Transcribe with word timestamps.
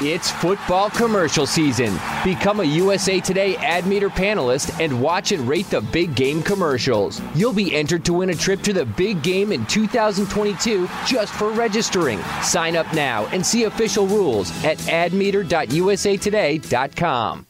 It's 0.00 0.30
football 0.30 0.88
commercial 0.90 1.44
season. 1.46 1.98
Become 2.24 2.60
a 2.60 2.64
USA 2.64 3.20
Today 3.20 3.56
ad 3.56 3.86
meter 3.86 4.08
panelist 4.08 4.80
and 4.82 5.02
watch 5.02 5.32
and 5.32 5.46
rate 5.48 5.68
the 5.70 5.80
big 5.80 6.14
game 6.14 6.40
commercials. 6.42 7.20
You'll 7.34 7.52
be 7.52 7.74
entered 7.74 8.04
to 8.06 8.12
win 8.14 8.30
a 8.30 8.34
trip 8.34 8.62
to 8.62 8.72
the 8.72 8.86
big 8.86 9.22
game 9.22 9.52
in 9.52 9.66
2022 9.66 10.88
just 11.06 11.32
for 11.34 11.50
registering. 11.50 12.18
Sign 12.42 12.74
up 12.74 12.92
now 12.94 13.26
and 13.26 13.44
see 13.44 13.64
official 13.64 14.06
rules 14.06 14.50
at 14.64 14.78
admeter.usatoday.com. 14.78 17.46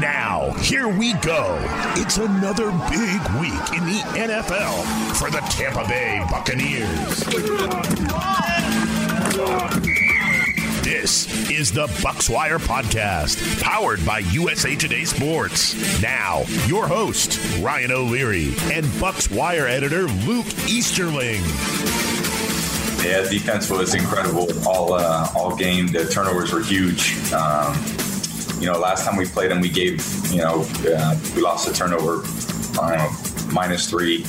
Now, 0.00 0.50
here 0.60 0.88
we 0.88 1.12
go. 1.14 1.56
It's 1.96 2.18
another 2.18 2.70
big 2.90 3.20
week 3.38 3.72
in 3.72 3.86
the 3.86 4.02
NFL 4.14 4.84
for 5.16 5.30
the 5.30 5.40
Tampa 5.50 5.86
Bay 5.88 6.22
Buccaneers. 6.30 7.24
This 10.82 11.50
is 11.50 11.72
the 11.72 11.86
Bucswire 11.86 12.58
Podcast, 12.58 13.62
powered 13.62 14.04
by 14.04 14.18
USA 14.18 14.76
Today 14.76 15.04
Sports. 15.04 16.02
Now, 16.02 16.42
your 16.66 16.86
host, 16.86 17.40
Ryan 17.62 17.92
O'Leary, 17.92 18.48
and 18.72 18.84
Bucswire 19.00 19.66
editor 19.66 20.02
Luke 20.02 20.46
Easterling. 20.68 21.40
Yeah, 23.02 23.26
defense 23.30 23.70
was 23.70 23.94
incredible 23.94 24.48
all 24.68 24.92
uh, 24.92 25.32
all 25.34 25.56
game. 25.56 25.86
The 25.86 26.04
turnovers 26.04 26.52
were 26.52 26.62
huge. 26.62 27.16
Um, 27.32 27.74
you 28.60 28.66
know, 28.66 28.78
last 28.78 29.06
time 29.06 29.16
we 29.16 29.24
played 29.24 29.50
them, 29.50 29.62
we 29.62 29.70
gave 29.70 30.04
you 30.30 30.42
know 30.42 30.66
uh, 30.86 31.18
we 31.34 31.40
lost 31.40 31.66
a 31.66 31.72
turnover, 31.72 32.22
know, 32.74 33.10
minus 33.54 33.88
three. 33.88 34.26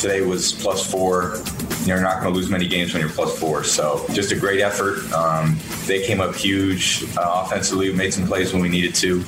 Today 0.00 0.20
was 0.20 0.52
plus 0.52 0.90
four 0.90 1.36
you're 1.86 2.00
not 2.00 2.20
going 2.20 2.32
to 2.32 2.38
lose 2.38 2.48
many 2.48 2.66
games 2.66 2.92
when 2.92 3.00
you're 3.00 3.10
plus 3.10 3.38
four. 3.38 3.64
So 3.64 4.04
just 4.12 4.32
a 4.32 4.36
great 4.36 4.60
effort. 4.60 5.10
Um, 5.12 5.58
they 5.86 6.04
came 6.06 6.20
up 6.20 6.34
huge 6.34 7.04
uh, 7.16 7.44
offensively, 7.44 7.92
made 7.92 8.14
some 8.14 8.26
plays 8.26 8.52
when 8.52 8.62
we 8.62 8.68
needed 8.68 8.94
to. 8.96 9.24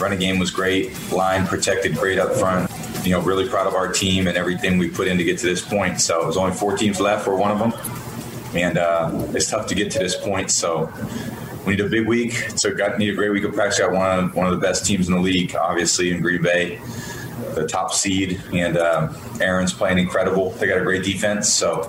Running 0.00 0.18
game 0.18 0.38
was 0.38 0.50
great. 0.50 0.92
Line 1.10 1.46
protected 1.46 1.96
great 1.96 2.18
up 2.18 2.32
front. 2.34 2.70
You 3.04 3.12
know, 3.12 3.20
really 3.20 3.48
proud 3.48 3.66
of 3.66 3.74
our 3.74 3.90
team 3.90 4.26
and 4.26 4.36
everything 4.36 4.78
we 4.78 4.88
put 4.88 5.08
in 5.08 5.16
to 5.18 5.24
get 5.24 5.38
to 5.38 5.46
this 5.46 5.62
point. 5.62 6.00
So 6.00 6.22
there's 6.22 6.36
only 6.36 6.54
four 6.54 6.76
teams 6.76 7.00
left. 7.00 7.26
We're 7.26 7.36
one 7.36 7.52
of 7.52 7.58
them, 7.58 7.72
and 8.54 8.78
uh, 8.78 9.10
it's 9.32 9.48
tough 9.48 9.66
to 9.68 9.74
get 9.74 9.90
to 9.92 9.98
this 9.98 10.16
point. 10.16 10.50
So 10.50 10.92
we 11.64 11.76
need 11.76 11.84
a 11.84 11.88
big 11.88 12.06
week. 12.06 12.32
So 12.56 12.74
got 12.74 12.98
need 12.98 13.10
a 13.10 13.14
great 13.14 13.30
week 13.30 13.44
of 13.44 13.54
practice. 13.54 13.78
Got 13.78 13.92
one 13.92 14.18
of 14.18 14.34
one 14.34 14.46
of 14.46 14.52
the 14.52 14.64
best 14.64 14.84
teams 14.84 15.08
in 15.08 15.14
the 15.14 15.20
league, 15.20 15.54
obviously 15.54 16.10
in 16.10 16.20
Green 16.20 16.42
Bay 16.42 16.80
the 17.56 17.66
top 17.66 17.92
seed, 17.92 18.40
and 18.52 18.76
uh, 18.76 19.12
Aaron's 19.40 19.72
playing 19.72 19.98
incredible. 19.98 20.50
They 20.50 20.66
got 20.66 20.78
a 20.78 20.84
great 20.84 21.02
defense, 21.04 21.52
so 21.52 21.80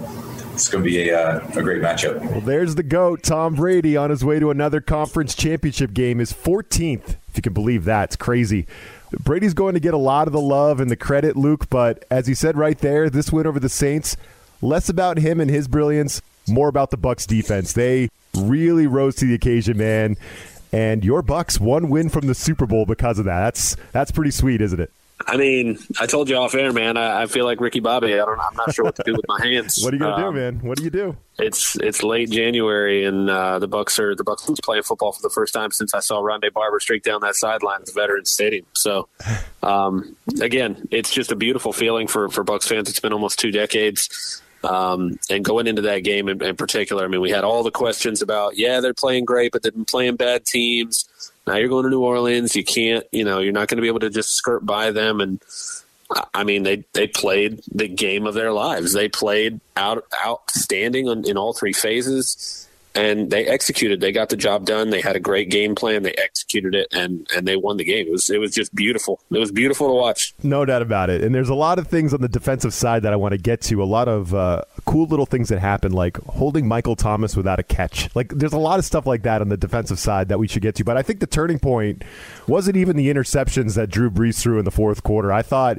it's 0.53 0.69
going 0.69 0.83
to 0.83 0.89
be 0.89 1.09
a, 1.09 1.19
uh, 1.19 1.47
a 1.55 1.61
great 1.61 1.81
matchup. 1.81 2.19
Well, 2.31 2.41
there's 2.41 2.75
the 2.75 2.83
GOAT, 2.83 3.21
Tom 3.21 3.53
Brady, 3.53 3.95
on 3.95 4.09
his 4.09 4.25
way 4.25 4.39
to 4.39 4.49
another 4.49 4.81
conference 4.81 5.35
championship 5.35 5.93
game, 5.93 6.17
his 6.17 6.33
14th, 6.33 7.09
if 7.27 7.35
you 7.35 7.41
can 7.41 7.53
believe 7.53 7.85
that. 7.85 8.05
It's 8.05 8.15
crazy. 8.15 8.65
Brady's 9.23 9.53
going 9.53 9.75
to 9.75 9.79
get 9.79 9.93
a 9.93 9.97
lot 9.97 10.27
of 10.27 10.33
the 10.33 10.41
love 10.41 10.79
and 10.79 10.89
the 10.89 10.95
credit, 10.95 11.35
Luke, 11.35 11.69
but 11.69 12.03
as 12.09 12.27
he 12.27 12.33
said 12.33 12.57
right 12.57 12.77
there, 12.79 13.09
this 13.09 13.31
win 13.31 13.47
over 13.47 13.59
the 13.59 13.69
Saints, 13.69 14.17
less 14.61 14.89
about 14.89 15.17
him 15.17 15.39
and 15.39 15.49
his 15.49 15.67
brilliance, 15.67 16.21
more 16.47 16.67
about 16.67 16.91
the 16.91 16.97
Bucs 16.97 17.27
defense. 17.27 17.73
They 17.73 18.09
really 18.35 18.87
rose 18.87 19.15
to 19.17 19.25
the 19.25 19.33
occasion, 19.33 19.77
man. 19.77 20.17
And 20.71 21.05
your 21.05 21.23
Bucs 21.23 21.59
one 21.59 21.89
win 21.89 22.09
from 22.09 22.27
the 22.27 22.35
Super 22.35 22.65
Bowl 22.65 22.85
because 22.85 23.19
of 23.19 23.25
that. 23.25 23.39
That's 23.39 23.77
that's 23.91 24.11
pretty 24.11 24.31
sweet, 24.31 24.61
isn't 24.61 24.79
it? 24.79 24.91
I 25.27 25.35
mean, 25.35 25.77
I 25.99 26.05
told 26.05 26.29
you 26.29 26.37
off 26.37 26.55
air, 26.55 26.71
man. 26.71 26.95
I, 26.95 27.23
I, 27.23 27.25
feel 27.25 27.43
like 27.43 27.59
Ricky 27.59 27.81
Bobby. 27.81 28.13
I 28.13 28.25
don't. 28.25 28.39
I'm 28.39 28.55
not 28.55 28.73
sure 28.73 28.85
what 28.85 28.95
to 28.95 29.03
do 29.05 29.11
with 29.11 29.25
my 29.27 29.45
hands. 29.45 29.77
what 29.83 29.93
are 29.93 29.97
you 29.97 29.99
gonna 29.99 30.27
um, 30.27 30.33
do, 30.33 30.39
man? 30.39 30.59
What 30.61 30.77
do 30.77 30.85
you 30.85 30.89
do? 30.89 31.17
It's 31.37 31.75
it's 31.81 32.01
late 32.01 32.29
January, 32.29 33.03
and 33.03 33.29
uh, 33.29 33.59
the 33.59 33.67
Bucs 33.67 33.99
are 33.99 34.15
the 34.15 34.23
Bucs 34.23 34.47
playing 34.63 34.83
football 34.83 35.11
for 35.11 35.21
the 35.21 35.29
first 35.29 35.53
time 35.53 35.71
since 35.71 35.93
I 35.93 35.99
saw 35.99 36.21
Rondé 36.21 36.51
Barber 36.53 36.79
streak 36.79 37.03
down 37.03 37.19
that 37.21 37.35
sideline 37.35 37.81
at 37.81 37.87
the 37.87 37.91
Veterans 37.91 38.31
Stadium. 38.31 38.65
So, 38.71 39.09
um, 39.63 40.15
again, 40.39 40.87
it's 40.91 41.11
just 41.11 41.31
a 41.33 41.35
beautiful 41.35 41.73
feeling 41.73 42.07
for 42.07 42.29
for 42.29 42.45
Bucs 42.45 42.63
fans. 42.63 42.89
It's 42.89 43.01
been 43.01 43.13
almost 43.13 43.37
two 43.37 43.51
decades. 43.51 44.41
Um, 44.63 45.19
and 45.29 45.45
going 45.45 45.67
into 45.67 45.83
that 45.83 45.99
game 45.99 46.27
in, 46.29 46.41
in 46.43 46.55
particular, 46.55 47.05
I 47.05 47.07
mean, 47.07 47.21
we 47.21 47.29
had 47.29 47.43
all 47.43 47.63
the 47.63 47.71
questions 47.71 48.23
about, 48.23 48.57
yeah, 48.57 48.79
they're 48.79 48.93
playing 48.93 49.23
great, 49.23 49.51
but 49.51 49.61
they've 49.61 49.73
been 49.73 49.85
playing 49.85 50.15
bad 50.15 50.45
teams 50.45 51.07
now 51.47 51.55
you're 51.55 51.69
going 51.69 51.83
to 51.83 51.89
New 51.89 52.01
Orleans. 52.01 52.55
You 52.55 52.63
can't, 52.63 53.05
you 53.11 53.23
know, 53.23 53.39
you're 53.39 53.53
not 53.53 53.67
going 53.67 53.77
to 53.77 53.81
be 53.81 53.87
able 53.87 54.01
to 54.01 54.09
just 54.09 54.33
skirt 54.33 54.65
by 54.65 54.91
them. 54.91 55.21
And 55.21 55.41
I 56.33 56.43
mean, 56.43 56.63
they 56.63 56.83
they 56.93 57.07
played 57.07 57.61
the 57.71 57.87
game 57.87 58.27
of 58.27 58.33
their 58.33 58.51
lives. 58.51 58.93
They 58.93 59.09
played 59.09 59.59
out 59.75 60.05
outstanding 60.25 61.07
in 61.07 61.37
all 61.37 61.53
three 61.53 61.73
phases 61.73 62.66
and 62.97 63.29
they 63.29 63.45
executed. 63.45 64.01
They 64.01 64.11
got 64.11 64.29
the 64.29 64.35
job 64.35 64.65
done. 64.65 64.89
They 64.89 65.01
had 65.01 65.15
a 65.15 65.19
great 65.19 65.49
game 65.49 65.75
plan. 65.75 66.01
They 66.01 66.13
executed 66.13 66.73
it, 66.73 66.87
and 66.91 67.27
and 67.35 67.47
they 67.47 67.55
won 67.55 67.77
the 67.77 67.83
game. 67.83 68.07
It 68.07 68.11
was 68.11 68.29
it 68.29 68.39
was 68.39 68.51
just 68.51 68.73
beautiful. 68.73 69.21
It 69.29 69.37
was 69.37 69.51
beautiful 69.51 69.87
to 69.87 69.93
watch. 69.93 70.33
No 70.41 70.65
doubt 70.65 70.81
about 70.81 71.09
it. 71.11 71.23
And 71.23 71.33
there's 71.33 71.49
a 71.49 71.55
lot 71.55 71.77
of 71.77 71.87
things 71.87 72.13
on 72.13 72.21
the 72.21 72.27
defensive 72.27 72.73
side 72.73 73.03
that 73.03 73.13
I 73.13 73.15
want 73.15 73.33
to 73.33 73.37
get 73.37 73.61
to. 73.61 73.83
A 73.83 73.85
lot 73.85 74.07
of 74.07 74.33
uh, 74.33 74.63
cool 74.85 75.05
little 75.05 75.27
things 75.27 75.49
that 75.49 75.59
happen, 75.59 75.91
like 75.91 76.17
holding 76.23 76.67
Michael 76.67 76.95
Thomas 76.95 77.35
without 77.37 77.59
a 77.59 77.63
catch. 77.63 78.13
Like 78.15 78.29
there's 78.29 78.53
a 78.53 78.57
lot 78.57 78.79
of 78.79 78.85
stuff 78.85 79.05
like 79.05 79.21
that 79.23 79.41
on 79.41 79.49
the 79.49 79.57
defensive 79.57 79.99
side 79.99 80.29
that 80.29 80.39
we 80.39 80.47
should 80.47 80.63
get 80.63 80.73
to. 80.75 80.83
But 80.83 80.97
I 80.97 81.03
think 81.03 81.19
the 81.19 81.27
turning 81.27 81.59
point 81.59 82.03
wasn't 82.47 82.77
even 82.77 82.95
the 82.95 83.13
interceptions 83.13 83.75
that 83.75 83.91
Drew 83.91 84.09
Brees 84.09 84.39
threw 84.41 84.57
in 84.57 84.65
the 84.65 84.71
fourth 84.71 85.03
quarter. 85.03 85.31
I 85.31 85.43
thought 85.43 85.77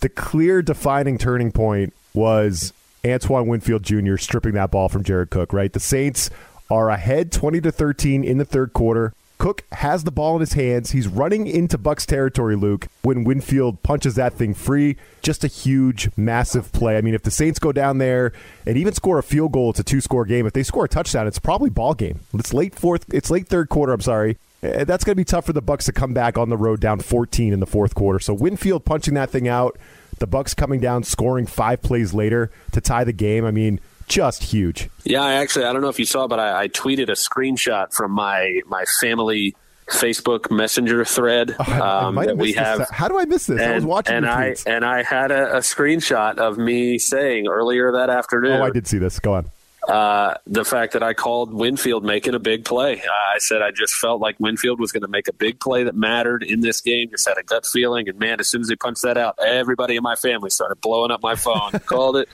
the 0.00 0.08
clear 0.08 0.62
defining 0.62 1.18
turning 1.18 1.50
point 1.50 1.94
was 2.14 2.72
Antoine 3.04 3.46
Winfield 3.46 3.82
Jr. 3.82 4.16
stripping 4.16 4.52
that 4.52 4.70
ball 4.70 4.88
from 4.88 5.02
Jared 5.02 5.30
Cook, 5.30 5.52
right? 5.52 5.72
The 5.72 5.80
Saints 5.80 6.30
are 6.70 6.90
ahead 6.90 7.32
20 7.32 7.60
to 7.62 7.72
13 7.72 8.24
in 8.24 8.38
the 8.38 8.44
third 8.44 8.72
quarter. 8.72 9.12
Cook 9.40 9.64
has 9.72 10.04
the 10.04 10.10
ball 10.10 10.36
in 10.36 10.40
his 10.40 10.52
hands. 10.52 10.90
He's 10.90 11.08
running 11.08 11.46
into 11.46 11.78
Bucs 11.78 12.04
territory, 12.04 12.56
Luke, 12.56 12.88
when 13.00 13.24
Winfield 13.24 13.82
punches 13.82 14.14
that 14.16 14.34
thing 14.34 14.52
free. 14.52 14.98
Just 15.22 15.44
a 15.44 15.46
huge, 15.46 16.10
massive 16.14 16.70
play. 16.72 16.98
I 16.98 17.00
mean, 17.00 17.14
if 17.14 17.22
the 17.22 17.30
Saints 17.30 17.58
go 17.58 17.72
down 17.72 17.96
there 17.96 18.34
and 18.66 18.76
even 18.76 18.92
score 18.92 19.18
a 19.18 19.22
field 19.22 19.52
goal, 19.52 19.70
it's 19.70 19.80
a 19.80 19.84
two-score 19.84 20.26
game. 20.26 20.46
If 20.46 20.52
they 20.52 20.62
score 20.62 20.84
a 20.84 20.88
touchdown, 20.88 21.26
it's 21.26 21.38
probably 21.38 21.70
ball 21.70 21.94
game. 21.94 22.20
It's 22.34 22.52
late 22.52 22.74
fourth. 22.74 23.06
It's 23.14 23.30
late 23.30 23.48
third 23.48 23.70
quarter. 23.70 23.94
I'm 23.94 24.02
sorry. 24.02 24.36
Eh, 24.62 24.84
that's 24.84 25.04
going 25.04 25.14
to 25.14 25.20
be 25.20 25.24
tough 25.24 25.46
for 25.46 25.54
the 25.54 25.62
Bucs 25.62 25.84
to 25.84 25.92
come 25.92 26.12
back 26.12 26.36
on 26.36 26.50
the 26.50 26.58
road 26.58 26.78
down 26.80 27.00
14 27.00 27.54
in 27.54 27.60
the 27.60 27.66
fourth 27.66 27.94
quarter. 27.94 28.18
So 28.18 28.34
Winfield 28.34 28.84
punching 28.84 29.14
that 29.14 29.30
thing 29.30 29.48
out. 29.48 29.78
The 30.18 30.28
Bucs 30.28 30.54
coming 30.54 30.80
down, 30.80 31.02
scoring 31.02 31.46
five 31.46 31.80
plays 31.80 32.12
later 32.12 32.50
to 32.72 32.82
tie 32.82 33.04
the 33.04 33.12
game. 33.14 33.46
I 33.46 33.52
mean, 33.52 33.80
just 34.10 34.42
huge. 34.42 34.90
Yeah, 35.04 35.22
I 35.22 35.34
actually, 35.34 35.64
I 35.64 35.72
don't 35.72 35.80
know 35.80 35.88
if 35.88 35.98
you 35.98 36.04
saw, 36.04 36.26
but 36.26 36.38
I, 36.38 36.62
I 36.62 36.68
tweeted 36.68 37.08
a 37.08 37.12
screenshot 37.12 37.94
from 37.94 38.10
my 38.10 38.60
my 38.66 38.84
family 39.00 39.54
Facebook 39.88 40.50
Messenger 40.50 41.04
thread 41.04 41.56
oh, 41.58 41.82
um, 41.82 42.14
that 42.16 42.36
we 42.36 42.52
have. 42.52 42.80
This. 42.80 42.90
How 42.90 43.08
do 43.08 43.18
I 43.18 43.24
miss 43.24 43.46
this? 43.46 43.60
And, 43.60 43.72
I 43.72 43.74
was 43.76 43.84
watching 43.84 44.16
and 44.16 44.26
I 44.26 44.54
and 44.66 44.84
I 44.84 45.02
had 45.02 45.30
a, 45.30 45.56
a, 45.56 45.60
screenshot 45.60 46.38
of 46.38 46.58
me 46.58 46.98
saying 46.98 47.48
earlier 47.48 47.92
that 47.92 48.10
afternoon. 48.10 48.60
Oh, 48.60 48.64
I 48.64 48.70
did 48.70 48.86
see 48.86 48.98
this. 48.98 49.18
Go 49.18 49.34
on. 49.34 49.50
Uh, 49.88 50.34
the 50.46 50.64
fact 50.64 50.92
that 50.92 51.02
I 51.02 51.14
called 51.14 51.52
Winfield 51.54 52.04
making 52.04 52.34
a 52.34 52.38
big 52.38 52.64
play. 52.64 53.02
I 53.02 53.38
said 53.38 53.62
I 53.62 53.70
just 53.70 53.94
felt 53.94 54.20
like 54.20 54.38
Winfield 54.38 54.78
was 54.78 54.92
going 54.92 55.02
to 55.02 55.08
make 55.08 55.26
a 55.26 55.32
big 55.32 55.58
play 55.58 55.84
that 55.84 55.96
mattered 55.96 56.42
in 56.42 56.60
this 56.60 56.80
game. 56.80 57.10
Just 57.10 57.26
had 57.26 57.38
a 57.38 57.42
gut 57.42 57.66
feeling, 57.66 58.08
and 58.08 58.18
man, 58.18 58.40
as 58.40 58.48
soon 58.48 58.60
as 58.60 58.68
he 58.68 58.76
punched 58.76 59.02
that 59.02 59.16
out, 59.16 59.38
everybody 59.44 59.96
in 59.96 60.02
my 60.02 60.16
family 60.16 60.50
started 60.50 60.80
blowing 60.80 61.10
up 61.10 61.22
my 61.22 61.34
phone. 61.34 61.72
called 61.86 62.16
it. 62.16 62.28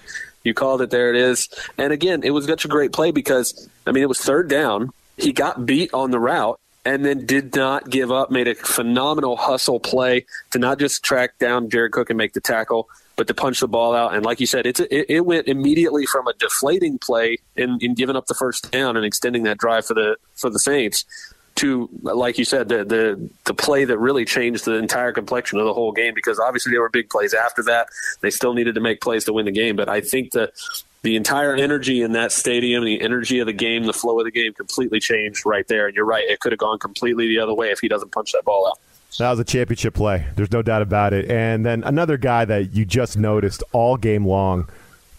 You 0.46 0.54
called 0.54 0.80
it. 0.80 0.90
There 0.90 1.10
it 1.10 1.16
is. 1.16 1.48
And 1.76 1.92
again, 1.92 2.22
it 2.22 2.30
was 2.30 2.46
such 2.46 2.64
a 2.64 2.68
great 2.68 2.92
play 2.92 3.10
because 3.10 3.68
I 3.86 3.92
mean 3.92 4.02
it 4.02 4.08
was 4.08 4.20
third 4.20 4.48
down. 4.48 4.90
He 5.16 5.32
got 5.32 5.66
beat 5.66 5.92
on 5.92 6.12
the 6.12 6.20
route 6.20 6.60
and 6.84 7.04
then 7.04 7.26
did 7.26 7.54
not 7.56 7.90
give 7.90 8.12
up. 8.12 8.30
Made 8.30 8.46
a 8.46 8.54
phenomenal 8.54 9.36
hustle 9.36 9.80
play 9.80 10.24
to 10.52 10.58
not 10.58 10.78
just 10.78 11.02
track 11.02 11.38
down 11.38 11.68
Jared 11.68 11.92
Cook 11.92 12.10
and 12.10 12.16
make 12.16 12.32
the 12.32 12.40
tackle, 12.40 12.88
but 13.16 13.26
to 13.26 13.34
punch 13.34 13.58
the 13.58 13.66
ball 13.66 13.94
out. 13.94 14.14
And 14.14 14.24
like 14.24 14.38
you 14.38 14.46
said, 14.46 14.66
it's 14.66 14.78
it, 14.78 15.06
it 15.08 15.26
went 15.26 15.48
immediately 15.48 16.06
from 16.06 16.28
a 16.28 16.32
deflating 16.34 16.98
play 16.98 17.38
in, 17.56 17.78
in 17.80 17.94
giving 17.94 18.14
up 18.14 18.26
the 18.26 18.34
first 18.34 18.70
down 18.70 18.96
and 18.96 19.04
extending 19.04 19.42
that 19.44 19.58
drive 19.58 19.84
for 19.86 19.94
the 19.94 20.16
for 20.34 20.48
the 20.48 20.60
Saints 20.60 21.04
to, 21.56 21.88
like 22.02 22.38
you 22.38 22.44
said, 22.44 22.68
the, 22.68 22.84
the 22.84 23.30
the 23.44 23.54
play 23.54 23.84
that 23.84 23.98
really 23.98 24.24
changed 24.24 24.64
the 24.64 24.74
entire 24.74 25.12
complexion 25.12 25.58
of 25.58 25.64
the 25.64 25.74
whole 25.74 25.92
game. 25.92 26.14
Because 26.14 26.38
obviously 26.38 26.72
there 26.72 26.80
were 26.80 26.88
big 26.88 27.10
plays 27.10 27.34
after 27.34 27.62
that. 27.64 27.88
They 28.20 28.30
still 28.30 28.54
needed 28.54 28.74
to 28.76 28.80
make 28.80 29.00
plays 29.00 29.24
to 29.24 29.32
win 29.32 29.46
the 29.46 29.52
game. 29.52 29.76
But 29.76 29.88
I 29.88 30.00
think 30.00 30.32
the 30.32 30.52
the 31.02 31.16
entire 31.16 31.54
energy 31.54 32.02
in 32.02 32.12
that 32.12 32.32
stadium, 32.32 32.84
the 32.84 33.00
energy 33.00 33.38
of 33.38 33.46
the 33.46 33.52
game, 33.52 33.84
the 33.84 33.92
flow 33.92 34.18
of 34.18 34.24
the 34.24 34.30
game, 34.30 34.52
completely 34.52 35.00
changed 35.00 35.44
right 35.46 35.66
there. 35.68 35.86
And 35.86 35.94
you're 35.94 36.06
right; 36.06 36.24
it 36.28 36.40
could 36.40 36.52
have 36.52 36.58
gone 36.58 36.78
completely 36.78 37.26
the 37.28 37.38
other 37.38 37.54
way 37.54 37.70
if 37.70 37.80
he 37.80 37.88
doesn't 37.88 38.12
punch 38.12 38.32
that 38.32 38.44
ball 38.44 38.68
out. 38.68 38.78
That 39.18 39.30
was 39.30 39.38
a 39.38 39.44
championship 39.44 39.94
play. 39.94 40.26
There's 40.36 40.52
no 40.52 40.60
doubt 40.60 40.82
about 40.82 41.14
it. 41.14 41.30
And 41.30 41.64
then 41.64 41.82
another 41.84 42.18
guy 42.18 42.44
that 42.44 42.74
you 42.74 42.84
just 42.84 43.16
noticed 43.16 43.62
all 43.72 43.96
game 43.96 44.26
long, 44.26 44.68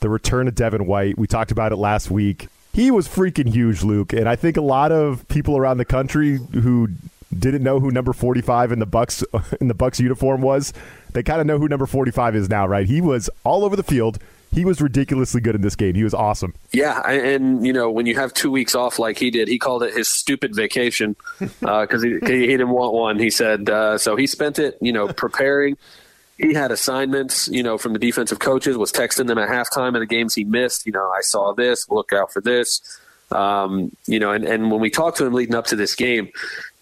the 0.02 0.10
return 0.10 0.48
of 0.48 0.54
Devin 0.54 0.86
White. 0.86 1.18
We 1.18 1.26
talked 1.26 1.52
about 1.52 1.72
it 1.72 1.78
last 1.78 2.12
week 2.12 2.48
he 2.78 2.92
was 2.92 3.08
freaking 3.08 3.52
huge, 3.52 3.82
Luke. 3.82 4.14
And 4.14 4.30
I 4.30 4.36
think 4.36 4.56
a 4.56 4.62
lot 4.62 4.92
of 4.92 5.28
people 5.30 5.58
around 5.58 5.78
the 5.78 5.86
country 5.86 6.38
who 6.54 6.90
didn't 7.38 7.64
know 7.64 7.80
who 7.80 7.90
number 7.90 8.14
45 8.14 8.72
in 8.72 8.78
the 8.78 8.86
Bucs 8.86 9.24
in 9.60 9.68
the 9.68 9.74
Bucs 9.74 10.00
uniform 10.00 10.42
was, 10.42 10.74
they 11.14 11.24
kind 11.24 11.42
of 11.42 11.48
know 11.48 11.58
who 11.58 11.68
number 11.68 11.88
45 11.88 12.36
is 12.36 12.50
now, 12.50 12.68
right? 12.68 12.86
He 12.86 13.02
was 13.02 13.32
all 13.44 13.66
over 13.66 13.76
the 13.76 13.82
field. 13.84 14.20
he 14.52 14.64
was 14.64 14.80
ridiculously 14.80 15.42
good 15.42 15.56
in 15.56 15.62
this 15.62 15.76
game. 15.76 15.96
He 15.96 16.04
was 16.04 16.14
awesome. 16.14 16.54
Yeah, 16.72 17.02
and 17.02 17.66
you 17.66 17.74
know 17.74 17.90
when 17.90 18.06
you 18.06 18.14
have 18.14 18.32
two 18.32 18.52
weeks 18.52 18.76
off 18.76 19.00
like 19.00 19.18
he 19.18 19.32
did, 19.32 19.48
he 19.48 19.58
called 19.58 19.82
it 19.82 19.96
his 19.96 20.08
stupid 20.08 20.56
vacation 20.56 21.16
because 21.40 22.04
uh, 22.04 22.08
he, 22.08 22.20
he 22.30 22.48
didn't 22.48 22.70
want 22.70 22.94
one. 22.94 23.18
He 23.18 23.32
said 23.32 23.72
uh, 23.72 23.98
so. 23.98 24.16
He 24.16 24.28
spent 24.28 24.60
it, 24.60 24.78
you 24.82 24.94
know, 24.94 25.08
preparing. 25.08 25.78
he 26.38 26.54
had 26.54 26.72
assignments, 26.72 27.48
you 27.48 27.64
know, 27.64 27.78
from 27.78 27.94
the 27.94 28.00
defensive 28.00 28.40
coaches. 28.40 28.78
Was 28.78 28.92
texting 28.92 29.28
them 29.28 29.38
at 29.38 29.50
halftime 29.50 29.96
of 29.96 30.00
the 30.00 30.06
games 30.06 30.36
he 30.36 30.44
missed. 30.44 30.86
You 30.86 30.92
know, 30.92 31.10
I 31.10 31.22
saw 31.22 31.54
this. 31.54 31.90
Look 31.90 32.14
out 32.14 32.32
for 32.32 32.42
this. 32.42 33.00
Um, 33.32 33.96
you 34.06 34.20
know, 34.20 34.32
and, 34.32 34.46
and 34.46 34.72
when 34.72 34.80
we 34.80 34.90
talked 34.90 35.18
to 35.18 35.26
him 35.26 35.34
leading 35.34 35.56
up 35.56 35.66
to 35.68 35.76
this 35.76 35.96
game, 35.96 36.30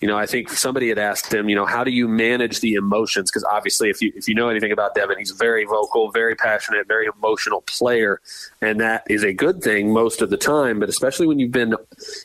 you 0.01 0.09
know, 0.09 0.17
I 0.17 0.25
think 0.25 0.49
somebody 0.49 0.89
had 0.89 0.97
asked 0.97 1.33
him, 1.33 1.47
you 1.47 1.55
know, 1.55 1.65
how 1.65 1.85
do 1.85 1.91
you 1.91 2.09
manage 2.09 2.59
the 2.59 2.73
emotions? 2.73 3.31
Because 3.31 3.45
obviously, 3.45 3.89
if 3.89 4.01
you 4.01 4.11
if 4.13 4.27
you 4.27 4.35
know 4.35 4.49
anything 4.49 4.73
about 4.73 4.93
Devin, 4.93 5.17
he's 5.17 5.31
very 5.31 5.63
vocal, 5.63 6.11
very 6.11 6.35
passionate, 6.35 6.85
very 6.85 7.07
emotional 7.07 7.61
player, 7.61 8.19
and 8.61 8.81
that 8.81 9.03
is 9.09 9.23
a 9.23 9.31
good 9.31 9.61
thing 9.61 9.93
most 9.93 10.21
of 10.21 10.29
the 10.29 10.35
time. 10.35 10.81
But 10.81 10.89
especially 10.89 11.27
when 11.27 11.39
you've 11.39 11.53
been, 11.53 11.75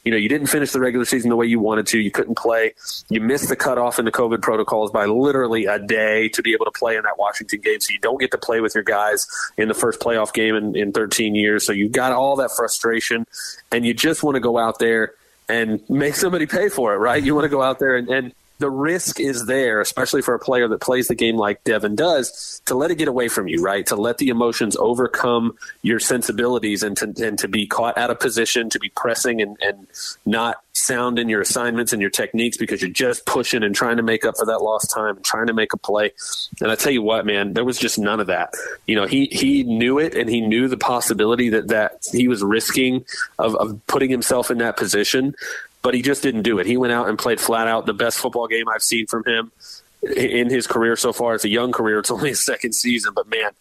you 0.02 0.10
know, 0.10 0.16
you 0.16 0.28
didn't 0.28 0.48
finish 0.48 0.72
the 0.72 0.80
regular 0.80 1.04
season 1.04 1.30
the 1.30 1.36
way 1.36 1.46
you 1.46 1.60
wanted 1.60 1.86
to, 1.88 2.00
you 2.00 2.10
couldn't 2.10 2.36
play, 2.36 2.74
you 3.08 3.20
missed 3.20 3.48
the 3.48 3.56
cutoff 3.56 4.00
in 4.00 4.04
the 4.04 4.12
COVID 4.12 4.42
protocols 4.42 4.90
by 4.90 5.06
literally 5.06 5.66
a 5.66 5.78
day 5.78 6.28
to 6.30 6.42
be 6.42 6.52
able 6.52 6.64
to 6.64 6.72
play 6.72 6.96
in 6.96 7.04
that 7.04 7.18
Washington 7.18 7.60
game, 7.60 7.80
so 7.80 7.92
you 7.92 8.00
don't 8.00 8.18
get 8.18 8.32
to 8.32 8.38
play 8.38 8.60
with 8.60 8.74
your 8.74 8.84
guys 8.84 9.28
in 9.56 9.68
the 9.68 9.74
first 9.74 10.00
playoff 10.00 10.32
game 10.32 10.56
in, 10.56 10.74
in 10.74 10.90
13 10.90 11.36
years. 11.36 11.64
So 11.64 11.72
you've 11.72 11.92
got 11.92 12.10
all 12.10 12.34
that 12.36 12.50
frustration, 12.50 13.26
and 13.70 13.86
you 13.86 13.94
just 13.94 14.24
want 14.24 14.34
to 14.34 14.40
go 14.40 14.58
out 14.58 14.80
there 14.80 15.14
and 15.50 15.80
make 15.88 16.14
somebody 16.14 16.46
pay 16.46 16.68
for 16.68 16.94
it, 16.94 16.98
right? 16.98 17.22
You 17.22 17.34
want 17.34 17.44
to 17.44 17.48
go 17.48 17.62
out 17.62 17.78
there 17.78 17.96
and, 17.96 18.08
and 18.08 18.32
the 18.60 18.70
risk 18.70 19.18
is 19.18 19.46
there, 19.46 19.80
especially 19.80 20.20
for 20.20 20.34
a 20.34 20.38
player 20.38 20.68
that 20.68 20.80
plays 20.80 21.08
the 21.08 21.14
game 21.14 21.36
like 21.36 21.64
Devin 21.64 21.96
does, 21.96 22.60
to 22.66 22.74
let 22.74 22.90
it 22.90 22.96
get 22.96 23.08
away 23.08 23.26
from 23.28 23.48
you, 23.48 23.62
right? 23.62 23.86
To 23.86 23.96
let 23.96 24.18
the 24.18 24.28
emotions 24.28 24.76
overcome 24.76 25.56
your 25.82 25.98
sensibilities 25.98 26.82
and 26.82 26.96
to, 26.98 27.12
and 27.26 27.38
to 27.38 27.48
be 27.48 27.66
caught 27.66 27.96
out 27.96 28.10
of 28.10 28.20
position, 28.20 28.68
to 28.70 28.78
be 28.78 28.90
pressing 28.90 29.40
and, 29.40 29.56
and 29.62 29.86
not 30.26 30.62
sound 30.74 31.18
in 31.18 31.28
your 31.28 31.40
assignments 31.40 31.92
and 31.92 32.02
your 32.02 32.10
techniques 32.10 32.56
because 32.56 32.82
you're 32.82 32.90
just 32.90 33.24
pushing 33.26 33.62
and 33.62 33.74
trying 33.74 33.96
to 33.96 34.02
make 34.02 34.24
up 34.24 34.36
for 34.36 34.46
that 34.46 34.58
lost 34.58 34.90
time 34.90 35.16
and 35.16 35.24
trying 35.24 35.46
to 35.46 35.54
make 35.54 35.72
a 35.72 35.76
play. 35.78 36.12
And 36.60 36.70
I 36.70 36.74
tell 36.74 36.92
you 36.92 37.02
what, 37.02 37.24
man, 37.24 37.54
there 37.54 37.64
was 37.64 37.78
just 37.78 37.98
none 37.98 38.20
of 38.20 38.26
that. 38.26 38.52
You 38.86 38.96
know, 38.96 39.06
he, 39.06 39.26
he 39.32 39.62
knew 39.64 39.98
it 39.98 40.14
and 40.14 40.28
he 40.28 40.40
knew 40.42 40.68
the 40.68 40.76
possibility 40.76 41.48
that, 41.50 41.68
that 41.68 42.06
he 42.12 42.28
was 42.28 42.42
risking 42.42 43.04
of, 43.38 43.56
of 43.56 43.80
putting 43.86 44.10
himself 44.10 44.50
in 44.50 44.58
that 44.58 44.76
position 44.76 45.34
but 45.82 45.94
he 45.94 46.02
just 46.02 46.22
didn't 46.22 46.42
do 46.42 46.58
it. 46.58 46.66
He 46.66 46.76
went 46.76 46.92
out 46.92 47.08
and 47.08 47.18
played 47.18 47.40
flat 47.40 47.68
out 47.68 47.86
the 47.86 47.94
best 47.94 48.18
football 48.18 48.46
game 48.46 48.68
I've 48.68 48.82
seen 48.82 49.06
from 49.06 49.24
him 49.24 49.52
in 50.02 50.50
his 50.50 50.66
career 50.66 50.96
so 50.96 51.12
far. 51.12 51.34
It's 51.34 51.44
a 51.44 51.48
young 51.48 51.72
career. 51.72 51.98
It's 51.98 52.10
only 52.10 52.30
his 52.30 52.44
second 52.44 52.72
season, 52.74 53.12
but 53.14 53.28
man, 53.28 53.52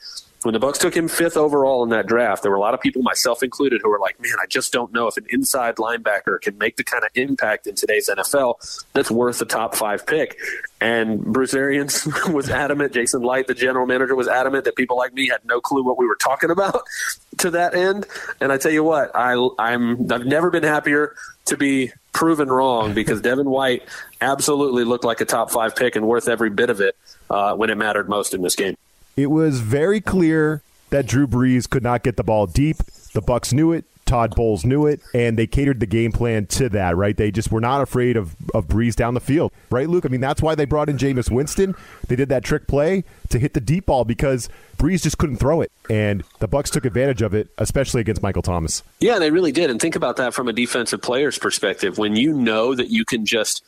when 0.43 0.53
the 0.53 0.59
Bucs 0.59 0.77
took 0.77 0.95
him 0.95 1.07
fifth 1.07 1.35
overall 1.35 1.83
in 1.83 1.89
that 1.89 2.07
draft, 2.07 2.43
there 2.43 2.51
were 2.51 2.57
a 2.57 2.61
lot 2.61 2.73
of 2.73 2.79
people, 2.79 3.01
myself 3.01 3.43
included, 3.43 3.81
who 3.83 3.89
were 3.89 3.99
like, 3.99 4.21
"Man, 4.21 4.35
I 4.41 4.45
just 4.45 4.71
don't 4.71 4.93
know 4.93 5.07
if 5.07 5.17
an 5.17 5.25
inside 5.29 5.75
linebacker 5.75 6.39
can 6.39 6.57
make 6.57 6.77
the 6.77 6.83
kind 6.83 7.03
of 7.03 7.09
impact 7.15 7.67
in 7.67 7.75
today's 7.75 8.09
NFL 8.09 8.55
that's 8.93 9.11
worth 9.11 9.41
a 9.41 9.45
top 9.45 9.75
five 9.75 10.07
pick." 10.07 10.37
And 10.79 11.21
Bruce 11.21 11.53
Arians 11.53 12.07
was 12.29 12.49
adamant. 12.49 12.93
Jason 12.93 13.21
Licht, 13.21 13.47
the 13.47 13.53
general 13.53 13.85
manager, 13.85 14.15
was 14.15 14.29
adamant 14.29 14.63
that 14.63 14.77
people 14.77 14.95
like 14.95 15.13
me 15.13 15.27
had 15.27 15.43
no 15.43 15.59
clue 15.59 15.83
what 15.83 15.97
we 15.97 16.07
were 16.07 16.15
talking 16.15 16.51
about 16.51 16.83
to 17.39 17.51
that 17.51 17.75
end. 17.75 18.07
And 18.39 18.51
I 18.51 18.57
tell 18.57 18.71
you 18.71 18.83
what, 18.83 19.13
I, 19.15 19.33
I'm 19.59 20.09
I've 20.11 20.25
never 20.25 20.49
been 20.49 20.63
happier 20.63 21.15
to 21.49 21.57
be 21.57 21.91
proven 22.13 22.49
wrong 22.49 22.93
because 22.93 23.21
Devin 23.21 23.49
White 23.49 23.83
absolutely 24.21 24.83
looked 24.83 25.05
like 25.05 25.21
a 25.21 25.25
top 25.25 25.51
five 25.51 25.75
pick 25.75 25.95
and 25.95 26.07
worth 26.07 26.27
every 26.27 26.49
bit 26.49 26.69
of 26.69 26.81
it 26.81 26.95
uh, 27.29 27.55
when 27.55 27.69
it 27.69 27.75
mattered 27.75 28.09
most 28.09 28.33
in 28.33 28.41
this 28.41 28.55
game. 28.55 28.75
It 29.15 29.27
was 29.27 29.59
very 29.59 30.01
clear 30.01 30.61
that 30.89 31.05
Drew 31.05 31.27
Brees 31.27 31.69
could 31.69 31.83
not 31.83 32.03
get 32.03 32.17
the 32.17 32.23
ball 32.23 32.47
deep. 32.47 32.77
The 33.13 33.21
Bucs 33.21 33.53
knew 33.53 33.71
it. 33.71 33.85
Todd 34.09 34.35
Bowles 34.35 34.65
knew 34.65 34.87
it, 34.87 35.01
and 35.13 35.37
they 35.37 35.45
catered 35.45 35.79
the 35.79 35.85
game 35.85 36.11
plan 36.11 36.47
to 36.47 36.67
that, 36.69 36.97
right? 36.97 37.15
They 37.15 37.29
just 37.29 37.51
were 37.51 37.61
not 37.61 37.81
afraid 37.81 38.17
of, 38.17 38.35
of 38.55 38.67
Brees 38.67 38.95
down 38.95 39.13
the 39.13 39.19
field, 39.19 39.51
right, 39.69 39.87
Luke? 39.87 40.03
I 40.03 40.09
mean, 40.09 40.19
that's 40.19 40.41
why 40.41 40.55
they 40.55 40.65
brought 40.65 40.89
in 40.89 40.97
Jameis 40.97 41.29
Winston. 41.29 41.75
They 42.07 42.15
did 42.15 42.27
that 42.29 42.43
trick 42.43 42.65
play 42.65 43.03
to 43.29 43.37
hit 43.37 43.53
the 43.53 43.61
deep 43.61 43.85
ball 43.85 44.05
because 44.05 44.49
Brees 44.77 45.03
just 45.03 45.19
couldn't 45.19 45.37
throw 45.37 45.61
it, 45.61 45.71
and 45.89 46.23
the 46.39 46.47
Bucs 46.47 46.69
took 46.69 46.85
advantage 46.85 47.21
of 47.21 47.33
it, 47.33 47.49
especially 47.57 48.01
against 48.01 48.21
Michael 48.21 48.41
Thomas. 48.41 48.83
Yeah, 48.99 49.19
they 49.19 49.31
really 49.31 49.51
did. 49.51 49.69
And 49.69 49.81
think 49.81 49.95
about 49.95 50.17
that 50.17 50.33
from 50.33 50.47
a 50.47 50.53
defensive 50.53 51.01
player's 51.01 51.37
perspective. 51.37 51.97
When 51.97 52.15
you 52.15 52.33
know 52.33 52.75
that 52.75 52.89
you 52.89 53.05
can 53.05 53.25
just 53.25 53.63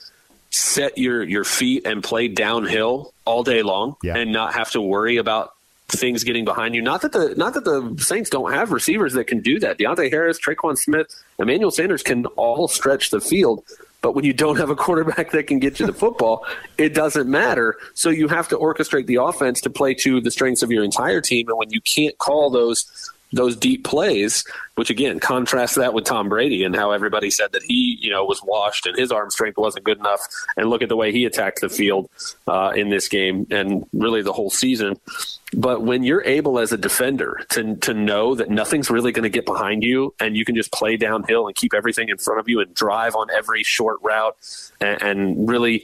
set 0.51 0.97
your 0.97 1.23
your 1.23 1.43
feet 1.43 1.85
and 1.85 2.03
play 2.03 2.27
downhill 2.27 3.13
all 3.25 3.41
day 3.41 3.63
long 3.63 3.95
yeah. 4.03 4.17
and 4.17 4.31
not 4.31 4.53
have 4.53 4.69
to 4.71 4.81
worry 4.81 5.17
about 5.17 5.53
things 5.87 6.23
getting 6.23 6.45
behind 6.45 6.75
you. 6.75 6.81
Not 6.81 7.01
that 7.01 7.11
the 7.11 7.33
not 7.35 7.53
that 7.53 7.65
the 7.65 7.95
Saints 7.99 8.29
don't 8.29 8.51
have 8.51 8.71
receivers 8.71 9.13
that 9.13 9.25
can 9.25 9.41
do 9.41 9.59
that. 9.59 9.77
Deonte 9.77 10.09
Harris, 10.09 10.39
Tre'Quan 10.39 10.77
Smith, 10.77 11.07
Emmanuel 11.39 11.71
Sanders 11.71 12.03
can 12.03 12.25
all 12.27 12.67
stretch 12.67 13.11
the 13.11 13.21
field. 13.21 13.63
But 14.01 14.15
when 14.15 14.25
you 14.25 14.33
don't 14.33 14.57
have 14.57 14.69
a 14.69 14.75
quarterback 14.75 15.31
that 15.31 15.47
can 15.47 15.59
get 15.59 15.79
you 15.79 15.85
the 15.85 15.93
football, 15.93 16.45
it 16.77 16.93
doesn't 16.93 17.29
matter. 17.29 17.77
So 17.93 18.09
you 18.09 18.27
have 18.27 18.47
to 18.49 18.57
orchestrate 18.57 19.05
the 19.05 19.15
offense 19.15 19.61
to 19.61 19.69
play 19.69 19.93
to 19.95 20.19
the 20.19 20.31
strengths 20.31 20.63
of 20.63 20.71
your 20.71 20.83
entire 20.83 21.21
team. 21.21 21.47
And 21.47 21.57
when 21.57 21.69
you 21.69 21.81
can't 21.81 22.17
call 22.17 22.49
those 22.49 23.11
those 23.33 23.55
deep 23.55 23.83
plays, 23.83 24.43
which 24.75 24.89
again 24.89 25.19
contrasts 25.19 25.75
that 25.75 25.93
with 25.93 26.05
Tom 26.05 26.29
Brady 26.29 26.63
and 26.63 26.75
how 26.75 26.91
everybody 26.91 27.29
said 27.29 27.51
that 27.53 27.63
he, 27.63 27.97
you 28.01 28.09
know, 28.09 28.25
was 28.25 28.41
washed 28.43 28.85
and 28.85 28.97
his 28.97 29.11
arm 29.11 29.29
strength 29.29 29.57
wasn't 29.57 29.85
good 29.85 29.99
enough. 29.99 30.21
And 30.57 30.69
look 30.69 30.81
at 30.81 30.89
the 30.89 30.95
way 30.95 31.11
he 31.11 31.25
attacked 31.25 31.61
the 31.61 31.69
field 31.69 32.09
uh, 32.47 32.73
in 32.75 32.89
this 32.89 33.07
game 33.07 33.47
and 33.51 33.85
really 33.93 34.21
the 34.21 34.33
whole 34.33 34.49
season. 34.49 34.97
But 35.53 35.81
when 35.81 36.03
you're 36.03 36.23
able 36.23 36.59
as 36.59 36.71
a 36.71 36.77
defender 36.77 37.45
to 37.49 37.75
to 37.77 37.93
know 37.93 38.35
that 38.35 38.49
nothing's 38.49 38.89
really 38.89 39.11
going 39.11 39.23
to 39.23 39.29
get 39.29 39.45
behind 39.45 39.83
you 39.83 40.13
and 40.19 40.35
you 40.37 40.45
can 40.45 40.55
just 40.55 40.71
play 40.71 40.97
downhill 40.97 41.47
and 41.47 41.55
keep 41.55 41.73
everything 41.73 42.09
in 42.09 42.17
front 42.17 42.39
of 42.39 42.47
you 42.47 42.59
and 42.61 42.73
drive 42.73 43.15
on 43.15 43.27
every 43.31 43.63
short 43.63 43.99
route 44.01 44.35
and, 44.79 45.01
and 45.01 45.49
really 45.49 45.83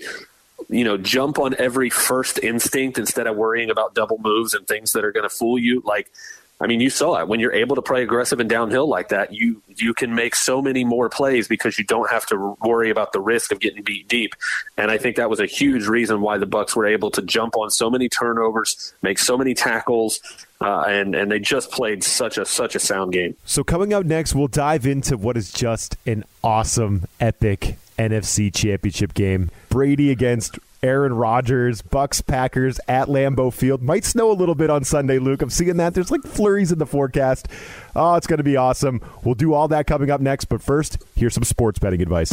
you 0.70 0.84
know, 0.84 0.98
jump 0.98 1.40
on 1.40 1.56
every 1.60 1.90
first 1.90 2.40
instinct 2.40 2.98
instead 2.98 3.28
of 3.28 3.36
worrying 3.36 3.70
about 3.70 3.94
double 3.94 4.18
moves 4.18 4.54
and 4.54 4.68
things 4.68 4.92
that 4.94 5.06
are 5.06 5.12
going 5.12 5.24
to 5.24 5.30
fool 5.30 5.58
you. 5.58 5.82
Like 5.86 6.12
I 6.60 6.66
mean, 6.66 6.82
you 6.82 6.90
saw 6.90 7.20
it 7.20 7.28
when 7.28 7.40
you're 7.40 7.54
able 7.54 7.76
to 7.76 7.84
play 7.84 8.02
aggressive 8.02 8.40
and 8.40 8.50
downhill 8.50 8.88
like 8.88 9.10
that. 9.10 9.32
You 9.32 9.62
you 9.76 9.94
can 9.94 10.16
make 10.16 10.36
so 10.36 10.62
many 10.62 10.84
more 10.84 11.08
plays 11.08 11.48
because 11.48 11.78
you 11.78 11.86
don't 11.86 12.10
have 12.10 12.26
to 12.28 12.58
worry 12.62 12.90
about 12.90 13.14
the 13.14 13.20
risk 13.20 13.52
of 13.52 13.60
getting 13.60 13.84
beat 13.84 14.08
deep. 14.08 14.34
And 14.76 14.90
I 14.90 14.98
think 14.98 15.18
that 15.18 15.30
was 15.30 15.40
a 15.40 15.46
huge 15.46 15.86
reason 15.86 16.22
why 16.22 16.40
the 16.40 16.48
Bucs 16.48 16.76
were 16.76 16.88
able 16.88 17.12
to 17.12 17.22
jump 17.22 17.56
on 17.56 17.70
so 17.70 17.92
many 17.92 18.10
turnovers, 18.10 18.94
make 19.04 19.20
so 19.20 19.38
many 19.38 19.54
tackles, 19.54 20.20
uh, 20.60 20.82
and 20.88 21.14
and 21.14 21.32
they 21.32 21.40
just 21.40 21.70
played 21.70 22.04
such 22.04 22.40
a 22.40 22.46
such 22.46 22.76
a 22.76 22.80
sound 22.80 23.14
game. 23.14 23.36
So 23.46 23.64
coming 23.64 23.94
up 23.94 24.06
next, 24.06 24.34
we'll 24.34 24.48
dive 24.48 24.88
into 24.88 25.16
what 25.16 25.38
is 25.38 25.52
just 25.52 25.96
an 26.08 26.24
awesome, 26.44 27.06
epic 27.20 27.78
NFC 28.00 28.54
Championship 28.54 29.14
game. 29.14 29.52
Brady 29.70 30.12
against 30.12 30.58
Aaron 30.84 31.14
Rodgers, 31.14 31.82
Bucs, 31.82 32.26
Packers 32.26 32.80
at 32.88 33.08
Lambeau 33.08 33.52
Field. 33.54 33.82
Might 33.82 34.06
snow 34.06 34.32
a 34.32 34.34
little 34.34 34.56
bit 34.56 34.70
on 34.70 34.84
Sunday, 34.84 35.20
Luke. 35.20 35.42
I'm 35.42 35.50
seeing 35.50 35.78
that. 35.78 35.94
There's 35.94 36.12
like 36.12 36.24
flurries 36.24 36.72
in 36.72 36.80
the 36.80 36.86
forecast. 36.86 37.48
Oh, 37.96 38.16
it's 38.16 38.28
going 38.28 38.38
to 38.38 38.44
be 38.44 38.58
awesome. 38.58 39.02
We'll 39.24 39.36
do 39.36 39.54
all 39.54 39.68
that 39.70 39.88
coming 39.88 40.12
up 40.12 40.22
next. 40.22 40.46
But 40.46 40.62
first, 40.62 40.98
here's 41.16 41.34
some 41.34 41.44
sports 41.44 41.80
betting 41.80 42.02
advice. 42.02 42.32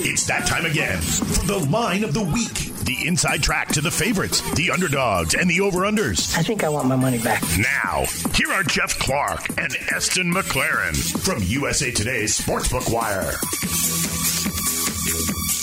It's 0.00 0.26
that 0.26 0.46
time 0.46 0.64
again 0.64 0.98
for 1.00 1.46
the 1.46 1.58
line 1.70 2.04
of 2.04 2.14
the 2.14 2.22
week. 2.22 2.74
The 2.84 3.06
inside 3.06 3.42
track 3.42 3.68
to 3.68 3.80
the 3.82 3.90
favorites, 3.90 4.40
the 4.54 4.70
underdogs, 4.70 5.34
and 5.34 5.50
the 5.50 5.60
over-unders. 5.60 6.36
I 6.38 6.42
think 6.42 6.64
I 6.64 6.70
want 6.70 6.88
my 6.88 6.96
money 6.96 7.18
back. 7.18 7.42
Now, 7.58 8.04
here 8.34 8.50
are 8.50 8.62
Jeff 8.62 8.98
Clark 8.98 9.48
and 9.58 9.76
Eston 9.94 10.32
McLaren 10.32 10.96
from 11.22 11.42
USA 11.42 11.90
Today's 11.90 12.38
Sportsbook 12.38 12.90
Wire. 12.92 13.34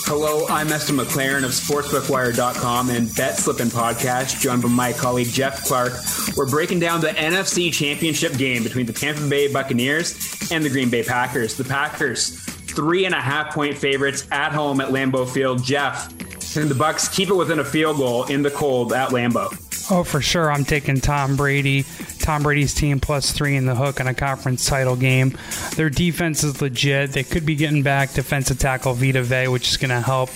Hello, 0.07 0.45
I'm 0.49 0.71
Esther 0.71 0.93
McLaren 0.93 1.43
of 1.43 1.49
SportsbookWire.com 1.49 2.91
and 2.91 3.13
Bet 3.15 3.37
Slippin' 3.37 3.69
Podcast, 3.69 4.39
joined 4.39 4.61
by 4.61 4.69
my 4.69 4.93
colleague 4.93 5.29
Jeff 5.29 5.63
Clark. 5.65 5.93
We're 6.37 6.47
breaking 6.47 6.79
down 6.79 7.01
the 7.01 7.07
NFC 7.07 7.73
Championship 7.73 8.37
game 8.37 8.61
between 8.63 8.85
the 8.85 8.93
Tampa 8.93 9.27
Bay 9.27 9.51
Buccaneers 9.51 10.51
and 10.51 10.63
the 10.63 10.69
Green 10.69 10.91
Bay 10.91 11.01
Packers. 11.01 11.57
The 11.57 11.63
Packers, 11.63 12.39
three 12.39 13.05
and 13.05 13.15
a 13.15 13.19
half 13.19 13.51
point 13.51 13.79
favorites 13.79 14.27
at 14.29 14.51
home 14.51 14.79
at 14.79 14.89
Lambeau 14.89 15.27
Field. 15.27 15.63
Jeff, 15.63 16.11
and 16.55 16.69
the 16.69 16.75
Bucs 16.75 17.11
keep 17.11 17.29
it 17.29 17.35
within 17.35 17.57
a 17.57 17.65
field 17.65 17.97
goal 17.97 18.25
in 18.25 18.43
the 18.43 18.51
cold 18.51 18.93
at 18.93 19.09
Lambeau. 19.09 19.64
Oh, 19.91 20.03
for 20.03 20.19
sure. 20.19 20.51
I'm 20.51 20.65
taking 20.65 20.99
Tom 20.99 21.35
Brady. 21.35 21.83
Tom 22.19 22.41
Brady's 22.41 22.73
team 22.73 22.99
plus 22.99 23.31
three 23.31 23.55
in 23.55 23.67
the 23.67 23.75
hook 23.75 23.99
in 23.99 24.07
a 24.07 24.15
conference 24.15 24.65
title 24.65 24.95
game. 24.95 25.37
Their 25.75 25.91
defense 25.91 26.43
is 26.43 26.59
legit. 26.59 27.11
They 27.11 27.23
could 27.23 27.45
be 27.45 27.55
getting 27.55 27.83
back 27.83 28.13
defensive 28.13 28.57
tackle 28.57 28.95
Vita 28.95 29.21
Vea, 29.21 29.47
which 29.47 29.69
is 29.69 29.77
going 29.77 29.89
to 29.89 30.01
help 30.01 30.31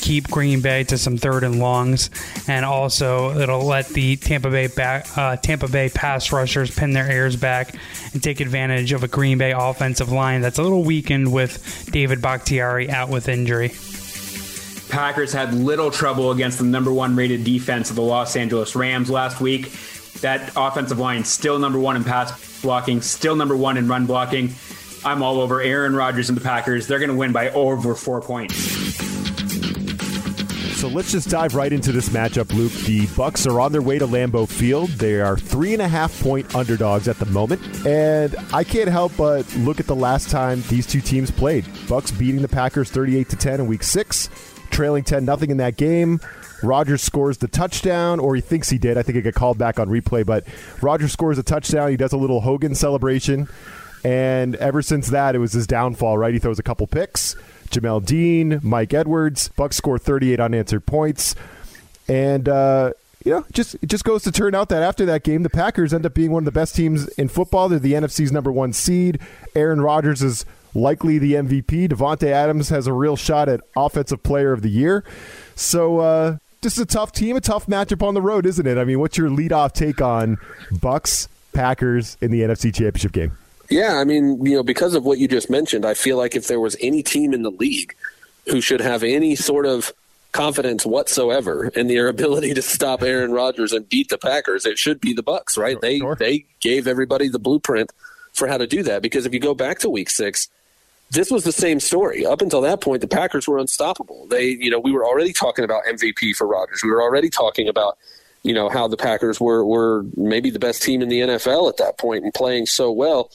keep 0.00 0.30
Green 0.30 0.62
Bay 0.62 0.84
to 0.84 0.96
some 0.96 1.18
third 1.18 1.44
and 1.44 1.58
longs, 1.58 2.08
and 2.48 2.64
also 2.64 3.38
it'll 3.38 3.64
let 3.64 3.88
the 3.88 4.16
Tampa 4.16 4.50
Bay 4.50 4.68
back, 4.68 5.06
uh, 5.18 5.36
Tampa 5.36 5.68
Bay 5.68 5.90
pass 5.90 6.32
rushers 6.32 6.74
pin 6.74 6.92
their 6.92 7.10
ears 7.10 7.36
back 7.36 7.74
and 8.14 8.22
take 8.22 8.40
advantage 8.40 8.92
of 8.92 9.02
a 9.02 9.08
Green 9.08 9.36
Bay 9.36 9.52
offensive 9.52 10.10
line 10.12 10.40
that's 10.40 10.58
a 10.58 10.62
little 10.62 10.82
weakened 10.82 11.30
with 11.30 11.88
David 11.90 12.22
Bakhtiari 12.22 12.90
out 12.90 13.10
with 13.10 13.28
injury. 13.28 13.72
Packers 14.94 15.32
had 15.32 15.52
little 15.52 15.90
trouble 15.90 16.30
against 16.30 16.58
the 16.58 16.64
number 16.64 16.92
one 16.92 17.16
rated 17.16 17.42
defense 17.42 17.90
of 17.90 17.96
the 17.96 18.02
Los 18.02 18.36
Angeles 18.36 18.76
Rams 18.76 19.10
last 19.10 19.40
week. 19.40 19.72
That 20.20 20.52
offensive 20.54 21.00
line 21.00 21.24
still 21.24 21.58
number 21.58 21.80
one 21.80 21.96
in 21.96 22.04
pass 22.04 22.62
blocking, 22.62 23.02
still 23.02 23.34
number 23.34 23.56
one 23.56 23.76
in 23.76 23.88
run 23.88 24.06
blocking. 24.06 24.54
I'm 25.04 25.20
all 25.20 25.40
over 25.40 25.60
Aaron 25.60 25.96
Rodgers 25.96 26.28
and 26.28 26.38
the 26.38 26.42
Packers. 26.42 26.86
They're 26.86 27.00
going 27.00 27.10
to 27.10 27.16
win 27.16 27.32
by 27.32 27.50
over 27.50 27.96
four 27.96 28.20
points. 28.20 28.54
So 30.76 30.86
let's 30.86 31.10
just 31.10 31.28
dive 31.28 31.56
right 31.56 31.72
into 31.72 31.90
this 31.90 32.10
matchup, 32.10 32.54
Luke. 32.54 32.72
The 32.84 33.00
Bucs 33.16 33.50
are 33.50 33.58
on 33.58 33.72
their 33.72 33.82
way 33.82 33.98
to 33.98 34.06
Lambeau 34.06 34.48
Field. 34.48 34.90
They 34.90 35.20
are 35.20 35.36
three 35.36 35.72
and 35.72 35.82
a 35.82 35.88
half 35.88 36.22
point 36.22 36.54
underdogs 36.54 37.08
at 37.08 37.18
the 37.18 37.26
moment, 37.26 37.84
and 37.84 38.36
I 38.52 38.62
can't 38.62 38.88
help 38.88 39.16
but 39.16 39.52
look 39.56 39.80
at 39.80 39.88
the 39.88 39.96
last 39.96 40.30
time 40.30 40.62
these 40.68 40.86
two 40.86 41.00
teams 41.00 41.32
played. 41.32 41.64
Bucs 41.88 42.16
beating 42.16 42.42
the 42.42 42.48
Packers 42.48 42.90
thirty-eight 42.90 43.28
to 43.30 43.36
ten 43.36 43.60
in 43.60 43.66
Week 43.66 43.82
Six, 43.82 44.28
trailing 44.74 45.04
ten 45.04 45.24
nothing 45.24 45.50
in 45.50 45.56
that 45.58 45.76
game. 45.76 46.20
Rodgers 46.62 47.02
scores 47.02 47.38
the 47.38 47.48
touchdown, 47.48 48.20
or 48.20 48.34
he 48.34 48.40
thinks 48.40 48.68
he 48.68 48.78
did. 48.78 48.98
I 48.98 49.02
think 49.02 49.16
it 49.16 49.22
got 49.22 49.34
called 49.34 49.58
back 49.58 49.78
on 49.78 49.88
replay, 49.88 50.24
but 50.24 50.44
Rodgers 50.82 51.12
scores 51.12 51.38
a 51.38 51.42
touchdown. 51.42 51.90
He 51.90 51.96
does 51.96 52.12
a 52.12 52.16
little 52.16 52.40
Hogan 52.40 52.74
celebration, 52.74 53.48
and 54.04 54.56
ever 54.56 54.82
since 54.82 55.08
that, 55.08 55.34
it 55.34 55.38
was 55.38 55.52
his 55.52 55.66
downfall. 55.66 56.18
Right, 56.18 56.32
he 56.32 56.40
throws 56.40 56.58
a 56.58 56.62
couple 56.62 56.86
picks. 56.86 57.36
Jamel 57.70 58.04
Dean, 58.04 58.60
Mike 58.62 58.94
Edwards. 58.94 59.50
Bucs 59.58 59.74
score 59.74 59.98
38 59.98 60.40
unanswered 60.40 60.86
points. 60.86 61.34
And, 62.08 62.48
uh, 62.48 62.92
you 63.24 63.32
know, 63.32 63.44
just 63.52 63.74
it 63.76 63.86
just 63.86 64.04
goes 64.04 64.22
to 64.24 64.32
turn 64.32 64.54
out 64.54 64.68
that 64.68 64.82
after 64.82 65.06
that 65.06 65.24
game, 65.24 65.42
the 65.42 65.50
Packers 65.50 65.94
end 65.94 66.04
up 66.04 66.14
being 66.14 66.30
one 66.30 66.42
of 66.42 66.44
the 66.44 66.52
best 66.52 66.76
teams 66.76 67.08
in 67.08 67.28
football. 67.28 67.68
They're 67.68 67.78
the 67.78 67.94
NFC's 67.94 68.30
number 68.30 68.52
one 68.52 68.72
seed. 68.72 69.18
Aaron 69.54 69.80
Rodgers 69.80 70.22
is 70.22 70.44
likely 70.74 71.18
the 71.18 71.34
MVP. 71.34 71.88
Davante 71.88 72.28
Adams 72.28 72.68
has 72.68 72.86
a 72.86 72.92
real 72.92 73.16
shot 73.16 73.48
at 73.48 73.60
Offensive 73.76 74.22
Player 74.22 74.52
of 74.52 74.62
the 74.62 74.68
Year. 74.68 75.04
So 75.54 75.98
uh, 76.00 76.36
this 76.60 76.74
is 76.74 76.80
a 76.80 76.86
tough 76.86 77.12
team, 77.12 77.36
a 77.36 77.40
tough 77.40 77.66
matchup 77.66 78.06
on 78.06 78.14
the 78.14 78.22
road, 78.22 78.46
isn't 78.46 78.66
it? 78.66 78.78
I 78.78 78.84
mean, 78.84 79.00
what's 79.00 79.16
your 79.16 79.30
leadoff 79.30 79.72
take 79.72 80.00
on 80.00 80.36
Bucs 80.72 81.28
Packers 81.52 82.16
in 82.20 82.30
the 82.30 82.40
NFC 82.40 82.74
Championship 82.74 83.12
game? 83.12 83.32
Yeah, 83.70 83.96
I 83.98 84.04
mean, 84.04 84.44
you 84.44 84.56
know, 84.56 84.62
because 84.62 84.94
of 84.94 85.04
what 85.04 85.18
you 85.18 85.28
just 85.28 85.48
mentioned, 85.48 85.84
I 85.84 85.94
feel 85.94 86.16
like 86.16 86.34
if 86.34 86.48
there 86.48 86.60
was 86.60 86.76
any 86.80 87.02
team 87.02 87.32
in 87.32 87.42
the 87.42 87.50
league 87.50 87.94
who 88.46 88.60
should 88.60 88.80
have 88.80 89.02
any 89.02 89.36
sort 89.36 89.66
of 89.66 89.92
confidence 90.32 90.84
whatsoever 90.84 91.68
in 91.68 91.86
their 91.86 92.08
ability 92.08 92.52
to 92.54 92.62
stop 92.62 93.02
Aaron 93.02 93.32
Rodgers 93.32 93.72
and 93.72 93.88
beat 93.88 94.10
the 94.10 94.18
Packers, 94.18 94.66
it 94.66 94.78
should 94.78 95.00
be 95.00 95.14
the 95.14 95.22
Bucs, 95.22 95.56
right? 95.56 95.80
They 95.80 95.98
sure. 95.98 96.16
they 96.16 96.44
gave 96.60 96.86
everybody 96.86 97.28
the 97.28 97.38
blueprint 97.38 97.90
for 98.32 98.48
how 98.48 98.58
to 98.58 98.66
do 98.66 98.82
that 98.82 99.00
because 99.00 99.26
if 99.26 99.32
you 99.32 99.40
go 99.40 99.54
back 99.54 99.78
to 99.78 99.88
week 99.88 100.10
6, 100.10 100.48
this 101.14 101.30
was 101.30 101.44
the 101.44 101.52
same 101.52 101.80
story. 101.80 102.26
Up 102.26 102.42
until 102.42 102.60
that 102.62 102.80
point, 102.80 103.00
the 103.00 103.08
Packers 103.08 103.48
were 103.48 103.58
unstoppable. 103.58 104.26
They, 104.26 104.48
you 104.48 104.70
know, 104.70 104.78
we 104.78 104.92
were 104.92 105.04
already 105.04 105.32
talking 105.32 105.64
about 105.64 105.84
MVP 105.84 106.34
for 106.36 106.46
Rodgers. 106.46 106.82
We 106.82 106.90
were 106.90 107.02
already 107.02 107.30
talking 107.30 107.68
about 107.68 107.96
you 108.42 108.52
know 108.52 108.68
how 108.68 108.86
the 108.86 108.96
Packers 108.96 109.40
were 109.40 109.64
were 109.64 110.04
maybe 110.16 110.50
the 110.50 110.58
best 110.58 110.82
team 110.82 111.00
in 111.02 111.08
the 111.08 111.20
NFL 111.20 111.68
at 111.68 111.78
that 111.78 111.98
point 111.98 112.24
and 112.24 112.34
playing 112.34 112.66
so 112.66 112.92
well. 112.92 113.30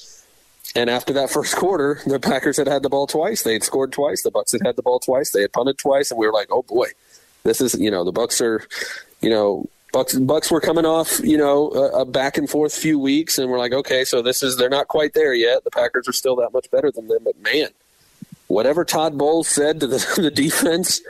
And 0.75 0.87
after 0.87 1.13
that 1.13 1.31
first 1.31 1.55
quarter, 1.55 1.99
the 2.05 2.19
Packers 2.19 2.57
had 2.57 2.67
had 2.67 2.83
the 2.83 2.89
ball 2.89 3.07
twice. 3.07 3.41
They 3.41 3.53
had 3.53 3.63
scored 3.63 3.91
twice. 3.91 4.21
The 4.21 4.31
Bucs 4.31 4.51
had 4.51 4.61
had 4.63 4.75
the 4.75 4.83
ball 4.83 4.99
twice. 4.99 5.31
They 5.31 5.41
had 5.41 5.51
punted 5.51 5.79
twice, 5.79 6.11
and 6.11 6.19
we 6.19 6.27
were 6.27 6.33
like, 6.33 6.49
"Oh 6.51 6.61
boy, 6.61 6.89
this 7.43 7.59
is 7.59 7.73
you 7.73 7.89
know 7.89 8.03
the 8.03 8.13
Bucs 8.13 8.39
are, 8.41 8.63
you 9.21 9.29
know." 9.29 9.67
Bucs 9.93 10.15
Bucs 10.25 10.51
were 10.51 10.61
coming 10.61 10.85
off, 10.85 11.19
you 11.21 11.37
know, 11.37 11.71
a, 11.71 12.01
a 12.01 12.05
back 12.05 12.37
and 12.37 12.49
forth 12.49 12.73
few 12.73 12.99
weeks, 12.99 13.39
and 13.39 13.49
we're 13.49 13.57
like, 13.57 13.73
okay, 13.73 14.05
so 14.05 14.21
this 14.21 14.43
is 14.43 14.57
they're 14.57 14.69
not 14.69 14.87
quite 14.87 15.13
there 15.13 15.33
yet. 15.33 15.63
The 15.63 15.71
Packers 15.71 16.07
are 16.07 16.13
still 16.13 16.35
that 16.37 16.53
much 16.53 16.69
better 16.69 16.91
than 16.91 17.07
them, 17.07 17.23
but 17.23 17.39
man, 17.41 17.69
whatever 18.47 18.85
Todd 18.85 19.17
Bowles 19.17 19.47
said 19.47 19.79
to 19.79 19.87
the, 19.87 19.97
the 20.21 20.31
defense 20.31 21.01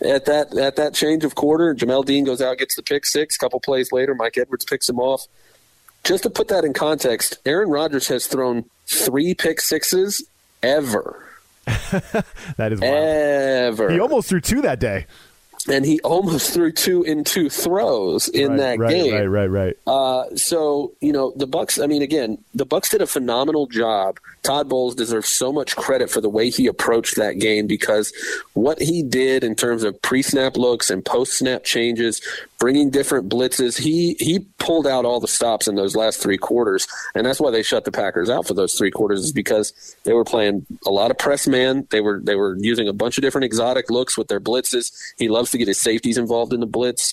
at 0.00 0.26
that 0.26 0.56
at 0.56 0.76
that 0.76 0.94
change 0.94 1.24
of 1.24 1.34
quarter, 1.34 1.74
Jamel 1.74 2.04
Dean 2.04 2.24
goes 2.24 2.40
out, 2.40 2.58
gets 2.58 2.76
the 2.76 2.82
pick 2.82 3.06
six. 3.06 3.34
A 3.34 3.38
couple 3.38 3.58
plays 3.58 3.90
later, 3.90 4.14
Mike 4.14 4.38
Edwards 4.38 4.64
picks 4.64 4.88
him 4.88 5.00
off. 5.00 5.26
Just 6.04 6.22
to 6.22 6.30
put 6.30 6.48
that 6.48 6.64
in 6.64 6.72
context, 6.72 7.38
Aaron 7.44 7.70
Rodgers 7.70 8.06
has 8.06 8.28
thrown 8.28 8.64
three 8.86 9.34
pick 9.34 9.60
sixes 9.60 10.24
ever. 10.62 11.24
that 11.66 12.72
is 12.72 12.80
wild. 12.80 12.94
ever. 12.94 13.90
He 13.90 13.98
almost 13.98 14.28
threw 14.28 14.40
two 14.40 14.62
that 14.62 14.78
day 14.78 15.06
and 15.70 15.84
he 15.84 16.00
almost 16.00 16.50
threw 16.54 16.72
two 16.72 17.02
in 17.02 17.24
two 17.24 17.48
throws 17.48 18.28
in 18.28 18.50
right, 18.50 18.56
that 18.58 18.78
right, 18.78 18.90
game. 18.90 19.14
Right, 19.14 19.26
right, 19.26 19.46
right. 19.46 19.76
Uh, 19.86 20.34
so 20.36 20.92
you 21.00 21.12
know 21.12 21.32
the 21.36 21.46
Bucs. 21.46 21.82
I 21.82 21.86
mean, 21.86 22.02
again, 22.02 22.38
the 22.54 22.66
Bucs 22.66 22.90
did 22.90 23.02
a 23.02 23.06
phenomenal 23.06 23.66
job. 23.66 24.18
Todd 24.48 24.66
Bowles 24.66 24.94
deserves 24.94 25.28
so 25.28 25.52
much 25.52 25.76
credit 25.76 26.08
for 26.08 26.22
the 26.22 26.30
way 26.30 26.48
he 26.48 26.68
approached 26.68 27.16
that 27.16 27.38
game 27.38 27.66
because 27.66 28.14
what 28.54 28.80
he 28.80 29.02
did 29.02 29.44
in 29.44 29.54
terms 29.54 29.82
of 29.82 30.00
pre-snap 30.00 30.56
looks 30.56 30.88
and 30.88 31.04
post-snap 31.04 31.64
changes, 31.64 32.22
bringing 32.58 32.88
different 32.88 33.28
blitzes, 33.28 33.78
he 33.78 34.16
he 34.18 34.38
pulled 34.56 34.86
out 34.86 35.04
all 35.04 35.20
the 35.20 35.28
stops 35.28 35.68
in 35.68 35.74
those 35.74 35.94
last 35.94 36.22
three 36.22 36.38
quarters, 36.38 36.88
and 37.14 37.26
that's 37.26 37.38
why 37.38 37.50
they 37.50 37.62
shut 37.62 37.84
the 37.84 37.92
Packers 37.92 38.30
out 38.30 38.46
for 38.46 38.54
those 38.54 38.72
three 38.72 38.90
quarters 38.90 39.22
is 39.22 39.32
because 39.32 39.94
they 40.04 40.14
were 40.14 40.24
playing 40.24 40.64
a 40.86 40.90
lot 40.90 41.10
of 41.10 41.18
press 41.18 41.46
man. 41.46 41.86
They 41.90 42.00
were 42.00 42.18
they 42.18 42.34
were 42.34 42.56
using 42.58 42.88
a 42.88 42.94
bunch 42.94 43.18
of 43.18 43.22
different 43.22 43.44
exotic 43.44 43.90
looks 43.90 44.16
with 44.16 44.28
their 44.28 44.40
blitzes. 44.40 44.98
He 45.18 45.28
loves 45.28 45.50
to 45.50 45.58
get 45.58 45.68
his 45.68 45.76
safeties 45.76 46.16
involved 46.16 46.54
in 46.54 46.60
the 46.60 46.66
blitz. 46.66 47.12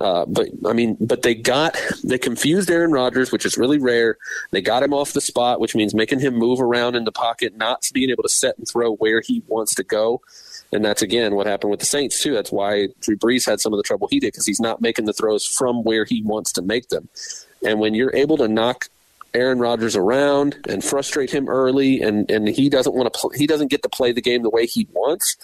Uh, 0.00 0.24
but 0.26 0.48
I 0.66 0.72
mean, 0.72 0.96
but 1.00 1.22
they 1.22 1.34
got 1.34 1.76
they 2.02 2.18
confused 2.18 2.70
Aaron 2.70 2.90
Rodgers, 2.90 3.30
which 3.30 3.46
is 3.46 3.56
really 3.56 3.78
rare. 3.78 4.16
They 4.50 4.60
got 4.60 4.82
him 4.82 4.92
off 4.92 5.12
the 5.12 5.20
spot, 5.20 5.60
which 5.60 5.76
means 5.76 5.94
making 5.94 6.18
him 6.18 6.34
move 6.34 6.60
around 6.60 6.96
in 6.96 7.04
the 7.04 7.12
pocket, 7.12 7.56
not 7.56 7.88
being 7.92 8.10
able 8.10 8.24
to 8.24 8.28
set 8.28 8.58
and 8.58 8.68
throw 8.68 8.96
where 8.96 9.20
he 9.20 9.42
wants 9.46 9.74
to 9.76 9.84
go. 9.84 10.20
And 10.72 10.84
that's 10.84 11.02
again 11.02 11.36
what 11.36 11.46
happened 11.46 11.70
with 11.70 11.80
the 11.80 11.86
Saints 11.86 12.20
too. 12.20 12.34
That's 12.34 12.50
why 12.50 12.88
Drew 13.00 13.16
Brees 13.16 13.46
had 13.46 13.60
some 13.60 13.72
of 13.72 13.76
the 13.76 13.84
trouble 13.84 14.08
he 14.10 14.18
did 14.18 14.32
because 14.32 14.46
he's 14.46 14.60
not 14.60 14.80
making 14.80 15.04
the 15.04 15.12
throws 15.12 15.46
from 15.46 15.84
where 15.84 16.04
he 16.04 16.22
wants 16.22 16.52
to 16.52 16.62
make 16.62 16.88
them. 16.88 17.08
And 17.64 17.78
when 17.78 17.94
you're 17.94 18.14
able 18.14 18.36
to 18.38 18.48
knock 18.48 18.88
Aaron 19.32 19.60
Rodgers 19.60 19.94
around 19.94 20.56
and 20.68 20.82
frustrate 20.82 21.30
him 21.30 21.48
early, 21.48 22.02
and 22.02 22.28
and 22.28 22.48
he 22.48 22.68
doesn't 22.68 22.94
want 22.96 23.12
to 23.12 23.18
pl- 23.18 23.30
he 23.30 23.46
doesn't 23.46 23.68
get 23.68 23.84
to 23.84 23.88
play 23.88 24.10
the 24.10 24.20
game 24.20 24.42
the 24.42 24.50
way 24.50 24.66
he 24.66 24.88
wants 24.92 25.36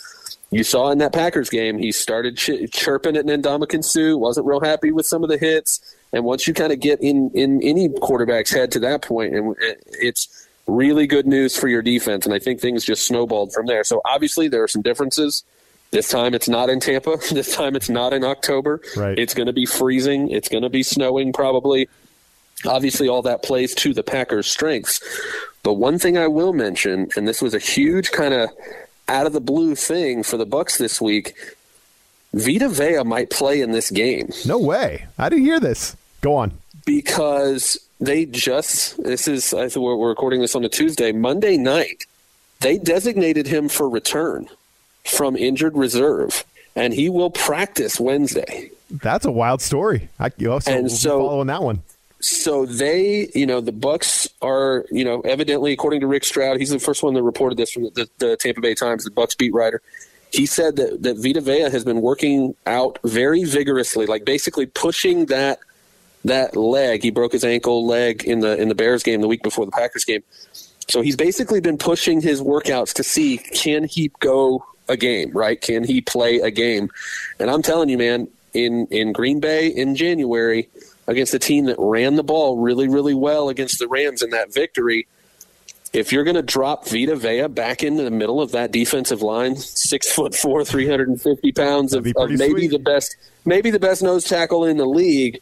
you 0.51 0.65
saw 0.65 0.91
in 0.91 0.99
that 0.99 1.13
Packers 1.13 1.49
game, 1.49 1.79
he 1.79 1.93
started 1.93 2.37
ch- 2.37 2.71
chirping 2.73 3.17
at 3.17 3.27
Ndamukong 3.27 3.85
Suh, 3.85 4.17
wasn't 4.17 4.47
real 4.47 4.61
happy 4.61 4.91
with 4.91 5.07
some 5.07 5.23
of 5.23 5.31
the 5.31 5.39
hits. 5.39 5.81
And 6.13 6.25
once 6.25 6.47
you 6.47 6.55
kind 6.55 6.73
of 6.73 6.81
get 6.81 7.01
in, 7.01 7.31
in 7.35 7.63
any 7.63 7.89
quarterback's 7.89 8.51
head 8.51 8.73
to 8.73 8.81
that 8.81 9.03
point, 9.03 9.35
and 9.35 9.55
it's 9.87 10.49
really 10.67 11.07
good 11.07 11.27
news 11.27 11.57
for 11.57 11.69
your 11.69 11.83
defense. 11.83 12.27
And 12.27 12.35
I 12.35 12.39
think 12.39 12.61
things 12.61 12.85
just 12.85 13.07
snowballed 13.07 13.53
from 13.53 13.67
there. 13.67 13.85
So 13.85 14.01
obviously 14.05 14.49
there 14.49 14.63
are 14.63 14.69
some 14.69 14.83
differences. 14.83 15.45
This 15.93 16.09
time 16.09 16.35
it's 16.35 16.49
not 16.49 16.69
in 16.69 16.81
Tampa. 16.81 17.19
This 17.31 17.55
time 17.55 17.77
it's 17.77 17.89
not 17.89 18.13
in 18.13 18.25
October. 18.25 18.81
Right. 18.97 19.19
It's 19.19 19.35
going 19.35 19.47
to 19.47 19.53
be 19.53 19.67
freezing. 19.67 20.31
It's 20.31 20.49
going 20.49 20.63
to 20.63 20.69
be 20.69 20.83
snowing 20.83 21.33
probably. 21.33 21.89
Obviously, 22.67 23.09
all 23.09 23.23
that 23.23 23.43
plays 23.43 23.75
to 23.77 23.95
the 23.95 24.03
Packers' 24.03 24.47
strengths. 24.47 25.01
But 25.63 25.75
one 25.75 25.99
thing 25.99 26.19
I 26.19 26.27
will 26.27 26.53
mention, 26.53 27.09
and 27.17 27.27
this 27.27 27.41
was 27.41 27.55
a 27.55 27.59
huge 27.59 28.11
kind 28.11 28.35
of 28.35 28.51
out 29.11 29.27
of 29.27 29.33
the 29.33 29.41
blue 29.41 29.75
thing 29.75 30.23
for 30.23 30.37
the 30.37 30.47
Bucs 30.47 30.79
this 30.79 31.01
week. 31.01 31.35
Vita 32.33 32.69
Vea 32.69 33.03
might 33.03 33.29
play 33.29 33.61
in 33.61 33.73
this 33.73 33.91
game. 33.91 34.31
No 34.47 34.59
way. 34.59 35.07
I 35.19 35.29
didn't 35.29 35.45
hear 35.45 35.61
this. 35.61 35.97
Go 36.21 36.37
on. 36.37 36.53
Because 36.87 37.77
they 37.99 38.25
just 38.25 39.03
this 39.03 39.29
is 39.29 39.53
I 39.53 39.69
think 39.69 39.85
we're 39.85 40.09
recording 40.09 40.41
this 40.41 40.55
on 40.55 40.65
a 40.65 40.69
Tuesday, 40.69 41.13
Monday 41.13 41.57
night. 41.57 42.07
They 42.61 42.79
designated 42.79 43.47
him 43.47 43.69
for 43.69 43.89
return 43.89 44.49
from 45.05 45.37
injured 45.37 45.77
reserve, 45.77 46.45
and 46.77 46.95
he 46.95 47.09
will 47.09 47.31
practice 47.31 47.99
Wednesday. 47.99 48.71
That's 48.91 49.25
a 49.25 49.31
wild 49.31 49.61
story. 49.61 50.09
I 50.19 50.31
you 50.37 50.53
also 50.53 50.71
and 50.71 50.91
so, 50.91 51.27
following 51.27 51.49
that 51.49 51.63
one 51.63 51.83
so 52.21 52.67
they, 52.67 53.31
you 53.35 53.47
know, 53.47 53.61
the 53.61 53.73
Bucs 53.73 54.29
are, 54.43 54.85
you 54.91 55.05
know, 55.05 55.21
evidently 55.23 55.73
according 55.73 56.01
to 56.01 56.07
Rick 56.07 56.25
Stroud, 56.25 56.59
he's 56.59 56.71
the 56.71 56.79
first 56.79 57.03
one 57.03 57.15
that 57.15 57.23
reported 57.23 57.57
this 57.57 57.71
from 57.71 57.85
the, 57.85 58.09
the, 58.19 58.37
Tampa 58.37 58.61
Bay 58.61 58.75
Times, 58.75 59.05
the 59.05 59.11
Bucs 59.11 59.37
beat 59.37 59.55
writer. 59.55 59.81
He 60.33 60.47
said 60.47 60.77
that 60.77 61.03
that 61.03 61.17
Vita 61.17 61.41
Vea 61.41 61.71
has 61.71 61.85
been 61.85 62.03
working 62.03 62.55
out 62.65 62.99
very 63.03 63.43
vigorously, 63.43 64.07
like 64.07 64.25
basically 64.25 64.67
pushing 64.67 65.27
that 65.27 65.59
that 66.25 66.55
leg. 66.55 67.03
He 67.03 67.11
broke 67.11 67.33
his 67.33 67.43
ankle 67.43 67.85
leg 67.85 68.25
in 68.25 68.41
the 68.41 68.57
in 68.61 68.69
the 68.69 68.75
Bears 68.77 69.03
game 69.03 69.23
the 69.23 69.29
week 69.29 69.43
before 69.43 69.65
the 69.65 69.73
Packers 69.73 70.05
game. 70.05 70.23
So 70.89 71.01
he's 71.01 71.17
basically 71.17 71.61
been 71.61 71.79
pushing 71.79 72.21
his 72.21 72.41
workouts 72.41 72.93
to 72.95 73.03
see 73.03 73.39
can 73.39 73.85
he 73.85 74.13
go 74.21 74.65
a 74.89 74.97
game, 74.97 75.33
right? 75.33 75.61
Can 75.61 75.83
he 75.83 76.01
play 76.01 76.39
a 76.39 76.51
game? 76.51 76.91
And 77.41 77.51
I'm 77.51 77.63
telling 77.63 77.89
you, 77.89 77.99
man, 77.99 78.29
in 78.55 78.87
in 78.91 79.13
Green 79.13 79.41
Bay 79.41 79.69
in 79.69 79.97
January 79.97 80.69
against 81.11 81.35
a 81.35 81.39
team 81.39 81.67
that 81.67 81.77
ran 81.79 82.15
the 82.15 82.23
ball 82.23 82.57
really, 82.59 82.89
really 82.89 83.15
well 83.15 83.49
against 83.49 83.81
the 83.81 83.89
Rams 83.89 84.23
in 84.23 84.31
that 84.31 84.55
victory. 84.55 85.09
If 85.93 86.13
you're 86.13 86.23
going 86.23 86.37
to 86.37 86.43
drop 86.43 86.87
Vita 86.87 87.17
Vea 87.17 87.49
back 87.49 87.83
into 87.83 88.05
the 88.05 88.13
middle 88.13 88.41
of 88.41 88.53
that 88.53 88.71
defensive 88.71 89.21
line, 89.21 89.57
six 89.57 90.11
foot 90.11 90.37
four, 90.37 90.65
350 90.65 91.53
pounds 91.53 91.95
of, 91.95 92.07
of 92.17 92.31
maybe 92.31 92.69
sweet. 92.69 92.71
the 92.71 92.79
best, 92.79 93.17
maybe 93.45 93.71
the 93.71 93.81
best 93.81 94.05
nose 94.05 94.25
tackle 94.25 94.65
in 94.65 94.77
the 94.77 94.87
league, 94.87 95.41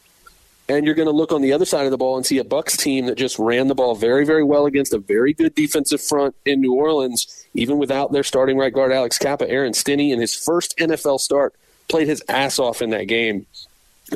and 0.70 0.86
you're 0.86 0.94
going 0.94 1.08
to 1.08 1.14
look 1.14 1.32
on 1.32 1.42
the 1.42 1.52
other 1.52 1.66
side 1.66 1.84
of 1.84 1.90
the 1.90 1.98
ball 1.98 2.16
and 2.16 2.24
see 2.24 2.38
a 2.38 2.44
Bucs 2.44 2.78
team 2.78 3.04
that 3.06 3.16
just 3.16 3.38
ran 3.38 3.68
the 3.68 3.74
ball 3.74 3.94
very, 3.94 4.24
very 4.24 4.42
well 4.42 4.64
against 4.64 4.94
a 4.94 4.98
very 4.98 5.34
good 5.34 5.54
defensive 5.54 6.00
front 6.00 6.34
in 6.46 6.62
New 6.62 6.72
Orleans, 6.72 7.46
even 7.52 7.76
without 7.76 8.12
their 8.12 8.24
starting 8.24 8.56
right 8.56 8.72
guard 8.72 8.90
Alex 8.90 9.18
Cappa. 9.18 9.46
Aaron 9.50 9.74
Stinnie 9.74 10.12
in 10.12 10.20
his 10.20 10.34
first 10.34 10.74
NFL 10.78 11.20
start 11.20 11.54
played 11.88 12.08
his 12.08 12.22
ass 12.26 12.58
off 12.58 12.80
in 12.80 12.88
that 12.90 13.04
game 13.04 13.46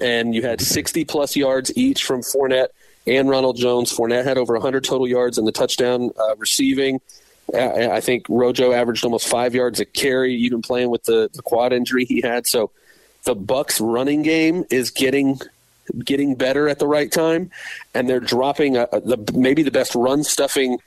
and 0.00 0.34
you 0.34 0.42
had 0.42 0.60
60 0.60 1.04
plus 1.04 1.36
yards 1.36 1.76
each 1.76 2.04
from 2.04 2.22
Fournette 2.22 2.68
and 3.06 3.28
Ronald 3.28 3.56
Jones. 3.56 3.92
Fournette 3.92 4.24
had 4.24 4.38
over 4.38 4.54
100 4.54 4.84
total 4.84 5.08
yards 5.08 5.38
in 5.38 5.44
the 5.44 5.52
touchdown 5.52 6.10
uh, 6.18 6.36
receiving. 6.36 7.00
I 7.54 8.00
think 8.00 8.26
Rojo 8.28 8.72
averaged 8.72 9.04
almost 9.04 9.28
five 9.28 9.54
yards 9.54 9.78
a 9.80 9.84
carry, 9.84 10.34
even 10.34 10.62
playing 10.62 10.90
with 10.90 11.02
the, 11.02 11.28
the 11.34 11.42
quad 11.42 11.72
injury 11.72 12.04
he 12.04 12.20
had. 12.22 12.46
So 12.46 12.70
the 13.24 13.36
Bucs 13.36 13.78
running 13.80 14.22
game 14.22 14.64
is 14.70 14.90
getting 14.90 15.40
getting 16.04 16.36
better 16.36 16.68
at 16.68 16.78
the 16.78 16.86
right 16.86 17.10
time, 17.10 17.50
and 17.92 18.08
they're 18.08 18.20
dropping 18.20 18.76
a, 18.76 18.86
a, 18.92 19.00
the 19.00 19.32
maybe 19.34 19.62
the 19.62 19.70
best 19.70 19.94
run 19.94 20.24
stuffing 20.24 20.78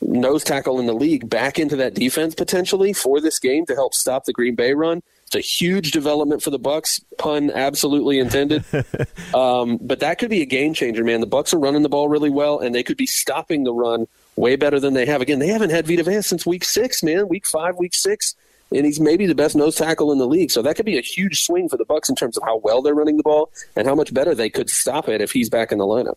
nose 0.00 0.44
tackle 0.44 0.78
in 0.78 0.86
the 0.86 0.92
league 0.92 1.28
back 1.28 1.58
into 1.58 1.76
that 1.76 1.94
defense 1.94 2.34
potentially 2.34 2.92
for 2.92 3.20
this 3.20 3.38
game 3.38 3.64
to 3.66 3.74
help 3.74 3.94
stop 3.94 4.24
the 4.24 4.32
Green 4.32 4.54
Bay 4.54 4.74
run. 4.74 5.02
It's 5.32 5.36
a 5.36 5.64
huge 5.64 5.92
development 5.92 6.42
for 6.42 6.50
the 6.50 6.58
Bucs. 6.58 7.02
Pun 7.16 7.50
absolutely 7.50 8.18
intended. 8.18 8.64
um, 9.34 9.78
but 9.80 10.00
that 10.00 10.18
could 10.18 10.28
be 10.28 10.42
a 10.42 10.46
game 10.46 10.74
changer, 10.74 11.02
man. 11.02 11.22
The 11.22 11.26
Bucs 11.26 11.54
are 11.54 11.58
running 11.58 11.82
the 11.82 11.88
ball 11.88 12.06
really 12.06 12.28
well, 12.28 12.58
and 12.58 12.74
they 12.74 12.82
could 12.82 12.98
be 12.98 13.06
stopping 13.06 13.64
the 13.64 13.72
run 13.72 14.06
way 14.36 14.56
better 14.56 14.78
than 14.78 14.92
they 14.92 15.06
have. 15.06 15.22
Again, 15.22 15.38
they 15.38 15.46
haven't 15.46 15.70
had 15.70 15.86
Vita 15.86 16.02
Vea 16.02 16.20
since 16.20 16.44
week 16.44 16.64
six, 16.64 17.02
man. 17.02 17.28
Week 17.28 17.46
five, 17.46 17.76
week 17.76 17.94
six 17.94 18.34
and 18.74 18.86
he's 18.86 19.00
maybe 19.00 19.26
the 19.26 19.34
best 19.34 19.56
nose 19.56 19.76
tackle 19.76 20.12
in 20.12 20.18
the 20.18 20.26
league. 20.26 20.50
So 20.50 20.62
that 20.62 20.76
could 20.76 20.86
be 20.86 20.98
a 20.98 21.02
huge 21.02 21.42
swing 21.42 21.68
for 21.68 21.76
the 21.76 21.84
Bucs 21.84 22.08
in 22.08 22.14
terms 22.14 22.36
of 22.36 22.42
how 22.44 22.58
well 22.58 22.82
they're 22.82 22.94
running 22.94 23.16
the 23.16 23.22
ball 23.22 23.50
and 23.76 23.86
how 23.86 23.94
much 23.94 24.12
better 24.12 24.34
they 24.34 24.50
could 24.50 24.70
stop 24.70 25.08
it 25.08 25.20
if 25.20 25.32
he's 25.32 25.48
back 25.48 25.72
in 25.72 25.78
the 25.78 25.84
lineup. 25.84 26.16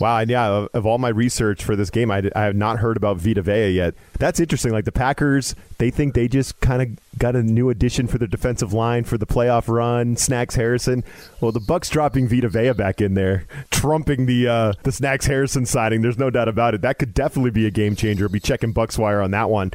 Wow, 0.00 0.18
and 0.18 0.30
yeah, 0.30 0.46
of, 0.46 0.68
of 0.74 0.86
all 0.86 0.98
my 0.98 1.08
research 1.08 1.64
for 1.64 1.76
this 1.76 1.90
game, 1.90 2.10
I, 2.10 2.30
I 2.34 2.42
have 2.42 2.56
not 2.56 2.78
heard 2.78 2.96
about 2.96 3.16
Vita 3.18 3.42
Vea 3.42 3.70
yet. 3.70 3.94
That's 4.18 4.40
interesting. 4.40 4.72
Like 4.72 4.84
the 4.84 4.92
Packers, 4.92 5.54
they 5.78 5.90
think 5.90 6.14
they 6.14 6.28
just 6.28 6.58
kind 6.60 6.82
of 6.82 7.18
got 7.18 7.36
a 7.36 7.42
new 7.42 7.70
addition 7.70 8.06
for 8.06 8.18
their 8.18 8.28
defensive 8.28 8.72
line 8.72 9.04
for 9.04 9.18
the 9.18 9.26
playoff 9.26 9.68
run. 9.68 10.16
Snacks 10.16 10.54
Harrison. 10.54 11.04
Well, 11.40 11.52
the 11.52 11.60
Bucs 11.60 11.90
dropping 11.90 12.28
Vita 12.28 12.48
Vea 12.48 12.72
back 12.72 13.00
in 13.00 13.14
there, 13.14 13.46
trumping 13.70 14.26
the 14.26 14.48
uh, 14.48 14.72
the 14.82 14.92
Snacks 14.92 15.26
Harrison 15.26 15.66
signing. 15.66 16.02
There's 16.02 16.18
no 16.18 16.30
doubt 16.30 16.48
about 16.48 16.74
it. 16.74 16.82
That 16.82 16.98
could 16.98 17.14
definitely 17.14 17.50
be 17.50 17.66
a 17.66 17.70
game 17.70 17.96
changer. 17.96 18.28
Be 18.28 18.40
checking 18.40 18.72
Bucs 18.72 18.98
wire 18.98 19.20
on 19.20 19.30
that 19.32 19.50
one. 19.50 19.72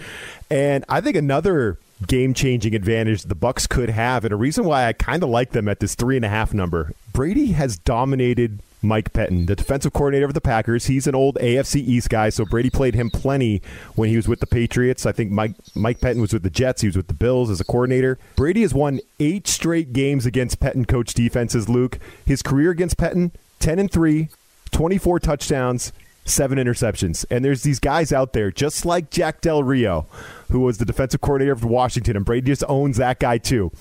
And 0.50 0.84
I 0.90 1.02
think 1.02 1.16
another 1.16 1.78
game 2.08 2.34
changing 2.34 2.76
advantage 2.76 3.24
the 3.24 3.36
Bucs 3.36 3.68
could 3.68 3.90
have, 3.90 4.24
and 4.26 4.34
a 4.34 4.36
reason 4.38 4.66
why 4.66 4.88
I 4.88 4.94
kind 4.94 5.24
of 5.24 5.30
like 5.30 5.52
them 5.52 5.68
at 5.68 5.80
this 5.80 5.96
three 5.96 6.16
and 6.16 6.26
a 6.26 6.30
half 6.30 6.54
number. 6.54 6.94
Brady 7.14 7.54
has 7.54 7.78
dominated 7.78 8.60
Mike 8.82 9.14
Pettine, 9.14 9.46
the 9.46 9.56
defensive 9.56 9.94
coordinator 9.94 10.26
of 10.26 10.34
the 10.34 10.42
Packers. 10.42 10.86
He's 10.86 11.06
an 11.06 11.14
old 11.14 11.36
AFC 11.36 11.76
East 11.76 12.10
guy, 12.10 12.30
so 12.30 12.46
Brady 12.46 12.70
played 12.70 12.96
him 12.96 13.10
plenty 13.12 13.62
when 13.96 14.10
he 14.10 14.16
was 14.16 14.28
with 14.28 14.40
the 14.40 14.48
Patriots. 14.48 15.06
I 15.06 15.12
think 15.12 15.32
Mike 15.32 15.54
Mike 15.76 16.00
Pettine 16.00 16.22
was 16.22 16.34
with 16.34 16.44
the 16.44 16.50
Jets. 16.50 16.82
He 16.82 16.88
was 16.88 16.98
with 16.98 17.08
the 17.08 17.14
Bills 17.14 17.50
as 17.50 17.60
a 17.60 17.64
coordinator. 17.64 18.18
Brady 18.36 18.62
has 18.62 18.74
won 18.74 19.00
eight 19.20 19.48
straight 19.48 19.94
games 19.94 20.26
against 20.26 20.60
Pettine 20.60 20.88
coach 20.88 21.14
defenses. 21.14 21.70
Luke, 21.70 22.00
his 22.26 22.42
career 22.42 22.72
against 22.72 22.98
Pettine, 22.98 23.32
ten 23.60 23.78
and 23.78 23.92
three, 23.92 24.30
24 24.72 25.20
touchdowns, 25.20 25.94
seven 26.32 26.58
interceptions. 26.58 27.26
And 27.30 27.44
there's 27.44 27.64
these 27.64 27.80
guys 27.80 28.12
out 28.12 28.34
there, 28.34 28.52
just 28.52 28.86
like 28.86 29.10
Jack 29.10 29.42
Del 29.42 29.64
Rio, 29.64 30.08
who 30.50 30.62
was 30.62 30.78
the 30.78 30.86
defensive 30.86 31.22
coordinator 31.22 31.54
of 31.54 31.64
Washington, 31.64 32.16
and 32.16 32.26
Brady 32.26 32.48
just 32.48 32.64
owns 32.68 32.98
that 32.98 33.20
guy 33.20 33.38
too. 33.38 33.72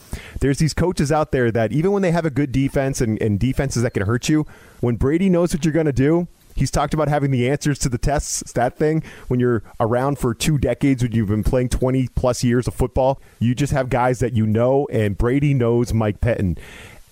There's 0.40 0.58
these 0.58 0.74
coaches 0.74 1.10
out 1.10 1.32
there 1.32 1.50
that 1.50 1.72
even 1.72 1.92
when 1.92 2.02
they 2.02 2.10
have 2.12 2.26
a 2.26 2.30
good 2.30 2.52
defense 2.52 3.00
and, 3.00 3.20
and 3.22 3.38
defenses 3.38 3.82
that 3.82 3.94
can 3.94 4.04
hurt 4.04 4.28
you, 4.28 4.46
when 4.80 4.96
Brady 4.96 5.28
knows 5.28 5.54
what 5.54 5.64
you're 5.64 5.72
going 5.72 5.86
to 5.86 5.92
do, 5.92 6.28
He's 6.56 6.70
talked 6.70 6.92
about 6.92 7.08
having 7.08 7.30
the 7.30 7.48
answers 7.48 7.78
to 7.78 7.88
the 7.88 7.96
tests. 7.96 8.52
that 8.52 8.76
thing 8.76 9.02
when 9.28 9.40
you're 9.40 9.62
around 9.78 10.18
for 10.18 10.34
two 10.34 10.58
decades, 10.58 11.02
when 11.02 11.12
you've 11.12 11.28
been 11.28 11.44
playing 11.44 11.70
20 11.70 12.08
plus 12.08 12.44
years 12.44 12.68
of 12.68 12.74
football, 12.74 13.20
you 13.38 13.54
just 13.54 13.72
have 13.72 13.88
guys 13.88 14.18
that 14.18 14.34
you 14.34 14.46
know, 14.46 14.86
and 14.92 15.16
Brady 15.16 15.54
knows 15.54 15.94
Mike 15.94 16.20
Pettine. 16.20 16.58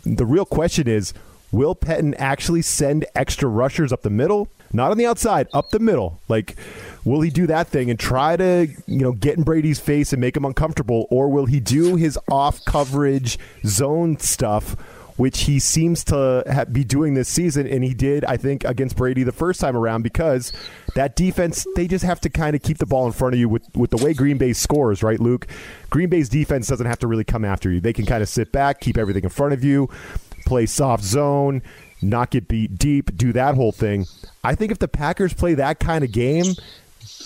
The 0.05 0.27
real 0.27 0.45
question 0.45 0.87
is 0.87 1.15
will 1.51 1.75
Pettine 1.75 2.15
actually 2.19 2.63
send 2.63 3.07
extra 3.15 3.49
rushers 3.49 3.93
up 3.93 4.03
the 4.03 4.11
middle? 4.11 4.49
Not 4.73 4.91
on 4.91 4.99
the 4.99 5.07
outside, 5.07 5.49
up 5.53 5.71
the 5.71 5.79
middle. 5.79 6.21
Like, 6.29 6.57
will 7.05 7.21
he 7.21 7.31
do 7.31 7.47
that 7.47 7.69
thing 7.69 7.91
and 7.91 7.99
try 7.99 8.37
to, 8.37 8.69
you 8.87 8.99
know, 8.99 9.13
get 9.13 9.37
in 9.39 9.43
Brady's 9.43 9.81
face 9.81 10.13
and 10.13 10.21
make 10.21 10.37
him 10.37 10.45
uncomfortable, 10.45 11.07
or 11.11 11.29
will 11.29 11.47
he 11.47 11.61
do 11.61 11.97
his 11.97 12.19
off 12.31 12.65
coverage 12.67 13.39
zone 13.65 14.19
stuff? 14.19 14.77
Which 15.17 15.41
he 15.41 15.59
seems 15.59 16.05
to 16.05 16.45
ha- 16.47 16.67
be 16.67 16.85
doing 16.85 17.15
this 17.15 17.29
season, 17.29 17.67
and 17.67 17.83
he 17.83 17.93
did, 17.93 18.25
I 18.25 18.37
think, 18.37 18.63
against 18.63 18.95
Brady 18.95 19.25
the 19.25 19.33
first 19.33 19.61
time 19.61 19.77
around 19.77 20.03
because 20.03 20.53
that 20.95 21.17
defense, 21.17 21.67
they 21.75 21.89
just 21.89 22.05
have 22.05 22.21
to 22.21 22.31
kind 22.31 22.55
of 22.55 22.63
keep 22.63 22.79
the 22.79 22.87
ball 22.87 23.05
in 23.05 23.13
front 23.13 23.35
of 23.35 23.41
you 23.41 23.49
with, 23.49 23.65
with 23.75 23.91
the 23.91 23.97
way 23.97 24.15
Green 24.15 24.39
Bay 24.39 24.53
scores, 24.53 25.03
right, 25.03 25.19
Luke? 25.19 25.49
Green 25.91 26.09
Bay's 26.09 26.29
defense 26.29 26.69
doesn't 26.69 26.87
have 26.87 27.01
to 27.01 27.09
really 27.09 27.25
come 27.25 27.45
after 27.45 27.69
you. 27.69 27.81
They 27.81 27.93
can 27.93 28.07
kind 28.07 28.23
of 28.23 28.29
sit 28.29 28.53
back, 28.53 28.81
keep 28.81 28.97
everything 28.97 29.25
in 29.25 29.31
front 29.31 29.55
of 29.55 29.65
you, 29.65 29.89
play 30.47 30.67
soft 30.67 31.03
zone, 31.03 31.63
not 32.03 32.31
get 32.31 32.49
beat 32.49 32.79
deep, 32.79 33.17
do 33.17 33.33
that 33.33 33.55
whole 33.55 33.73
thing. 33.73 34.07
I 34.45 34.55
think 34.55 34.73
if 34.73 34.79
the 34.79 34.89
Packers 34.89 35.33
play 35.35 35.55
that 35.55 35.81
kind 35.81 36.05
of 36.05 36.13
game, 36.13 36.55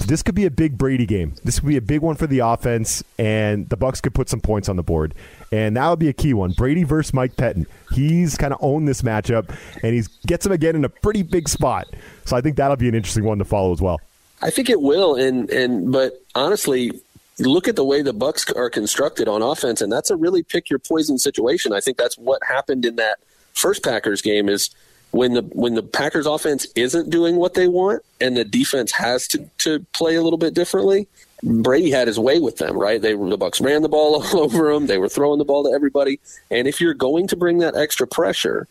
this 0.06 0.22
could 0.22 0.35
be 0.35 0.46
a 0.46 0.50
big 0.50 0.78
Brady 0.78 1.06
game. 1.06 1.35
This 1.44 1.61
could 1.61 1.68
be 1.68 1.76
a 1.76 1.82
big 1.82 2.00
one 2.00 2.16
for 2.16 2.26
the 2.26 2.40
offense, 2.40 3.04
and 3.18 3.68
the 3.68 3.76
Bucs 3.76 4.02
could 4.02 4.14
put 4.14 4.28
some 4.28 4.40
points 4.40 4.68
on 4.68 4.76
the 4.76 4.82
board. 4.82 5.14
And 5.50 5.76
that 5.76 5.88
would 5.88 5.98
be 5.98 6.08
a 6.08 6.12
key 6.12 6.35
one. 6.35 6.52
Brady 6.52 6.85
versus 6.85 7.12
Mike 7.12 7.37
Pettine. 7.37 7.66
He's 7.92 8.37
kind 8.37 8.52
of 8.52 8.58
owned 8.62 8.88
this 8.88 9.02
matchup, 9.02 9.54
and 9.82 9.94
he 9.94 10.02
gets 10.26 10.46
him 10.46 10.52
again 10.52 10.76
in 10.76 10.85
a 10.85 10.88
pretty 10.88 11.22
big 11.22 11.48
spot. 11.48 11.87
So 12.24 12.37
I 12.37 12.40
think 12.40 12.56
that'll 12.56 12.76
be 12.76 12.88
an 12.88 12.94
interesting 12.94 13.24
one 13.24 13.38
to 13.38 13.44
follow 13.44 13.72
as 13.72 13.80
well. 13.80 14.00
I 14.40 14.50
think 14.50 14.70
it 14.70 14.80
will, 14.80 15.14
and 15.14 15.48
and 15.50 15.92
but 15.92 16.20
honestly, 16.35 17.00
look 17.38 17.68
at 17.68 17.76
the 17.76 17.85
way 17.85 18.02
the 18.02 18.14
Bucs 18.14 18.54
are 18.56 18.70
constructed 18.70 19.28
on 19.28 19.42
offense, 19.42 19.80
and 19.80 19.92
that's 19.92 20.11
a 20.11 20.16
really 20.16 20.42
pick 20.42 20.68
your 20.68 20.78
poison 20.78 21.18
situation. 21.18 21.72
I 21.72 21.80
think 21.80 21.96
that's 21.96 22.18
what 22.18 22.42
happened 22.44 22.85
in 22.85 22.96
that 22.96 23.18
first 23.55 23.83
Packers 23.83 24.23
game 24.23 24.49
is 24.49 24.71
when 25.12 25.35
the 25.35 25.43
when 25.43 25.75
the 25.75 25.83
Packers 25.83 26.27
offense 26.27 26.67
isn't 26.75 27.11
doing 27.11 27.37
what 27.37 27.55
they 27.55 27.69
want 27.69 28.03
and 28.21 28.37
the 28.37 28.45
defense 28.45 28.93
has 28.93 29.29
to, 29.29 29.49
to 29.59 29.81
play 29.93 30.15
a 30.17 30.23
little 30.23 30.38
bit 30.38 30.55
differently. 30.55 31.07
Brady 31.45 31.91
had 31.91 32.07
his 32.07 32.19
way 32.19 32.38
with 32.38 32.59
them, 32.59 32.79
right? 32.79 33.01
They 33.03 33.12
the 33.12 33.38
Bucs 33.38 33.61
ran 33.61 33.83
the 33.83 33.88
ball 33.88 34.23
all 34.23 34.41
over 34.41 34.73
them. 34.73 34.87
They 34.87 34.99
were 34.99 35.09
throwing 35.09 35.38
the 35.38 35.45
ball 35.45 35.65
to 35.65 35.71
everybody. 35.71 36.21
And 36.51 36.67
if 36.67 36.81
you're 36.81 36.95
going 36.95 37.29
to 37.29 37.37
bring 37.37 37.59
that 37.59 37.77
extra 37.77 38.07
pressure, 38.07 38.69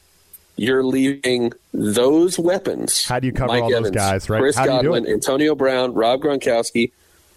you're 0.56 0.84
leaving 0.84 1.54
those 1.74 2.40
weapons. 2.40 3.06
How 3.06 3.20
do 3.20 3.28
you 3.28 3.34
cover 3.34 3.48
Mike 3.48 3.64
all 3.64 3.72
Evans, 3.74 3.88
those 3.88 3.96
guys, 3.96 4.30
right? 4.30 4.40
Chris 4.40 4.56
Godwin, 4.56 5.08
Antonio 5.08 5.56
Brown, 5.56 5.94
Rob 5.94 6.22
Gronkowski, 6.22 6.92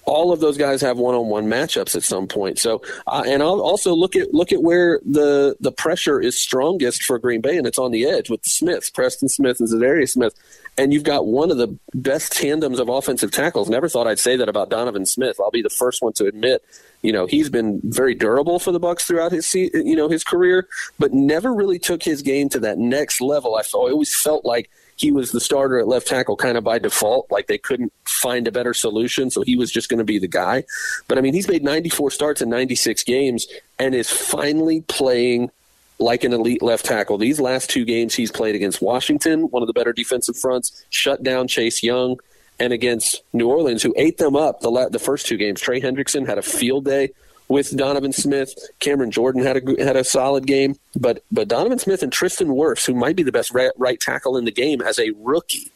all 0.07 0.33
of 0.33 0.40
those 0.40 0.59
guys 0.59 0.81
have 0.81 0.99
one-on-one 0.99 1.47
matchups 1.47 1.97
at 1.97 2.03
some 2.03 2.27
point. 2.27 2.59
So, 2.59 2.83
uh, 3.07 3.25
and 3.27 3.43
I'll 3.43 3.61
also 3.61 3.95
look 3.95 4.17
at 4.17 4.35
look 4.35 4.53
at 4.53 4.62
where 4.62 5.01
the 5.05 5.57
the 5.61 5.73
pressure 5.73 6.21
is 6.21 6.40
strongest 6.40 7.03
for 7.03 7.19
Green 7.19 7.40
Bay, 7.40 7.57
and 7.57 7.67
it's 7.67 7.79
on 7.79 7.90
the 7.90 8.07
edge 8.07 8.31
with 8.31 8.43
the 8.43 8.51
Smiths, 8.51 8.90
Preston 8.90 9.29
Smith 9.29 9.61
and 9.61 9.69
Za'Darius 9.69 10.11
Smith, 10.11 10.35
and 10.77 10.93
you've 10.93 11.05
got 11.05 11.27
one 11.27 11.51
of 11.51 11.57
the 11.57 11.77
best 11.95 12.33
tandems 12.33 12.79
of 12.79 12.88
offensive 12.88 13.31
tackles. 13.31 13.69
Never 13.69 13.88
thought 13.88 14.07
I'd 14.07 14.19
say 14.19 14.37
that 14.37 14.49
about 14.49 14.71
Donovan 14.71 15.07
Smith. 15.07 15.38
I'll 15.40 15.51
be 15.51 15.62
the 15.62 15.71
first 15.71 16.03
one 16.03 16.12
to 16.14 16.27
admit, 16.27 16.64
you 17.03 17.12
know, 17.12 17.27
he's 17.27 17.49
been 17.49 17.81
very 17.85 18.14
durable 18.14 18.59
for 18.59 18.73
the 18.73 18.81
Bucs 18.81 19.03
throughout 19.03 19.33
his 19.33 19.53
you 19.55 19.97
know 19.97 20.09
his 20.09 20.25
career, 20.25 20.69
but 20.99 21.12
never 21.12 21.53
really 21.53 21.79
took 21.79 22.03
his 22.03 22.23
game 22.23 22.49
to 22.51 22.61
that 22.61 22.79
next 22.79 23.21
level. 23.21 23.57
I, 23.57 23.61
I 23.61 23.90
always 23.90 24.14
felt 24.14 24.45
like 24.45 24.71
he 24.97 25.11
was 25.11 25.33
the 25.33 25.41
starter 25.41 25.79
at 25.79 25.89
left 25.89 26.07
tackle 26.07 26.37
kind 26.37 26.57
of 26.57 26.65
by 26.65 26.79
default. 26.79 27.31
Like 27.31 27.47
they 27.47 27.59
couldn't 27.59 27.93
find 28.05 28.47
a 28.47 28.53
better 28.53 28.75
solution, 28.75 29.31
so 29.31 29.43
he 29.43 29.57
was 29.57 29.71
just 29.71 29.89
going 29.89 29.99
to 29.99 30.05
be 30.05 30.19
the 30.19 30.29
guy. 30.29 30.65
But 31.09 31.19
I 31.19 31.21
mean, 31.21 31.35
he's 31.35 31.49
made 31.49 31.65
94 31.65 32.11
starts 32.11 32.43
in 32.43 32.49
96 32.49 33.03
games 33.05 33.47
and 33.79 33.95
is 33.95 34.11
finally 34.11 34.83
playing 34.83 35.51
like 35.99 36.25
an 36.25 36.33
elite 36.33 36.63
left 36.63 36.85
tackle. 36.85 37.19
These 37.19 37.41
last 37.41 37.71
two 37.71 37.85
games 37.85 38.15
he's 38.15 38.31
played 38.31 38.55
against 38.55 38.83
Washington, 38.83 39.43
one 39.51 39.63
of 39.63 39.67
the 39.67 39.73
better 39.73 39.93
defensive 39.93 40.37
fronts, 40.37 40.85
shut 40.91 41.23
down 41.23 41.49
Chase 41.49 41.83
Young, 41.83 42.19
and 42.59 42.73
against 42.73 43.23
New 43.33 43.49
Orleans, 43.49 43.83
who 43.83 43.95
ate 43.97 44.19
them 44.19 44.37
up 44.37 44.61
the 44.61 44.71
la- 44.71 44.89
the 44.89 44.99
first 44.99 45.27
two 45.27 45.37
games. 45.37 45.61
Trey 45.61 45.81
Hendrickson 45.81 46.27
had 46.27 46.39
a 46.39 46.43
field 46.43 46.85
day 46.85 47.11
with 47.49 47.77
Donovan 47.77 48.13
Smith. 48.13 48.55
Cameron 48.81 49.11
Jordan 49.11 49.43
had 49.43 49.57
a 49.57 49.85
had 49.85 49.97
a 49.97 50.05
solid 50.05 50.47
game, 50.47 50.77
but 50.97 51.23
but 51.31 51.49
Donovan 51.49 51.79
Smith 51.79 52.03
and 52.03 52.13
Tristan 52.13 52.49
Wirfs, 52.49 52.87
who 52.87 52.95
might 52.95 53.17
be 53.17 53.23
the 53.23 53.33
best 53.33 53.53
right, 53.53 53.73
right 53.77 54.01
tackle 54.01 54.37
in 54.37 54.45
the 54.45 54.53
game 54.53 54.81
as 54.81 54.99
a 54.99 55.13
rookie, 55.19 55.71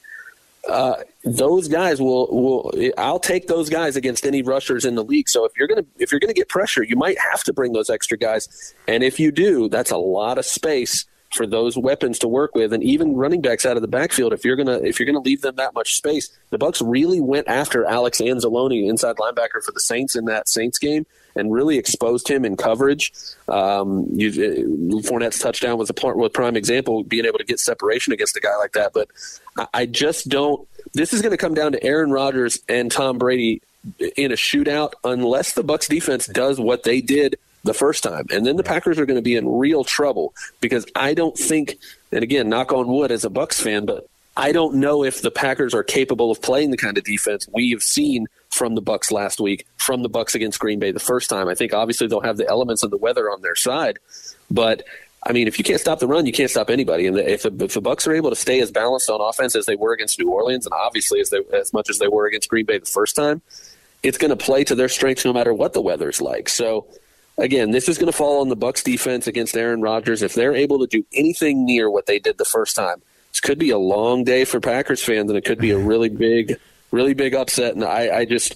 uh, 0.68 1.02
those 1.24 1.68
guys 1.68 2.00
will 2.00 2.26
will 2.28 2.92
I'll 2.96 3.20
take 3.20 3.46
those 3.46 3.68
guys 3.68 3.96
against 3.96 4.26
any 4.26 4.42
rushers 4.42 4.84
in 4.84 4.94
the 4.94 5.04
league. 5.04 5.28
So 5.28 5.44
if 5.44 5.52
you're 5.56 5.68
gonna 5.68 5.86
if 5.98 6.12
you're 6.12 6.20
gonna 6.20 6.34
get 6.34 6.48
pressure, 6.48 6.82
you 6.82 6.96
might 6.96 7.18
have 7.18 7.44
to 7.44 7.52
bring 7.52 7.72
those 7.72 7.90
extra 7.90 8.16
guys, 8.16 8.74
and 8.86 9.02
if 9.02 9.20
you 9.20 9.30
do, 9.30 9.68
that's 9.68 9.90
a 9.90 9.98
lot 9.98 10.38
of 10.38 10.44
space 10.44 11.04
for 11.30 11.46
those 11.46 11.76
weapons 11.76 12.18
to 12.18 12.28
work 12.28 12.54
with 12.54 12.72
and 12.72 12.82
even 12.82 13.14
running 13.14 13.40
backs 13.40 13.66
out 13.66 13.76
of 13.76 13.82
the 13.82 13.88
backfield 13.88 14.32
if 14.32 14.44
you're 14.44 14.56
going 14.56 14.66
to 14.66 14.84
if 14.84 14.98
you're 14.98 15.06
to 15.12 15.20
leave 15.20 15.42
them 15.42 15.56
that 15.56 15.74
much 15.74 15.94
space 15.94 16.30
the 16.50 16.58
bucs 16.58 16.82
really 16.84 17.20
went 17.20 17.46
after 17.48 17.84
alex 17.84 18.18
anzalone 18.20 18.88
inside 18.88 19.16
linebacker 19.16 19.62
for 19.62 19.72
the 19.72 19.80
saints 19.80 20.16
in 20.16 20.24
that 20.24 20.48
saints 20.48 20.78
game 20.78 21.04
and 21.38 21.52
really 21.52 21.78
exposed 21.78 22.28
him 22.28 22.44
in 22.44 22.56
coverage. 22.56 23.12
Um, 23.48 24.06
you, 24.12 24.28
uh, 24.28 25.02
Fournette's 25.08 25.38
touchdown 25.38 25.78
was 25.78 25.88
a 25.88 25.94
prime 25.94 26.56
example, 26.56 27.04
being 27.04 27.24
able 27.24 27.38
to 27.38 27.44
get 27.44 27.60
separation 27.60 28.12
against 28.12 28.36
a 28.36 28.40
guy 28.40 28.56
like 28.56 28.72
that. 28.72 28.92
But 28.92 29.08
I, 29.56 29.66
I 29.72 29.86
just 29.86 30.28
don't. 30.28 30.68
This 30.94 31.12
is 31.12 31.22
going 31.22 31.30
to 31.30 31.38
come 31.38 31.54
down 31.54 31.72
to 31.72 31.82
Aaron 31.82 32.10
Rodgers 32.10 32.58
and 32.68 32.90
Tom 32.90 33.18
Brady 33.18 33.62
in 34.16 34.32
a 34.32 34.36
shootout 34.36 34.92
unless 35.04 35.52
the 35.52 35.62
Bucs 35.62 35.88
defense 35.88 36.26
does 36.26 36.58
what 36.58 36.82
they 36.82 37.00
did 37.00 37.38
the 37.64 37.74
first 37.74 38.02
time. 38.02 38.26
And 38.30 38.46
then 38.46 38.56
the 38.56 38.62
Packers 38.62 38.98
are 38.98 39.06
going 39.06 39.18
to 39.18 39.22
be 39.22 39.36
in 39.36 39.48
real 39.48 39.84
trouble 39.84 40.34
because 40.60 40.86
I 40.94 41.14
don't 41.14 41.36
think, 41.36 41.76
and 42.12 42.22
again, 42.22 42.48
knock 42.48 42.72
on 42.72 42.86
wood 42.86 43.10
as 43.10 43.24
a 43.24 43.30
Bucs 43.30 43.60
fan, 43.60 43.84
but 43.84 44.08
I 44.36 44.52
don't 44.52 44.76
know 44.76 45.02
if 45.04 45.20
the 45.20 45.32
Packers 45.32 45.74
are 45.74 45.82
capable 45.82 46.30
of 46.30 46.40
playing 46.40 46.70
the 46.70 46.76
kind 46.76 46.96
of 46.96 47.04
defense 47.04 47.48
we 47.52 47.70
have 47.70 47.82
seen 47.82 48.26
from 48.50 48.76
the 48.76 48.82
Bucs 48.82 49.10
last 49.10 49.40
week, 49.40 49.66
from 49.76 50.02
the 50.02 50.10
Bucs 50.10 50.34
against 50.34 50.60
Green 50.60 50.78
Bay 50.78 50.92
the 50.92 51.00
first 51.00 51.28
time. 51.28 51.48
I 51.48 51.54
think 51.54 51.74
obviously 51.74 52.06
they'll 52.06 52.20
have 52.20 52.36
the 52.36 52.48
elements 52.48 52.82
of 52.84 52.90
the 52.90 52.96
weather 52.96 53.30
on 53.30 53.42
their 53.42 53.56
side, 53.56 53.98
but 54.50 54.84
I 55.26 55.32
mean, 55.32 55.48
if 55.48 55.58
you 55.58 55.64
can't 55.64 55.80
stop 55.80 55.98
the 55.98 56.06
run, 56.06 56.26
you 56.26 56.32
can't 56.32 56.50
stop 56.50 56.70
anybody. 56.70 57.06
And 57.06 57.18
if 57.18 57.42
the, 57.42 57.64
if 57.64 57.74
the 57.74 57.82
Bucs 57.82 58.06
are 58.06 58.14
able 58.14 58.30
to 58.30 58.36
stay 58.36 58.60
as 58.60 58.70
balanced 58.70 59.10
on 59.10 59.20
offense 59.20 59.56
as 59.56 59.66
they 59.66 59.74
were 59.74 59.92
against 59.92 60.18
New 60.18 60.30
Orleans, 60.30 60.64
and 60.64 60.72
obviously 60.72 61.20
as 61.20 61.30
they, 61.30 61.40
as 61.52 61.72
much 61.72 61.90
as 61.90 61.98
they 61.98 62.08
were 62.08 62.26
against 62.26 62.48
Green 62.48 62.64
Bay 62.64 62.78
the 62.78 62.86
first 62.86 63.16
time, 63.16 63.42
it's 64.04 64.16
going 64.16 64.30
to 64.30 64.36
play 64.36 64.62
to 64.64 64.76
their 64.76 64.88
strengths 64.88 65.24
no 65.24 65.32
matter 65.32 65.52
what 65.52 65.72
the 65.72 65.80
weather's 65.80 66.20
like. 66.20 66.48
So 66.48 66.86
again, 67.38 67.70
this 67.70 67.88
is 67.88 67.98
going 67.98 68.10
to 68.10 68.16
fall 68.16 68.40
on 68.40 68.48
the 68.48 68.56
Bucs 68.56 68.82
defense 68.82 69.26
against 69.26 69.56
Aaron 69.56 69.80
Rodgers. 69.80 70.22
If 70.22 70.34
they're 70.34 70.54
able 70.54 70.78
to 70.80 70.86
do 70.86 71.04
anything 71.12 71.64
near 71.64 71.90
what 71.90 72.06
they 72.06 72.18
did 72.18 72.38
the 72.38 72.44
first 72.44 72.76
time, 72.76 73.02
this 73.30 73.40
could 73.40 73.58
be 73.58 73.70
a 73.70 73.78
long 73.78 74.24
day 74.24 74.44
for 74.44 74.60
Packers 74.60 75.02
fans, 75.02 75.30
and 75.30 75.38
it 75.38 75.44
could 75.44 75.58
be 75.58 75.70
a 75.70 75.78
really 75.78 76.08
big 76.08 76.58
really 76.90 77.14
big 77.14 77.34
upset, 77.34 77.74
and 77.74 77.84
I, 77.84 78.18
I 78.18 78.24
just 78.24 78.54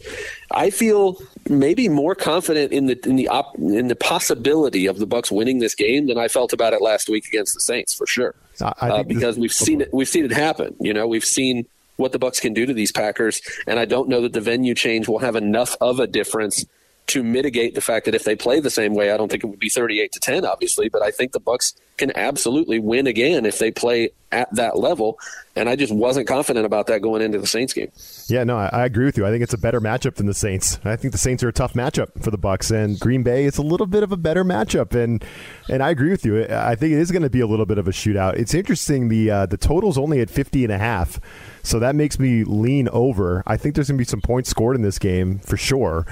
I 0.51 0.71
feel 0.71 1.19
maybe 1.49 1.89
more 1.89 2.15
confident 2.15 2.73
in 2.73 2.87
the 2.87 2.99
in 3.05 3.17
the 3.17 3.29
op, 3.29 3.57
in 3.57 3.89
the 3.89 3.97
possibility 3.97 4.87
of 4.87 4.99
the 4.99 5.07
Bucs 5.07 5.31
winning 5.31 5.59
this 5.59 5.75
game 5.75 6.07
than 6.07 6.19
I 6.19 6.29
felt 6.29 6.53
about 6.53 6.73
it 6.73 6.81
last 6.81 7.09
week 7.09 7.27
against 7.27 7.55
the 7.55 7.61
Saints 7.61 7.95
for 7.95 8.07
sure. 8.07 8.35
Uh, 8.81 9.03
because 9.03 9.39
we've 9.39 9.53
seen 9.53 9.81
it 9.83 9.93
we've 9.93 10.09
seen 10.09 10.25
it 10.25 10.33
happen. 10.33 10.75
You 10.81 10.95
know, 10.95 11.07
we've 11.07 11.25
seen 11.25 11.67
what 11.97 12.13
the 12.13 12.19
Bucs 12.19 12.41
can 12.41 12.55
do 12.55 12.67
to 12.67 12.73
these 12.73 12.93
Packers, 12.93 13.43
and 13.67 13.79
I 13.79 13.85
don't 13.85 14.09
know 14.09 14.23
that 14.23 14.33
the 14.33 14.41
venue 14.41 14.75
change 14.75 15.09
will 15.09 15.19
have 15.19 15.37
enough 15.37 15.77
of 15.81 16.01
a 16.01 16.07
difference 16.07 16.65
to 17.09 17.23
mitigate 17.23 17.75
the 17.75 17.81
fact 17.81 18.07
that 18.07 18.15
if 18.15 18.25
they 18.25 18.37
play 18.37 18.61
the 18.61 18.71
same 18.71 18.95
way, 18.95 19.11
I 19.11 19.17
don't 19.17 19.31
think 19.31 19.45
it 19.45 19.47
would 19.47 19.59
be 19.59 19.69
38 19.69 20.13
to 20.13 20.21
10, 20.21 20.45
obviously, 20.45 20.89
but 20.89 21.03
I 21.03 21.11
think 21.11 21.33
the 21.33 21.41
Bucs 21.41 21.75
can 21.99 22.13
absolutely 22.17 22.79
win 22.79 23.07
again 23.07 23.45
if 23.45 23.59
they 23.59 23.71
play 23.71 24.11
at 24.31 24.53
that 24.55 24.79
level. 24.79 25.19
And 25.55 25.69
I 25.69 25.77
just 25.77 25.93
wasn't 25.93 26.27
confident 26.27 26.65
about 26.65 26.87
that 26.87 27.03
going 27.03 27.21
into 27.21 27.39
the 27.39 27.47
Saints 27.47 27.75
game. 27.75 27.91
Yeah, 28.29 28.45
no, 28.45 28.57
I, 28.57 28.71
I 28.73 28.85
agree 28.87 29.05
with 29.05 29.19
you. 29.19 29.27
I 29.27 29.31
think 29.31 29.43
it's 29.43 29.53
a 29.53 29.59
better 29.59 29.81
matchup 29.81 30.15
than 30.15 30.27
the 30.27 30.35
Saints. 30.35 30.79
I 30.85 30.97
think 30.97 31.13
the 31.13 31.19
Saints 31.19 31.43
are 31.43 31.49
a 31.49 31.53
tough 31.53 31.75
matchup 31.75 32.23
for 32.23 32.31
the 32.31 32.39
Bucs, 32.39 32.75
and 32.75 32.99
Green 32.99 33.23
Bay 33.23 33.45
is 33.45 33.59
a 33.59 33.63
little 33.63 33.87
bit 33.87 34.03
of 34.03 34.13
a 34.13 34.17
better 34.17 34.45
matchup. 34.45 34.95
And 34.95 35.23
and 35.69 35.83
I 35.83 35.91
agree 35.91 36.11
with 36.11 36.25
you. 36.25 36.47
I 36.47 36.75
think 36.77 36.93
it 36.93 36.99
is 36.99 37.11
going 37.11 37.23
to 37.23 37.31
be 37.31 37.41
a 37.41 37.47
little 37.47 37.67
bit 37.67 37.79
of 37.79 37.87
a 37.87 37.93
shootout. 37.93 38.37
It's 38.37 38.55
interesting. 38.55 39.09
The 39.09 39.31
uh, 39.31 39.47
the 39.47 39.59
total's 39.59 39.99
only 39.99 40.21
at 40.21 40.31
50 40.31 40.65
and 40.65 40.73
a 40.73 40.79
half. 40.79 41.21
So 41.63 41.79
that 41.79 41.95
makes 41.95 42.19
me 42.19 42.45
lean 42.45 42.89
over. 42.89 43.43
I 43.47 43.57
think 43.57 43.75
there's 43.75 43.89
going 43.89 43.97
to 43.97 44.01
be 44.01 44.09
some 44.09 44.21
points 44.21 44.51
scored 44.51 44.75
in 44.75 44.83
this 44.83 44.99
game 44.99 45.39
for 45.39 45.57
sure. 45.57 46.07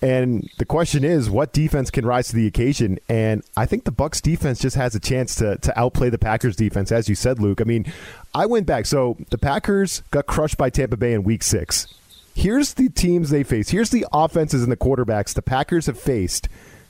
And 0.00 0.48
the 0.58 0.64
question 0.64 1.04
is, 1.04 1.28
what 1.28 1.52
defense 1.52 1.90
can 1.90 2.06
rise 2.06 2.28
to 2.28 2.36
the 2.36 2.46
occasion? 2.46 2.98
And 3.08 3.42
I 3.56 3.66
think 3.66 3.84
the 3.84 3.92
Bucs 3.92 4.22
defense 4.22 4.60
just 4.60 4.76
has 4.76 4.94
a 4.94 5.00
chance 5.00 5.34
to 5.36 5.56
to 5.58 5.78
outplay 5.78 6.08
the 6.08 6.18
Packers 6.18 6.56
defense, 6.56 6.92
as 6.92 7.08
you 7.08 7.14
said, 7.14 7.40
Luke. 7.40 7.60
I 7.60 7.64
mean, 7.64 7.92
I 8.34 8.46
went 8.46 8.66
back. 8.66 8.86
So 8.86 9.16
the 9.30 9.38
Packers 9.38 10.02
got 10.10 10.26
crushed 10.26 10.56
by 10.56 10.70
Tampa 10.70 10.96
Bay 10.96 11.12
in 11.12 11.24
Week 11.24 11.42
Six. 11.42 11.86
Here's 12.34 12.74
the 12.74 12.88
teams 12.88 13.30
they 13.30 13.42
face. 13.42 13.70
Here's 13.70 13.90
the 13.90 14.06
offenses 14.12 14.62
and 14.62 14.72
the 14.72 14.76
quarterbacks 14.76 15.34
the 15.34 15.42
Packers 15.42 15.86
have 15.86 15.98
faced 15.98 16.48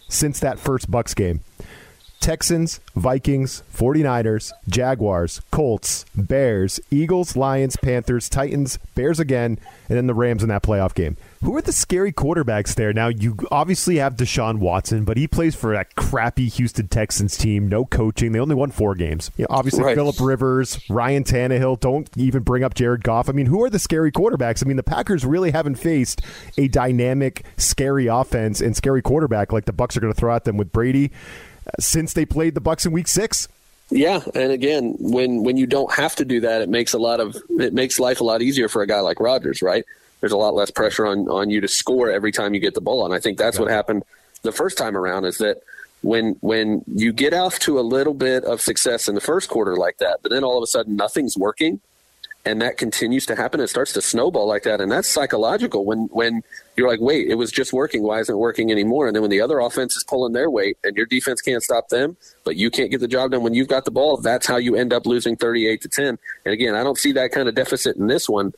since 0.08 0.38
that 0.40 0.58
first 0.58 0.90
Bucs 0.90 1.16
game. 1.16 1.40
Texans, 2.22 2.78
Vikings, 2.94 3.64
49ers, 3.74 4.52
Jaguars, 4.68 5.42
Colts, 5.50 6.06
Bears, 6.14 6.78
Eagles, 6.88 7.36
Lions, 7.36 7.76
Panthers, 7.76 8.28
Titans, 8.28 8.78
Bears 8.94 9.18
again, 9.18 9.58
and 9.88 9.98
then 9.98 10.06
the 10.06 10.14
Rams 10.14 10.44
in 10.44 10.48
that 10.48 10.62
playoff 10.62 10.94
game. 10.94 11.16
Who 11.42 11.56
are 11.56 11.60
the 11.60 11.72
scary 11.72 12.12
quarterbacks 12.12 12.76
there? 12.76 12.92
Now, 12.92 13.08
you 13.08 13.36
obviously 13.50 13.96
have 13.96 14.14
Deshaun 14.14 14.58
Watson, 14.58 15.04
but 15.04 15.16
he 15.16 15.26
plays 15.26 15.56
for 15.56 15.72
that 15.72 15.96
crappy 15.96 16.48
Houston 16.48 16.86
Texans 16.86 17.36
team. 17.36 17.68
No 17.68 17.84
coaching. 17.84 18.30
They 18.30 18.38
only 18.38 18.54
won 18.54 18.70
four 18.70 18.94
games. 18.94 19.32
You 19.36 19.42
know, 19.42 19.56
obviously, 19.56 19.82
right. 19.82 19.96
Philip 19.96 20.20
Rivers, 20.20 20.78
Ryan 20.88 21.24
Tannehill. 21.24 21.80
Don't 21.80 22.08
even 22.16 22.44
bring 22.44 22.62
up 22.62 22.74
Jared 22.74 23.02
Goff. 23.02 23.28
I 23.28 23.32
mean, 23.32 23.46
who 23.46 23.64
are 23.64 23.70
the 23.70 23.80
scary 23.80 24.12
quarterbacks? 24.12 24.64
I 24.64 24.68
mean, 24.68 24.76
the 24.76 24.84
Packers 24.84 25.24
really 25.24 25.50
haven't 25.50 25.74
faced 25.74 26.22
a 26.56 26.68
dynamic, 26.68 27.44
scary 27.56 28.06
offense 28.06 28.60
and 28.60 28.76
scary 28.76 29.02
quarterback 29.02 29.52
like 29.52 29.64
the 29.64 29.72
Bucs 29.72 29.96
are 29.96 30.00
going 30.00 30.12
to 30.12 30.18
throw 30.18 30.32
at 30.32 30.44
them 30.44 30.56
with 30.56 30.70
Brady 30.70 31.10
since 31.78 32.12
they 32.12 32.24
played 32.24 32.54
the 32.54 32.60
Bucs 32.60 32.86
in 32.86 32.92
Week 32.92 33.08
Six. 33.08 33.48
Yeah, 33.90 34.20
and 34.34 34.52
again, 34.52 34.94
when 34.98 35.42
when 35.42 35.56
you 35.56 35.66
don't 35.66 35.92
have 35.92 36.16
to 36.16 36.24
do 36.24 36.40
that, 36.40 36.62
it 36.62 36.68
makes 36.68 36.94
a 36.94 36.98
lot 36.98 37.20
of 37.20 37.36
it 37.50 37.74
makes 37.74 37.98
life 37.98 38.20
a 38.20 38.24
lot 38.24 38.40
easier 38.40 38.68
for 38.68 38.82
a 38.82 38.86
guy 38.86 39.00
like 39.00 39.20
Rodgers, 39.20 39.60
right? 39.60 39.84
There's 40.20 40.32
a 40.32 40.36
lot 40.36 40.54
less 40.54 40.70
pressure 40.70 41.06
on 41.06 41.28
on 41.28 41.50
you 41.50 41.60
to 41.60 41.68
score 41.68 42.10
every 42.10 42.32
time 42.32 42.54
you 42.54 42.60
get 42.60 42.74
the 42.74 42.80
ball, 42.80 43.04
and 43.04 43.14
I 43.14 43.20
think 43.20 43.38
that's 43.38 43.56
yeah. 43.56 43.64
what 43.64 43.70
happened 43.70 44.04
the 44.42 44.52
first 44.52 44.78
time 44.78 44.96
around. 44.96 45.24
Is 45.26 45.38
that 45.38 45.58
when 46.02 46.36
when 46.40 46.84
you 46.86 47.12
get 47.12 47.34
off 47.34 47.58
to 47.60 47.78
a 47.78 47.82
little 47.82 48.14
bit 48.14 48.44
of 48.44 48.60
success 48.60 49.08
in 49.08 49.14
the 49.14 49.20
first 49.20 49.50
quarter 49.50 49.76
like 49.76 49.98
that, 49.98 50.20
but 50.22 50.30
then 50.30 50.42
all 50.42 50.56
of 50.56 50.62
a 50.62 50.68
sudden 50.68 50.96
nothing's 50.96 51.36
working, 51.36 51.80
and 52.44 52.60
that 52.60 52.76
continues 52.76 53.24
to 53.26 53.36
happen. 53.36 53.60
It 53.60 53.68
starts 53.68 53.92
to 53.92 54.02
snowball 54.02 54.46
like 54.46 54.64
that, 54.64 54.80
and 54.80 54.90
that's 54.90 55.08
psychological. 55.08 55.84
When 55.84 56.08
when 56.12 56.42
you're 56.76 56.88
like, 56.88 57.00
wait, 57.00 57.28
it 57.28 57.36
was 57.36 57.52
just 57.52 57.72
working. 57.72 58.02
Why 58.02 58.20
isn't 58.20 58.34
it 58.34 58.38
working 58.38 58.72
anymore? 58.72 59.06
And 59.06 59.14
then 59.14 59.22
when 59.22 59.30
the 59.30 59.40
other 59.40 59.60
offense 59.60 59.96
is 59.96 60.02
pulling 60.02 60.32
their 60.32 60.50
weight, 60.50 60.76
and 60.82 60.96
your 60.96 61.06
defense 61.06 61.40
can't 61.40 61.62
stop 61.62 61.88
them, 61.88 62.16
but 62.44 62.56
you 62.56 62.70
can't 62.70 62.90
get 62.90 63.00
the 63.00 63.08
job 63.08 63.30
done 63.30 63.42
when 63.42 63.54
you've 63.54 63.68
got 63.68 63.84
the 63.84 63.90
ball, 63.90 64.16
that's 64.16 64.46
how 64.46 64.56
you 64.56 64.74
end 64.74 64.92
up 64.92 65.06
losing 65.06 65.36
38 65.36 65.82
to 65.82 65.88
10. 65.88 66.18
And 66.44 66.52
again, 66.52 66.74
I 66.74 66.82
don't 66.82 66.98
see 66.98 67.12
that 67.12 67.30
kind 67.30 67.48
of 67.48 67.54
deficit 67.54 67.96
in 67.96 68.08
this 68.08 68.28
one, 68.28 68.52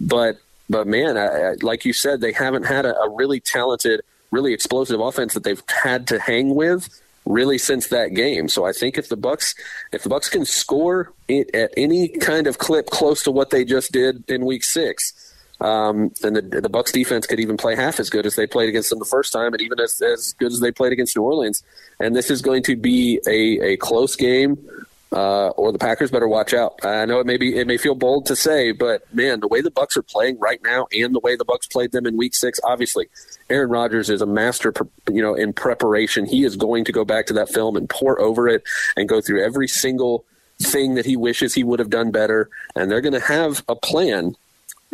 but 0.00 0.38
but 0.68 0.86
man, 0.86 1.16
I, 1.16 1.26
I, 1.26 1.54
like 1.62 1.84
you 1.84 1.92
said, 1.92 2.20
they 2.20 2.32
haven't 2.32 2.64
had 2.64 2.84
a, 2.84 2.96
a 2.96 3.10
really 3.10 3.40
talented, 3.40 4.02
really 4.30 4.52
explosive 4.52 5.00
offense 5.00 5.34
that 5.34 5.42
they've 5.42 5.62
had 5.68 6.06
to 6.08 6.20
hang 6.20 6.54
with 6.54 6.88
really 7.24 7.58
since 7.58 7.88
that 7.88 8.14
game. 8.14 8.48
So 8.48 8.64
I 8.64 8.72
think 8.72 8.98
if 8.98 9.08
the 9.08 9.16
Bucs 9.16 9.54
if 9.92 10.02
the 10.02 10.10
Bucs 10.10 10.30
can 10.30 10.44
score 10.44 11.12
it 11.28 11.54
at 11.54 11.72
any 11.76 12.08
kind 12.08 12.46
of 12.46 12.58
clip 12.58 12.90
close 12.90 13.22
to 13.24 13.30
what 13.30 13.50
they 13.50 13.64
just 13.64 13.92
did 13.92 14.28
in 14.28 14.44
Week 14.44 14.64
Six, 14.64 15.34
um, 15.60 16.12
then 16.22 16.32
the, 16.32 16.42
the 16.42 16.70
Bucs 16.70 16.92
defense 16.92 17.26
could 17.26 17.40
even 17.40 17.56
play 17.56 17.76
half 17.76 18.00
as 18.00 18.08
good 18.08 18.26
as 18.26 18.36
they 18.36 18.46
played 18.46 18.68
against 18.68 18.90
them 18.90 18.98
the 18.98 19.04
first 19.04 19.32
time, 19.32 19.52
and 19.52 19.60
even 19.60 19.78
as, 19.78 20.00
as 20.00 20.32
good 20.34 20.52
as 20.52 20.60
they 20.60 20.72
played 20.72 20.92
against 20.92 21.16
New 21.16 21.22
Orleans. 21.22 21.62
And 21.98 22.16
this 22.16 22.30
is 22.30 22.40
going 22.40 22.62
to 22.64 22.76
be 22.76 23.20
a, 23.26 23.72
a 23.72 23.76
close 23.76 24.16
game 24.16 24.58
uh, 25.12 25.48
or 25.50 25.72
the 25.72 25.78
Packers 25.78 26.10
better 26.10 26.28
watch 26.28 26.54
out. 26.54 26.84
I 26.84 27.04
know 27.04 27.18
it 27.18 27.26
may 27.26 27.36
be 27.36 27.56
it 27.56 27.66
may 27.66 27.76
feel 27.76 27.94
bold 27.94 28.26
to 28.26 28.36
say, 28.36 28.72
but 28.72 29.12
man, 29.14 29.40
the 29.40 29.48
way 29.48 29.60
the 29.60 29.70
Bucs 29.70 29.96
are 29.96 30.02
playing 30.02 30.38
right 30.38 30.60
now, 30.62 30.86
and 30.92 31.14
the 31.14 31.20
way 31.20 31.36
the 31.36 31.44
Bucs 31.44 31.70
played 31.70 31.92
them 31.92 32.06
in 32.06 32.16
Week 32.16 32.34
Six, 32.34 32.60
obviously, 32.64 33.08
Aaron 33.48 33.70
Rodgers 33.70 34.08
is 34.08 34.22
a 34.22 34.26
master, 34.26 34.72
you 35.10 35.22
know, 35.22 35.34
in 35.34 35.52
preparation. 35.52 36.26
He 36.26 36.44
is 36.44 36.56
going 36.56 36.84
to 36.84 36.92
go 36.92 37.04
back 37.04 37.26
to 37.26 37.32
that 37.34 37.48
film 37.48 37.76
and 37.76 37.88
pore 37.88 38.20
over 38.20 38.48
it 38.48 38.62
and 38.96 39.08
go 39.08 39.20
through 39.20 39.44
every 39.44 39.66
single 39.66 40.24
thing 40.60 40.94
that 40.94 41.06
he 41.06 41.16
wishes 41.16 41.54
he 41.54 41.64
would 41.64 41.78
have 41.80 41.90
done 41.90 42.10
better, 42.10 42.48
and 42.76 42.90
they're 42.90 43.00
going 43.00 43.14
to 43.14 43.20
have 43.20 43.64
a 43.68 43.74
plan 43.74 44.36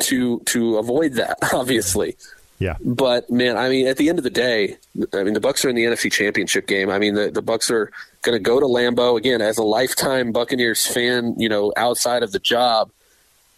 to 0.00 0.40
to 0.40 0.78
avoid 0.78 1.14
that, 1.14 1.38
obviously. 1.52 2.16
Yeah. 2.58 2.76
But 2.84 3.30
man, 3.30 3.56
I 3.56 3.68
mean, 3.68 3.86
at 3.86 3.96
the 3.96 4.08
end 4.08 4.18
of 4.18 4.24
the 4.24 4.30
day, 4.30 4.76
I 5.12 5.22
mean, 5.22 5.34
the 5.34 5.40
Bucs 5.40 5.64
are 5.64 5.68
in 5.68 5.76
the 5.76 5.84
NFC 5.84 6.10
Championship 6.10 6.66
game. 6.66 6.90
I 6.90 6.98
mean, 6.98 7.14
the 7.14 7.30
the 7.30 7.42
Bucs 7.42 7.70
are 7.70 7.90
going 8.22 8.36
to 8.36 8.42
go 8.42 8.60
to 8.60 8.66
Lambeau 8.66 9.18
again 9.18 9.40
as 9.40 9.58
a 9.58 9.62
lifetime 9.62 10.32
Buccaneers 10.32 10.86
fan. 10.86 11.34
You 11.38 11.48
know, 11.48 11.72
outside 11.76 12.22
of 12.22 12.32
the 12.32 12.38
job, 12.38 12.90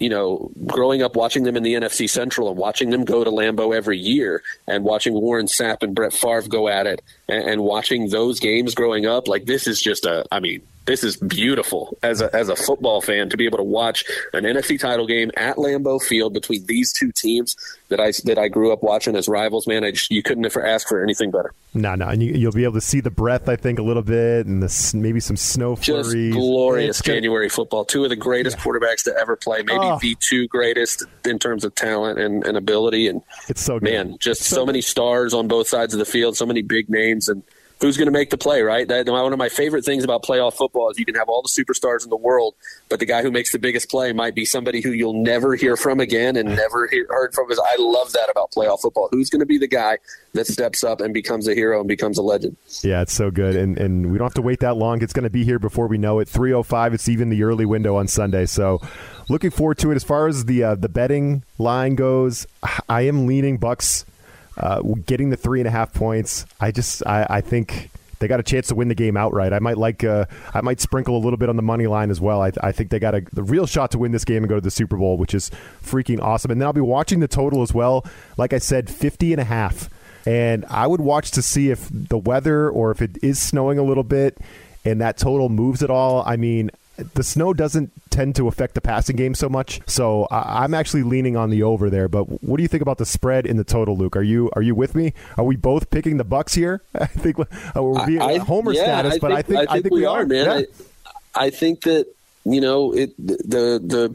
you 0.01 0.09
know, 0.09 0.51
growing 0.67 1.03
up 1.03 1.15
watching 1.15 1.45
them 1.45 1.57
in 1.57 1.63
the 1.63 1.75
NFC 1.75 2.11
Central 2.11 2.49
and 2.49 2.57
watching 2.57 2.91
them 2.91 3.05
go 3.05 3.23
to 3.23 3.31
Lambeau 3.31 3.75
every 3.75 3.99
year, 3.99 4.43
and 4.67 4.85
watching 4.85 5.15
Warren 5.15 5.47
Sapp 5.47 5.83
and 5.83 5.95
Brett 5.95 6.13
Favre 6.13 6.49
go 6.49 6.69
at 6.69 6.87
it, 6.87 7.03
and, 7.29 7.49
and 7.49 7.63
watching 7.63 8.09
those 8.11 8.41
games 8.41 8.75
growing 8.75 9.07
up, 9.07 9.29
like 9.29 9.45
this 9.45 9.67
is 9.69 9.81
just 9.81 10.07
a. 10.07 10.25
I 10.33 10.41
mean, 10.41 10.63
this 10.89 11.05
is 11.05 11.17
beautiful 11.19 11.97
as 12.03 12.23
a, 12.23 12.35
as 12.35 12.49
a 12.49 12.57
football 12.57 13.03
fan 13.03 13.29
to 13.29 13.37
be 13.37 13.45
able 13.45 13.59
to 13.59 13.65
watch 13.65 14.05
an 14.33 14.45
NFC 14.45 14.81
title 14.81 15.07
game 15.07 15.31
at 15.37 15.57
Lambeau 15.57 16.03
Field 16.03 16.33
between 16.33 16.65
these 16.65 16.95
two 16.95 17.13
teams 17.13 17.55
that 17.89 18.01
I 18.01 18.13
that 18.25 18.39
I 18.39 18.49
grew 18.49 18.73
up 18.73 18.83
watching 18.83 19.15
as 19.15 19.29
rivals. 19.29 19.67
Man, 19.67 19.85
I 19.85 19.91
just, 19.91 20.11
you 20.11 20.23
couldn't 20.23 20.47
ever 20.47 20.65
ask 20.65 20.89
for 20.89 21.03
anything 21.03 21.31
better. 21.31 21.53
No, 21.75 21.95
no, 21.95 22.09
and 22.09 22.23
you, 22.23 22.47
will 22.47 22.53
be 22.53 22.65
able 22.65 22.75
to 22.75 22.81
see 22.81 23.01
the 23.01 23.11
breath, 23.11 23.49
I 23.51 23.57
think, 23.57 23.79
a 23.79 23.83
little 23.83 24.03
bit, 24.03 24.47
and 24.47 24.63
the, 24.63 24.97
maybe 24.97 25.21
some 25.21 25.37
snow 25.37 25.77
flurries. 25.77 26.13
Just 26.13 26.33
glorious 26.33 27.03
January 27.03 27.51
football. 27.51 27.85
Two 27.85 28.05
of 28.05 28.11
the 28.11 28.17
greatest 28.17 28.57
yeah. 28.57 28.65
quarterbacks 28.65 29.05
to 29.05 29.15
ever 29.15 29.37
play, 29.37 29.59
maybe 29.59 29.79
oh. 29.83 29.99
the 30.01 30.17
two 30.19 30.49
greatest 30.49 31.05
in 31.27 31.39
terms 31.39 31.65
of 31.65 31.75
talent 31.75 32.19
and, 32.19 32.47
and 32.47 32.57
ability. 32.57 33.09
And 33.09 33.23
it's 33.49 33.61
so 33.61 33.79
good. 33.79 33.91
man, 33.91 34.17
just 34.19 34.43
so, 34.43 34.57
so 34.57 34.67
many 34.67 34.81
stars 34.81 35.35
on 35.35 35.49
both 35.49 35.69
sides 35.69 35.93
of 35.93 35.99
the 35.99 36.07
field, 36.07 36.37
so 36.37 36.47
many 36.47 36.63
big 36.63 36.89
names, 36.89 37.29
and 37.29 37.43
who's 37.81 37.97
going 37.97 38.07
to 38.07 38.13
make 38.13 38.31
the 38.31 38.39
play, 38.39 38.63
right? 38.63 38.87
That, 38.89 39.07
one 39.07 39.33
of 39.33 39.39
my 39.39 39.49
favorite 39.49 39.85
things 39.85 40.05
about 40.05 40.23
playoff 40.23 40.55
football 40.55 40.91
is 40.91 40.99
you 40.99 41.05
can 41.05 41.15
have 41.15 41.29
all 41.29 41.43
the 41.43 41.49
superstars 41.49 42.05
in 42.05 42.11
the 42.11 42.17
world, 42.17 42.55
but 42.89 42.99
the 42.99 43.07
guy 43.07 43.23
who 43.23 43.31
makes 43.31 43.53
the 43.53 43.59
biggest 43.59 43.89
play 43.89 44.13
might 44.13 44.35
be 44.35 44.45
somebody 44.45 44.81
who 44.81 44.91
you'll 44.91 45.23
never 45.23 45.55
hear 45.55 45.77
from 45.77 46.01
again 46.01 46.37
and 46.37 46.49
never 46.57 46.89
hear, 46.89 47.07
heard 47.09 47.35
from. 47.35 47.51
Is 47.51 47.59
I 47.59 47.81
love 47.81 48.13
that 48.13 48.29
about 48.31 48.51
playoff 48.51 48.81
football. 48.81 49.09
Who's 49.13 49.31
going 49.31 49.41
to 49.41 49.47
be 49.47 49.59
the 49.59 49.69
guy 49.69 49.99
that 50.33 50.47
steps 50.47 50.83
up 50.83 51.01
and 51.01 51.15
becomes 51.15 51.47
a 51.49 51.55
hero 51.55 51.79
and 51.79 51.89
becomes 51.89 52.19
a 52.19 52.23
legend? 52.23 52.57
Yeah, 52.83 53.03
it's 53.03 53.13
so 53.13 53.31
good, 53.31 53.57
and 53.57 53.79
and 53.79 54.11
we 54.11 54.19
don't 54.19 54.27
have 54.27 54.35
to 54.35 54.43
wait 54.43 54.61
that 54.61 54.77
long. 54.77 55.03
It's 55.03 55.13
going 55.13 55.25
to 55.25 55.31
be 55.31 55.45
here 55.45 55.59
before 55.59 55.87
we 55.87 55.99
know 55.99 56.19
it. 56.19 56.29
Three 56.29 56.53
oh 56.53 56.63
five. 56.63 56.95
It's 56.95 57.09
even 57.09 57.31
the 57.31 57.43
early 57.43 57.67
window 57.67 57.97
on 57.97 58.09
Sunday, 58.09 58.47
so 58.47 58.81
looking 59.29 59.51
forward 59.51 59.79
to 59.79 59.93
it. 59.93 59.97
As 59.97 60.05
far 60.05 60.27
as 60.27 60.47
the 60.47 60.65
uh, 60.65 60.75
the 60.75 60.89
betting 60.89 61.45
line 61.59 61.95
goes, 61.95 62.47
I 62.89 63.03
am 63.03 63.27
leaning 63.27 63.59
Bucs 63.59 64.05
uh, 64.59 64.83
getting 65.07 65.31
the 65.31 65.37
three 65.37 65.61
and 65.61 65.69
a 65.69 65.71
half 65.71 65.93
points. 65.93 66.47
I 66.61 66.71
just 66.71 67.07
I, 67.07 67.27
I 67.29 67.41
think 67.41 67.91
they 68.19 68.29
got 68.29 68.41
a 68.41 68.43
chance 68.43 68.69
to 68.69 68.75
win 68.75 68.89
the 68.89 68.95
game 68.95 69.17
outright. 69.17 69.53
I 69.53 69.59
might 69.59 69.79
like 69.79 70.05
uh, 70.05 70.27
I 70.53 70.61
might 70.61 70.81
sprinkle 70.81 71.17
a 71.17 71.23
little 71.23 71.37
bit 71.37 71.49
on 71.49 71.57
the 71.57 71.63
money 71.63 71.87
line 71.87 72.11
as 72.11 72.21
well. 72.21 72.43
I, 72.43 72.53
I 72.63 72.73
think 72.73 72.91
they 72.91 72.99
got 72.99 73.15
a 73.15 73.23
the 73.33 73.43
real 73.43 73.67
shot 73.67 73.93
to 73.93 73.99
win 73.99 74.13
this 74.13 74.25
game 74.25 74.43
and 74.43 74.49
go 74.49 74.57
to 74.57 74.61
the 74.61 74.71
Super 74.71 74.97
Bowl, 74.97 75.17
which 75.17 75.35
is 75.35 75.51
freaking 75.83 76.21
awesome. 76.21 76.51
And 76.51 76.61
then 76.61 76.67
I'll 76.67 76.73
be 76.73 76.81
watching 76.81 77.21
the 77.21 77.29
total 77.29 77.63
as 77.63 77.73
well. 77.73 78.05
Like 78.37 78.53
I 78.53 78.59
said, 78.59 78.91
50 78.91 79.33
and 79.33 79.41
a 79.41 79.45
half. 79.45 79.89
And 80.27 80.65
I 80.69 80.87
would 80.87 81.01
watch 81.01 81.31
to 81.33 81.43
see 81.43 81.71
if 81.71 81.89
the 81.91 82.19
weather 82.19 82.69
or 82.69 82.91
if 82.91 83.01
it 83.01 83.19
is 83.23 83.39
snowing 83.39 83.79
a 83.79 83.83
little 83.83 84.03
bit 84.03 84.37
and 84.85 85.01
that 85.01 85.17
total 85.17 85.49
moves 85.49 85.83
at 85.83 85.91
all. 85.91 86.23
I 86.27 86.37
mean, 86.37 86.71
the 87.15 87.23
snow 87.23 87.55
doesn't 87.55 87.93
tend 88.11 88.35
to 88.37 88.49
affect 88.49 88.75
the 88.75 88.81
passing 88.81 89.17
game 89.17 89.35
so 89.35 89.49
much. 89.49 89.81
So 89.87 90.27
I, 90.31 90.65
am 90.65 90.75
actually 90.75 91.05
leaning 91.05 91.37
on 91.37 91.51
the 91.51 91.63
over 91.63 91.91
there. 91.91 92.09
But 92.09 92.43
what 92.43 92.57
do 92.57 92.63
you 92.63 92.69
think 92.69 92.83
about 92.83 92.99
the 92.99 93.07
spread 93.07 93.47
in 93.47 93.57
the 93.57 93.65
total, 93.65 93.97
Luke? 93.97 94.17
Are 94.17 94.23
you 94.23 94.51
are 94.55 94.63
you 94.63 94.75
with 94.75 94.95
me? 94.95 95.15
Are 95.37 95.45
we 95.45 95.57
both 95.57 95.91
picking 95.91 96.17
the 96.17 96.25
Bucs 96.25 96.55
here? 96.55 96.83
I 96.95 97.07
think 97.07 97.39
uh, 97.39 97.83
we're 97.83 98.05
being 98.07 98.21
I, 98.21 98.39
Homer 98.39 98.73
yeah, 98.73 98.83
status, 98.83 99.15
I 99.15 99.19
but 99.19 99.29
think, 99.29 99.39
I 99.39 99.43
think 99.43 99.59
I 99.59 99.73
think, 99.75 99.83
think 99.85 99.95
we, 99.95 100.01
we, 100.01 100.07
are, 100.07 100.27
man. 100.27 100.45
Yeah. 100.45 100.63
I, 101.35 101.47
I 101.47 101.51
think 101.51 101.83
that 101.83 102.07
you 102.45 102.61
know 102.61 102.93
it 102.93 103.15
the 103.17 103.81
the 103.85 104.15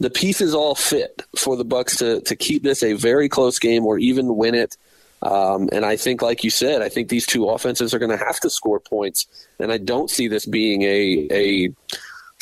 the 0.00 0.10
pieces 0.10 0.54
all 0.54 0.74
fit 0.74 1.22
for 1.38 1.56
the 1.56 1.64
Bucs 1.64 1.98
to 1.98 2.20
to 2.22 2.34
keep 2.34 2.64
this 2.64 2.82
a 2.82 2.94
very 2.94 3.28
close 3.28 3.58
game 3.58 3.86
or 3.86 3.98
even 3.98 4.36
win 4.36 4.54
it. 4.54 4.76
Um, 5.22 5.70
and 5.72 5.86
I 5.86 5.96
think, 5.96 6.20
like 6.20 6.44
you 6.44 6.50
said, 6.50 6.82
I 6.82 6.90
think 6.90 7.08
these 7.08 7.24
two 7.24 7.48
offenses 7.48 7.94
are 7.94 7.98
going 7.98 8.10
to 8.10 8.22
have 8.22 8.40
to 8.40 8.50
score 8.50 8.78
points, 8.78 9.26
and 9.58 9.72
I 9.72 9.78
don't 9.78 10.10
see 10.10 10.28
this 10.28 10.44
being 10.44 10.82
a 10.82 11.28
a 11.30 11.74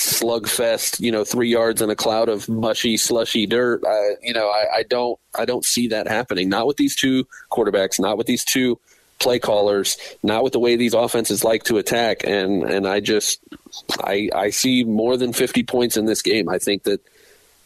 slugfest, 0.03 1.01
you 1.01 1.13
know, 1.13 1.25
three 1.25 1.49
yards 1.49 1.81
in 1.81 1.91
a 1.91 1.97
cloud 1.97 2.29
of 2.29 2.49
mushy, 2.49 2.97
slushy 2.97 3.47
dirt. 3.47 3.83
I, 3.87 4.15
you 4.21 4.33
know, 4.33 4.49
I, 4.49 4.79
I 4.79 4.83
don't, 4.83 5.19
I 5.39 5.45
don't 5.45 5.65
see 5.65 5.89
that 5.89 6.09
happening. 6.09 6.49
Not 6.49 6.67
with 6.67 6.77
these 6.77 6.97
two 6.97 7.27
quarterbacks. 7.51 8.01
Not 8.01 8.19
with 8.19 8.27
these 8.27 8.45
two 8.45 8.79
play 9.19 9.39
callers. 9.39 9.97
Not 10.23 10.43
with 10.43 10.53
the 10.53 10.59
way 10.59 10.77
these 10.77 10.95
offenses 10.95 11.45
like 11.45 11.63
to 11.65 11.79
attack. 11.79 12.25
And 12.25 12.65
and 12.65 12.87
I 12.87 13.01
just, 13.01 13.41
I 14.01 14.29
I 14.35 14.51
see 14.51 14.85
more 14.85 15.17
than 15.17 15.33
fifty 15.33 15.63
points 15.63 15.97
in 15.97 16.07
this 16.07 16.23
game. 16.23 16.49
I 16.49 16.59
think 16.59 16.83
that 16.83 17.01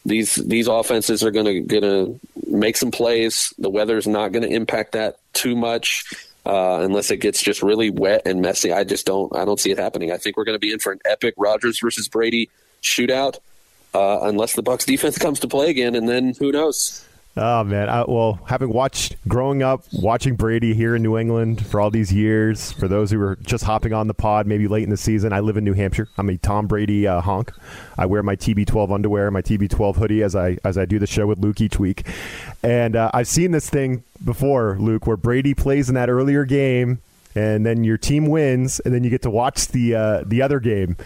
these 0.05 0.35
these 0.35 0.67
offenses 0.67 1.23
are 1.23 1.31
going 1.31 1.45
to 1.45 1.61
going 1.61 1.83
to 1.83 2.19
make 2.49 2.77
some 2.77 2.91
plays. 2.91 3.53
The 3.57 3.69
weather's 3.69 4.07
not 4.07 4.31
going 4.31 4.47
to 4.47 4.53
impact 4.53 4.93
that 4.93 5.19
too 5.33 5.55
much 5.55 6.05
uh, 6.45 6.79
unless 6.81 7.11
it 7.11 7.17
gets 7.17 7.41
just 7.41 7.61
really 7.61 7.89
wet 7.89 8.21
and 8.25 8.41
messy. 8.41 8.71
I 8.71 8.83
just 8.83 9.05
don't 9.05 9.35
I 9.35 9.45
don't 9.45 9.59
see 9.59 9.71
it 9.71 9.77
happening. 9.77 10.11
I 10.11 10.17
think 10.17 10.37
we're 10.37 10.45
going 10.45 10.55
to 10.55 10.59
be 10.59 10.71
in 10.71 10.79
for 10.79 10.91
an 10.91 10.99
epic 11.05 11.33
Rodgers 11.37 11.79
versus 11.79 12.07
Brady 12.07 12.49
shootout. 12.81 13.37
Uh, 13.93 14.19
unless 14.23 14.53
the 14.53 14.61
Bucs 14.61 14.85
defense 14.85 15.17
comes 15.17 15.39
to 15.39 15.47
play 15.47 15.69
again, 15.69 15.95
and 15.95 16.07
then 16.07 16.33
who 16.37 16.51
knows? 16.51 17.06
Oh 17.39 17.63
man, 17.63 17.87
I, 17.87 18.03
well, 18.07 18.39
having 18.47 18.73
watched 18.73 19.15
growing 19.27 19.61
up, 19.61 19.83
watching 19.93 20.35
Brady 20.35 20.73
here 20.73 20.95
in 20.95 21.03
New 21.03 21.19
England 21.19 21.63
for 21.67 21.79
all 21.79 21.91
these 21.91 22.11
years. 22.11 22.71
For 22.71 22.87
those 22.87 23.11
who 23.11 23.21
are 23.21 23.35
just 23.35 23.63
hopping 23.63 23.93
on 23.93 24.07
the 24.07 24.15
pod, 24.15 24.47
maybe 24.47 24.67
late 24.67 24.83
in 24.83 24.89
the 24.89 24.97
season, 24.97 25.31
I 25.31 25.41
live 25.41 25.55
in 25.55 25.63
New 25.63 25.73
Hampshire. 25.73 26.09
I'm 26.17 26.29
a 26.29 26.37
Tom 26.37 26.65
Brady 26.65 27.05
uh, 27.05 27.21
honk. 27.21 27.51
I 27.95 28.07
wear 28.07 28.23
my 28.23 28.35
TB12 28.35 28.91
underwear, 28.91 29.29
my 29.29 29.43
TB12 29.43 29.97
hoodie 29.97 30.23
as 30.23 30.35
I 30.35 30.57
as 30.63 30.79
I 30.79 30.85
do 30.85 30.97
the 30.97 31.05
show 31.05 31.27
with 31.27 31.37
Luke 31.37 31.61
each 31.61 31.77
week, 31.77 32.07
and 32.63 32.95
uh, 32.95 33.11
I've 33.13 33.27
seen 33.27 33.51
this 33.51 33.69
thing 33.69 34.03
before, 34.25 34.75
Luke, 34.79 35.05
where 35.05 35.17
Brady 35.17 35.53
plays 35.53 35.89
in 35.89 35.95
that 35.95 36.09
earlier 36.09 36.43
game, 36.43 37.01
and 37.35 37.63
then 37.63 37.83
your 37.83 37.99
team 37.99 38.25
wins, 38.25 38.79
and 38.79 38.91
then 38.91 39.03
you 39.03 39.11
get 39.11 39.21
to 39.21 39.29
watch 39.29 39.67
the 39.67 39.93
uh, 39.93 40.23
the 40.25 40.41
other 40.41 40.59
game 40.59 40.97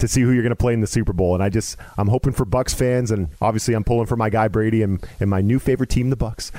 to 0.00 0.08
see 0.08 0.20
who 0.22 0.32
you're 0.32 0.42
going 0.42 0.50
to 0.50 0.56
play 0.56 0.72
in 0.72 0.80
the 0.80 0.86
Super 0.86 1.12
Bowl. 1.12 1.34
And 1.34 1.42
I 1.42 1.48
just 1.48 1.76
I'm 1.96 2.08
hoping 2.08 2.32
for 2.32 2.44
Bucs 2.44 2.74
fans, 2.74 3.10
and 3.10 3.28
obviously 3.40 3.74
I'm 3.74 3.84
pulling 3.84 4.06
for 4.06 4.16
my 4.16 4.30
guy 4.30 4.48
Brady 4.48 4.82
and, 4.82 5.04
and 5.20 5.30
my 5.30 5.40
new 5.40 5.58
favorite 5.58 5.90
team, 5.90 6.10
the 6.10 6.16
Bucs, 6.16 6.50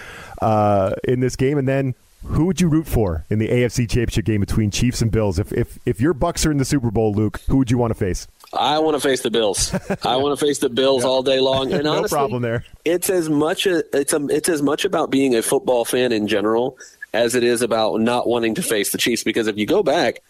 uh, 0.41 0.93
in 1.04 1.19
this 1.19 1.36
game. 1.36 1.58
And 1.58 1.67
then 1.67 1.95
who 2.23 2.45
would 2.45 2.62
you 2.62 2.67
root 2.67 2.88
for 2.88 3.25
in 3.30 3.39
the 3.39 3.47
AFC 3.47 3.89
Championship 3.89 4.25
game 4.25 4.39
between 4.39 4.71
Chiefs 4.71 5.01
and 5.01 5.12
Bills? 5.12 5.39
If 5.39 5.51
if 5.54 5.80
if 5.86 5.99
your 5.99 6.13
Bucs 6.13 6.45
are 6.45 6.51
in 6.51 6.58
the 6.58 6.65
Super 6.65 6.91
Bowl, 6.91 7.13
Luke, 7.13 7.41
who 7.47 7.58
would 7.58 7.71
you 7.71 7.77
want 7.77 7.91
to 7.91 7.95
face? 7.95 8.27
I 8.54 8.80
want 8.80 8.95
to 8.95 8.99
face 8.99 9.21
the 9.21 9.32
Bills. 9.32 9.73
I 10.04 10.17
want 10.17 10.38
to 10.38 10.45
face 10.45 10.60
the 10.60 10.69
Bills 10.69 11.04
yeah. 11.04 11.10
all 11.10 11.23
day 11.23 11.39
long. 11.39 11.71
And 11.71 11.84
no 11.86 11.97
honestly, 11.97 12.15
problem 12.15 12.41
there. 12.41 12.65
It's 12.86 13.10
as 13.10 13.30
much 13.30 13.65
a, 13.65 13.84
it's 13.97 14.13
a, 14.13 14.25
it's 14.27 14.49
as 14.49 14.62
much 14.62 14.86
about 14.86 15.10
being 15.10 15.36
a 15.36 15.41
football 15.41 15.86
fan 15.86 16.12
in 16.12 16.27
general 16.27 16.77
as 17.13 17.36
it 17.36 17.43
is 17.43 17.62
about 17.62 17.99
not 18.01 18.27
wanting 18.27 18.56
to 18.56 18.62
face 18.62 18.91
the 18.91 18.97
Chiefs. 18.97 19.23
Because 19.23 19.47
if 19.47 19.58
you 19.58 19.65
go 19.65 19.84
back 19.84 20.21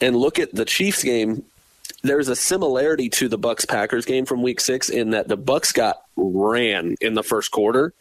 and 0.00 0.16
look 0.16 0.38
at 0.38 0.54
the 0.54 0.64
Chiefs 0.64 1.02
game 1.02 1.44
there's 2.02 2.28
a 2.28 2.36
similarity 2.36 3.08
to 3.08 3.28
the 3.28 3.38
Bucs 3.38 3.66
Packers 3.66 4.04
game 4.04 4.26
from 4.26 4.42
Week 4.42 4.60
Six 4.60 4.88
in 4.88 5.10
that 5.10 5.28
the 5.28 5.38
Bucs 5.38 5.72
got 5.72 6.02
ran 6.16 6.96
in 7.00 7.14
the 7.14 7.22
first 7.22 7.50
quarter, 7.50 7.94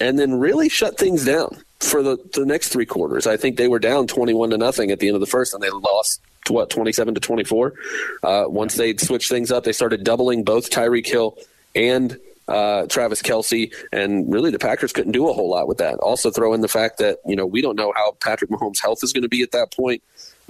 and 0.00 0.18
then 0.18 0.34
really 0.34 0.68
shut 0.68 0.98
things 0.98 1.24
down 1.24 1.62
for 1.80 2.02
the, 2.02 2.18
the 2.34 2.44
next 2.44 2.68
three 2.70 2.86
quarters. 2.86 3.26
I 3.26 3.36
think 3.36 3.56
they 3.56 3.68
were 3.68 3.78
down 3.78 4.06
twenty 4.06 4.34
one 4.34 4.50
to 4.50 4.58
nothing 4.58 4.90
at 4.90 4.98
the 4.98 5.08
end 5.08 5.14
of 5.14 5.20
the 5.20 5.26
first, 5.26 5.54
and 5.54 5.62
they 5.62 5.70
lost 5.70 6.20
to 6.46 6.52
what 6.52 6.70
twenty 6.70 6.92
seven 6.92 7.14
to 7.14 7.20
twenty 7.20 7.44
four. 7.44 7.74
Uh, 8.22 8.44
once 8.48 8.74
they 8.74 8.96
switched 8.96 9.28
things 9.28 9.52
up, 9.52 9.64
they 9.64 9.72
started 9.72 10.04
doubling 10.04 10.42
both 10.42 10.70
Tyreek 10.70 11.06
Hill 11.06 11.38
and 11.74 12.18
uh, 12.48 12.86
Travis 12.86 13.22
Kelce, 13.22 13.72
and 13.92 14.32
really 14.32 14.50
the 14.50 14.58
Packers 14.58 14.92
couldn't 14.92 15.12
do 15.12 15.28
a 15.28 15.32
whole 15.32 15.50
lot 15.50 15.68
with 15.68 15.78
that. 15.78 15.94
Also, 15.98 16.30
throw 16.30 16.54
in 16.54 16.60
the 16.60 16.68
fact 16.68 16.98
that 16.98 17.18
you 17.26 17.36
know 17.36 17.46
we 17.46 17.60
don't 17.60 17.76
know 17.76 17.92
how 17.94 18.16
Patrick 18.20 18.50
Mahomes' 18.50 18.80
health 18.80 19.04
is 19.04 19.12
going 19.12 19.22
to 19.22 19.28
be 19.28 19.42
at 19.42 19.52
that 19.52 19.72
point. 19.72 20.02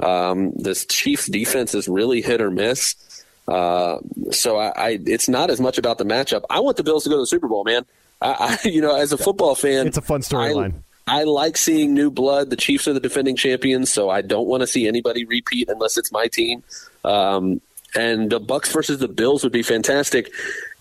Um, 0.02 0.52
this 0.52 0.84
Chiefs 0.86 1.26
defense 1.26 1.74
is 1.74 1.88
really 1.88 2.20
hit 2.20 2.40
or 2.40 2.50
miss. 2.50 2.94
Uh, 3.48 3.98
so 4.30 4.58
I, 4.58 4.68
I, 4.68 4.98
it's 5.06 5.28
not 5.28 5.50
as 5.50 5.60
much 5.60 5.78
about 5.78 5.98
the 5.98 6.04
matchup. 6.04 6.42
I 6.50 6.60
want 6.60 6.76
the 6.76 6.84
Bills 6.84 7.04
to 7.04 7.10
go 7.10 7.16
to 7.16 7.22
the 7.22 7.26
Super 7.26 7.48
Bowl, 7.48 7.64
man. 7.64 7.84
I, 8.20 8.58
I 8.64 8.68
you 8.68 8.80
know, 8.80 8.96
as 8.96 9.12
a 9.12 9.18
football 9.18 9.54
fan, 9.54 9.86
it's 9.86 9.96
a 9.96 10.02
fun 10.02 10.20
storyline. 10.20 10.74
I, 11.06 11.20
I 11.20 11.22
like 11.24 11.56
seeing 11.56 11.94
new 11.94 12.10
blood. 12.10 12.50
The 12.50 12.56
Chiefs 12.56 12.88
are 12.88 12.92
the 12.92 13.00
defending 13.00 13.36
champions, 13.36 13.92
so 13.92 14.10
I 14.10 14.22
don't 14.22 14.48
want 14.48 14.62
to 14.62 14.66
see 14.66 14.88
anybody 14.88 15.24
repeat 15.24 15.68
unless 15.68 15.96
it's 15.96 16.10
my 16.10 16.26
team. 16.26 16.64
Um, 17.04 17.60
and 17.94 18.30
the 18.30 18.40
Bucs 18.40 18.72
versus 18.72 18.98
the 18.98 19.08
Bills 19.08 19.44
would 19.44 19.52
be 19.52 19.62
fantastic, 19.62 20.30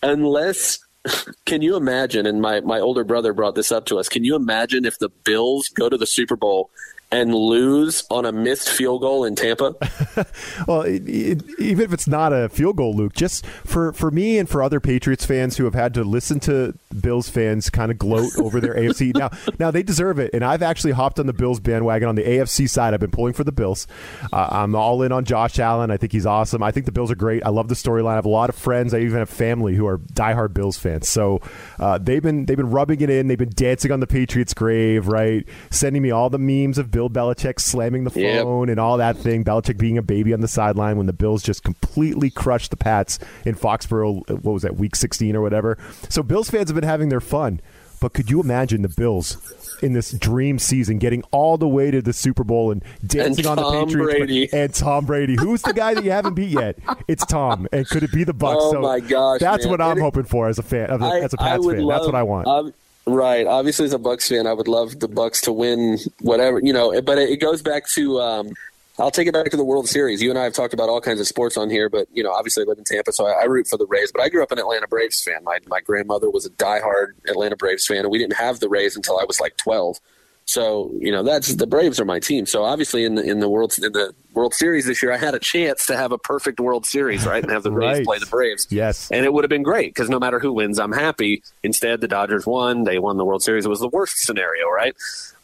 unless. 0.04 0.80
Can 1.46 1.62
you 1.62 1.76
imagine? 1.76 2.26
And 2.26 2.42
my, 2.42 2.62
my 2.62 2.80
older 2.80 3.04
brother 3.04 3.32
brought 3.32 3.54
this 3.54 3.72
up 3.72 3.86
to 3.86 4.00
us. 4.00 4.10
Can 4.10 4.24
you 4.24 4.36
imagine 4.36 4.86
if 4.86 4.98
the 4.98 5.10
Bills 5.10 5.68
go 5.68 5.88
to 5.88 5.98
the 5.98 6.08
Super 6.08 6.36
Bowl 6.36 6.72
and 7.16 7.34
lose 7.34 8.04
on 8.10 8.26
a 8.26 8.32
missed 8.32 8.70
field 8.70 9.02
goal 9.02 9.24
in 9.24 9.36
Tampa? 9.36 9.76
well, 10.68 10.82
it, 10.82 11.08
it, 11.08 11.44
even 11.60 11.86
if 11.86 11.94
it's 11.94 12.08
not 12.08 12.34
a 12.34 12.50
field 12.50 12.76
goal, 12.76 12.94
Luke, 12.94 13.14
just 13.14 13.46
for, 13.46 13.94
for 13.94 14.12
me 14.12 14.38
and 14.38 14.50
for 14.50 14.62
other 14.62 14.80
Patriots 14.80 15.26
fans 15.26 15.58
who 15.58 15.64
have 15.64 15.74
had 15.74 15.94
to 15.94 16.04
listen 16.04 16.40
to 16.42 16.78
Bills 17.00 17.30
fans 17.30 17.70
kind 17.70 17.92
of 17.92 17.98
gloat 17.98 18.32
over 18.38 18.60
their 18.60 18.76
AFC. 18.76 19.16
Now, 19.16 19.30
now 19.60 19.72
they 19.72 19.84
deserve 19.84 20.20
it, 20.20 20.34
and 20.34 20.44
I've 20.44 20.62
actually 20.62 20.92
hopped 20.92 21.20
on 21.20 21.26
the 21.26 21.34
Bills 21.34 21.60
bandwagon 21.60 22.10
on 22.10 22.16
the 22.16 22.24
AFC 22.24 22.70
side. 22.70 22.94
I've 22.94 23.00
been 23.00 23.12
pulling 23.12 23.34
for 23.34 23.44
the 23.44 23.52
Bills. 23.52 23.88
Uh, 24.32 24.48
I'm 24.52 24.76
all 24.76 25.02
in 25.02 25.12
on 25.12 25.26
Josh 25.26 25.58
Allen. 25.60 25.92
I 25.92 25.98
think 25.98 26.12
he's 26.12 26.26
awesome. 26.26 26.62
I 26.62 26.72
think 26.72 26.86
the 26.86 26.92
Bills 26.92 27.12
are 27.12 27.16
great. 27.16 27.46
I 27.46 27.50
love 27.50 27.70
the 27.70 27.76
storyline. 27.76 28.14
I 28.14 28.16
have 28.16 28.26
a 28.26 28.30
lot 28.30 28.50
of 28.50 28.56
friends. 28.56 28.94
I 28.94 29.00
even 29.00 29.20
have 29.20 29.30
family 29.30 29.76
who 29.76 29.88
are 29.88 30.00
diehard 30.00 30.54
Bills 30.54 30.78
fans. 30.78 31.08
So 31.08 31.42
uh, 31.80 31.98
they've 31.98 32.22
been 32.22 32.46
they've 32.46 32.58
been 32.58 32.72
rubbing 32.72 33.02
it 33.02 33.10
in. 33.10 33.28
They've 33.28 33.38
been 33.38 33.54
dancing 33.54 33.92
on 33.92 34.00
the 34.00 34.08
Patriots' 34.08 34.54
grave, 34.54 35.08
right? 35.08 35.48
Sending 35.70 36.02
me 36.02 36.12
all 36.12 36.30
the 36.30 36.40
memes 36.40 36.78
of 36.78 36.92
Bill 37.10 37.34
Belichick 37.34 37.60
slamming 37.60 38.04
the 38.04 38.10
phone 38.10 38.22
yep. 38.68 38.70
and 38.70 38.80
all 38.80 38.98
that 38.98 39.18
thing. 39.18 39.44
Belichick 39.44 39.78
being 39.78 39.98
a 39.98 40.02
baby 40.02 40.34
on 40.34 40.42
the 40.42 40.48
sideline 40.48 40.98
when 40.98 41.08
the 41.08 41.14
Bills 41.14 41.44
just 41.44 41.64
completely 41.64 42.30
crushed 42.30 42.72
the 42.72 42.78
Pats 42.78 43.20
in 43.46 43.56
Foxborough. 43.56 44.30
What 44.30 44.54
was 44.54 44.62
that? 44.64 44.76
Week 44.76 44.96
16 44.96 45.36
or 45.36 45.42
whatever. 45.42 45.78
So 46.10 46.24
Bills 46.24 46.50
fans 46.50 46.70
have 46.70 46.76
been 46.76 46.88
having 46.88 47.10
their 47.10 47.22
fun. 47.22 47.62
But 48.02 48.14
could 48.14 48.30
you 48.30 48.42
imagine 48.42 48.82
the 48.82 48.90
Bills 48.90 49.38
in 49.82 49.94
this 49.94 50.12
dream 50.12 50.60
season 50.60 51.00
getting 51.00 51.24
all 51.32 51.58
the 51.58 51.68
way 51.68 51.92
to 51.92 52.02
the 52.02 52.14
Super 52.14 52.44
Bowl 52.44 52.72
and 52.72 52.84
dancing 53.06 53.48
and 53.48 53.58
on 53.60 53.80
the 53.80 53.86
Patriots 53.86 54.18
Brady. 54.20 54.54
and 54.54 54.74
Tom 54.74 55.06
Brady? 55.06 55.36
Who's 55.40 55.62
the 55.62 55.74
guy 55.74 55.94
that 55.94 56.04
you 56.04 56.12
haven't 56.12 56.34
beat 56.34 56.50
yet? 56.50 56.78
It's 57.08 57.26
Tom. 57.26 57.68
And 57.72 57.88
could 57.88 58.04
it 58.04 58.12
be 58.12 58.24
the 58.24 58.34
Bucs? 58.34 58.58
Oh 58.60 58.72
so 58.74 58.82
my 58.82 59.00
gosh! 59.00 59.40
That's 59.40 59.66
man. 59.66 59.72
what 59.72 59.82
I'm 59.82 59.98
it, 59.98 60.02
hoping 60.02 60.24
for 60.24 60.48
as 60.48 60.60
a 60.60 60.64
fan, 60.64 60.90
as 60.90 61.02
a, 61.02 61.06
I, 61.06 61.20
as 61.20 61.34
a 61.34 61.38
Pats 61.38 61.66
fan. 61.66 61.82
Love, 61.82 61.98
that's 61.98 62.06
what 62.06 62.16
I 62.16 62.24
want. 62.24 62.48
Um, 62.48 62.74
right. 63.06 63.46
Obviously, 63.48 63.86
as 63.86 63.94
a 63.94 64.00
Bucs 64.00 64.30
fan, 64.30 64.48
I 64.48 64.54
would 64.54 64.68
love 64.68 65.00
the 65.00 65.08
Bucs 65.08 65.42
to 65.44 65.54
win 65.54 66.00
whatever 66.22 66.60
you 66.62 66.74
know. 66.74 67.02
But 67.02 67.18
it, 67.18 67.40
goes 67.40 67.62
back 67.62 67.88
to. 67.96 68.20
Um, 68.20 68.50
I'll 68.98 69.12
take 69.12 69.28
it 69.28 69.34
back 69.34 69.52
to 69.52 69.58
the 69.58 69.64
World 69.66 69.90
Series. 69.90 70.22
You 70.22 70.30
and 70.30 70.40
I 70.40 70.44
have 70.46 70.54
talked 70.54 70.74
about 70.74 70.88
all 70.88 71.02
kinds 71.02 71.20
of 71.20 71.28
sports 71.28 71.58
on 71.58 71.70
here, 71.70 71.90
but 71.90 72.08
you 72.14 72.24
know, 72.24 72.32
obviously 72.32 72.64
I 72.64 72.66
live 72.66 72.78
in 72.78 72.86
Tampa, 72.86 73.12
so 73.12 73.26
I, 73.26 73.42
I 73.42 73.44
root 73.44 73.68
for 73.68 73.78
the 73.78 73.86
Rays. 73.88 74.10
But 74.10 74.22
I 74.22 74.30
grew 74.30 74.42
up 74.42 74.54
an 74.54 74.60
Atlanta 74.60 74.88
Braves 74.88 75.22
fan. 75.22 75.44
My 75.44 75.60
my 75.68 75.82
grandmother 75.82 76.30
was 76.30 76.46
a 76.46 76.50
diehard 76.52 77.14
Atlanta 77.28 77.58
Braves 77.58 77.86
fan, 77.86 78.00
and 78.00 78.10
we 78.10 78.18
didn't 78.18 78.38
have 78.38 78.62
the 78.62 78.70
Rays 78.70 78.96
until 78.96 79.20
I 79.20 79.26
was 79.26 79.40
like 79.40 79.58
twelve. 79.58 80.00
So 80.46 80.92
you 81.00 81.12
know, 81.12 81.24
that's 81.24 81.56
the 81.56 81.68
Braves 81.68 82.00
are 82.00 82.06
my 82.06 82.20
team. 82.20 82.46
So 82.46 82.64
obviously 82.64 83.04
in 83.04 83.16
the 83.16 83.24
in 83.24 83.40
the 83.40 83.50
world 83.50 83.76
in 83.78 83.92
the 83.92 84.14
World 84.34 84.54
Series 84.54 84.86
this 84.86 85.02
year, 85.02 85.12
I 85.12 85.18
had 85.18 85.34
a 85.34 85.40
chance 85.40 85.88
to 85.88 85.98
have 85.98 86.12
a 86.12 86.18
perfect 86.18 86.60
World 86.60 86.86
Series, 86.86 87.26
right, 87.26 87.42
and 87.42 87.52
have 87.52 87.64
the 87.64 87.72
right. 87.72 87.98
Rays 87.98 88.06
play 88.06 88.20
the 88.20 88.28
Braves. 88.28 88.68
Yes, 88.70 89.10
and 89.12 89.26
it 89.26 89.34
would 89.34 89.44
have 89.44 89.50
been 89.50 89.64
great 89.64 89.94
because 89.94 90.10
no 90.10 90.20
matter 90.20 90.40
who 90.40 90.54
wins, 90.54 90.80
I'm 90.80 90.92
happy. 90.92 91.42
Instead, 91.64 92.00
the 92.00 92.08
Dodgers 92.08 92.46
won; 92.46 92.84
they 92.84 93.00
won 93.00 93.18
the 93.18 93.26
World 93.26 93.42
Series. 93.42 93.66
It 93.66 93.70
was 93.70 93.80
the 93.80 93.90
worst 93.90 94.20
scenario, 94.20 94.70
right? 94.70 94.96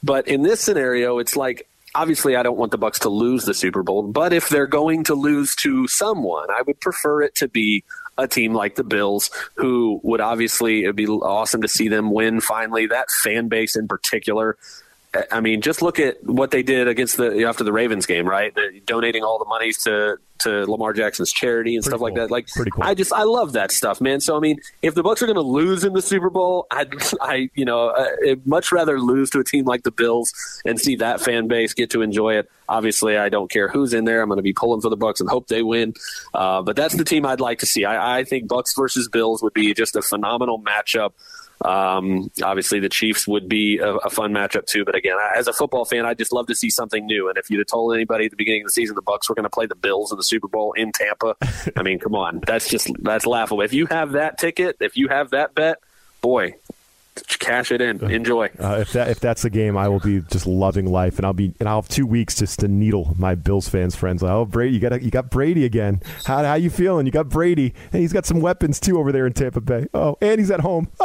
But 0.03 0.27
in 0.27 0.43
this 0.43 0.61
scenario, 0.61 1.17
it's 1.17 1.35
like 1.35 1.67
obviously 1.95 2.35
I 2.35 2.43
don't 2.43 2.57
want 2.57 2.71
the 2.71 2.77
Bucs 2.77 2.99
to 2.99 3.09
lose 3.09 3.45
the 3.45 3.53
Super 3.53 3.83
Bowl, 3.83 4.03
but 4.03 4.33
if 4.33 4.49
they're 4.49 4.67
going 4.67 5.03
to 5.05 5.15
lose 5.15 5.55
to 5.57 5.87
someone, 5.87 6.49
I 6.49 6.61
would 6.61 6.79
prefer 6.79 7.23
it 7.23 7.35
to 7.35 7.47
be 7.47 7.83
a 8.17 8.27
team 8.27 8.53
like 8.53 8.75
the 8.75 8.83
Bills, 8.83 9.29
who 9.55 9.99
would 10.03 10.21
obviously 10.21 10.83
it'd 10.83 10.95
be 10.95 11.07
awesome 11.07 11.61
to 11.61 11.67
see 11.67 11.87
them 11.87 12.11
win 12.11 12.39
finally. 12.39 12.85
That 12.85 13.09
fan 13.09 13.47
base 13.47 13.75
in 13.75 13.87
particular, 13.87 14.57
I 15.29 15.41
mean, 15.41 15.59
just 15.59 15.81
look 15.81 15.99
at 15.99 16.23
what 16.23 16.51
they 16.51 16.63
did 16.63 16.87
against 16.87 17.17
the 17.17 17.43
after 17.43 17.65
the 17.65 17.73
Ravens 17.73 18.05
game, 18.05 18.25
right? 18.25 18.55
They're 18.55 18.71
donating 18.85 19.23
all 19.23 19.39
the 19.39 19.45
monies 19.45 19.83
to 19.83 20.17
to 20.39 20.65
Lamar 20.71 20.93
Jackson's 20.93 21.31
charity 21.33 21.75
and 21.75 21.83
Pretty 21.83 21.91
stuff 21.91 21.99
cool. 21.99 22.07
like 22.07 22.15
that. 22.15 22.31
Like, 22.31 22.47
Pretty 22.47 22.71
cool. 22.71 22.83
I 22.83 22.93
just 22.93 23.11
I 23.11 23.23
love 23.23 23.51
that 23.53 23.71
stuff, 23.71 23.99
man. 23.99 24.21
So 24.21 24.37
I 24.37 24.39
mean, 24.39 24.61
if 24.81 24.95
the 24.95 25.03
Bucs 25.03 25.21
are 25.21 25.25
going 25.25 25.35
to 25.35 25.41
lose 25.41 25.83
in 25.83 25.91
the 25.91 26.01
Super 26.01 26.29
Bowl, 26.29 26.65
I 26.71 26.85
I 27.21 27.49
you 27.55 27.65
know 27.65 27.89
uh, 27.89 28.07
I'd 28.25 28.47
much 28.47 28.71
rather 28.71 29.01
lose 29.01 29.29
to 29.31 29.39
a 29.39 29.43
team 29.43 29.65
like 29.65 29.83
the 29.83 29.91
Bills 29.91 30.33
and 30.63 30.79
see 30.79 30.95
that 30.97 31.19
fan 31.19 31.49
base 31.49 31.73
get 31.73 31.89
to 31.89 32.01
enjoy 32.01 32.35
it. 32.35 32.49
Obviously, 32.69 33.17
I 33.17 33.27
don't 33.27 33.51
care 33.51 33.67
who's 33.67 33.93
in 33.93 34.05
there. 34.05 34.21
I'm 34.21 34.29
going 34.29 34.37
to 34.37 34.43
be 34.43 34.53
pulling 34.53 34.79
for 34.79 34.89
the 34.89 34.97
Bucs 34.97 35.19
and 35.19 35.29
hope 35.29 35.47
they 35.47 35.61
win. 35.61 35.93
Uh, 36.33 36.61
but 36.61 36.77
that's 36.77 36.95
the 36.95 37.03
team 37.03 37.25
I'd 37.25 37.41
like 37.41 37.59
to 37.59 37.65
see. 37.65 37.83
I, 37.83 38.19
I 38.19 38.23
think 38.23 38.47
Bucs 38.47 38.77
versus 38.77 39.09
Bills 39.09 39.43
would 39.43 39.53
be 39.53 39.73
just 39.73 39.97
a 39.97 40.01
phenomenal 40.01 40.57
matchup. 40.61 41.11
Um, 41.63 42.31
obviously, 42.43 42.79
the 42.79 42.89
Chiefs 42.89 43.27
would 43.27 43.47
be 43.47 43.77
a, 43.77 43.95
a 43.95 44.09
fun 44.09 44.31
matchup 44.33 44.65
too. 44.65 44.85
But 44.85 44.95
again, 44.95 45.17
I, 45.17 45.37
as 45.37 45.47
a 45.47 45.53
football 45.53 45.85
fan, 45.85 46.05
I 46.05 46.13
just 46.13 46.33
love 46.33 46.47
to 46.47 46.55
see 46.55 46.69
something 46.69 47.05
new. 47.05 47.29
And 47.29 47.37
if 47.37 47.49
you'd 47.49 47.59
have 47.59 47.67
told 47.67 47.93
anybody 47.93 48.25
at 48.25 48.31
the 48.31 48.37
beginning 48.37 48.61
of 48.61 48.67
the 48.67 48.71
season 48.71 48.95
the 48.95 49.01
Bucs 49.01 49.29
were 49.29 49.35
going 49.35 49.43
to 49.43 49.49
play 49.49 49.65
the 49.65 49.75
Bills 49.75 50.11
in 50.11 50.17
the 50.17 50.23
Super 50.23 50.47
Bowl 50.47 50.73
in 50.73 50.91
Tampa, 50.91 51.35
I 51.75 51.83
mean, 51.83 51.99
come 51.99 52.15
on, 52.15 52.41
that's 52.45 52.69
just 52.69 52.89
that's 53.01 53.25
laughable. 53.25 53.61
If 53.61 53.73
you 53.73 53.85
have 53.87 54.13
that 54.13 54.37
ticket, 54.37 54.77
if 54.79 54.97
you 54.97 55.07
have 55.07 55.31
that 55.31 55.55
bet, 55.55 55.77
boy, 56.21 56.55
cash 57.39 57.71
it 57.71 57.81
in, 57.81 58.03
enjoy. 58.09 58.49
Uh, 58.59 58.77
if 58.79 58.93
that 58.93 59.09
if 59.09 59.19
that's 59.19 59.41
the 59.41 59.49
game, 59.49 59.75
I 59.77 59.87
will 59.87 59.99
be 59.99 60.21
just 60.31 60.47
loving 60.47 60.85
life, 60.85 61.17
and 61.17 61.25
I'll 61.25 61.33
be 61.33 61.53
and 61.59 61.67
I'll 61.67 61.81
have 61.81 61.89
two 61.89 62.05
weeks 62.05 62.35
just 62.35 62.59
to 62.59 62.67
needle 62.67 63.13
my 63.17 63.35
Bills 63.35 63.67
fans 63.67 63.95
friends. 63.95 64.21
Like, 64.21 64.31
oh, 64.31 64.45
Brady, 64.45 64.73
you 64.73 64.79
got 64.79 65.01
you 65.01 65.11
got 65.11 65.29
Brady 65.29 65.65
again. 65.65 66.01
How 66.25 66.43
how 66.43 66.53
you 66.53 66.69
feeling? 66.69 67.05
You 67.05 67.11
got 67.11 67.29
Brady, 67.29 67.73
and 67.91 68.01
he's 68.01 68.13
got 68.13 68.25
some 68.25 68.39
weapons 68.39 68.79
too 68.79 68.97
over 68.97 69.11
there 69.11 69.27
in 69.27 69.33
Tampa 69.33 69.61
Bay. 69.61 69.87
Oh, 69.93 70.17
and 70.21 70.39
he's 70.39 70.51
at 70.51 70.61
home. 70.61 70.89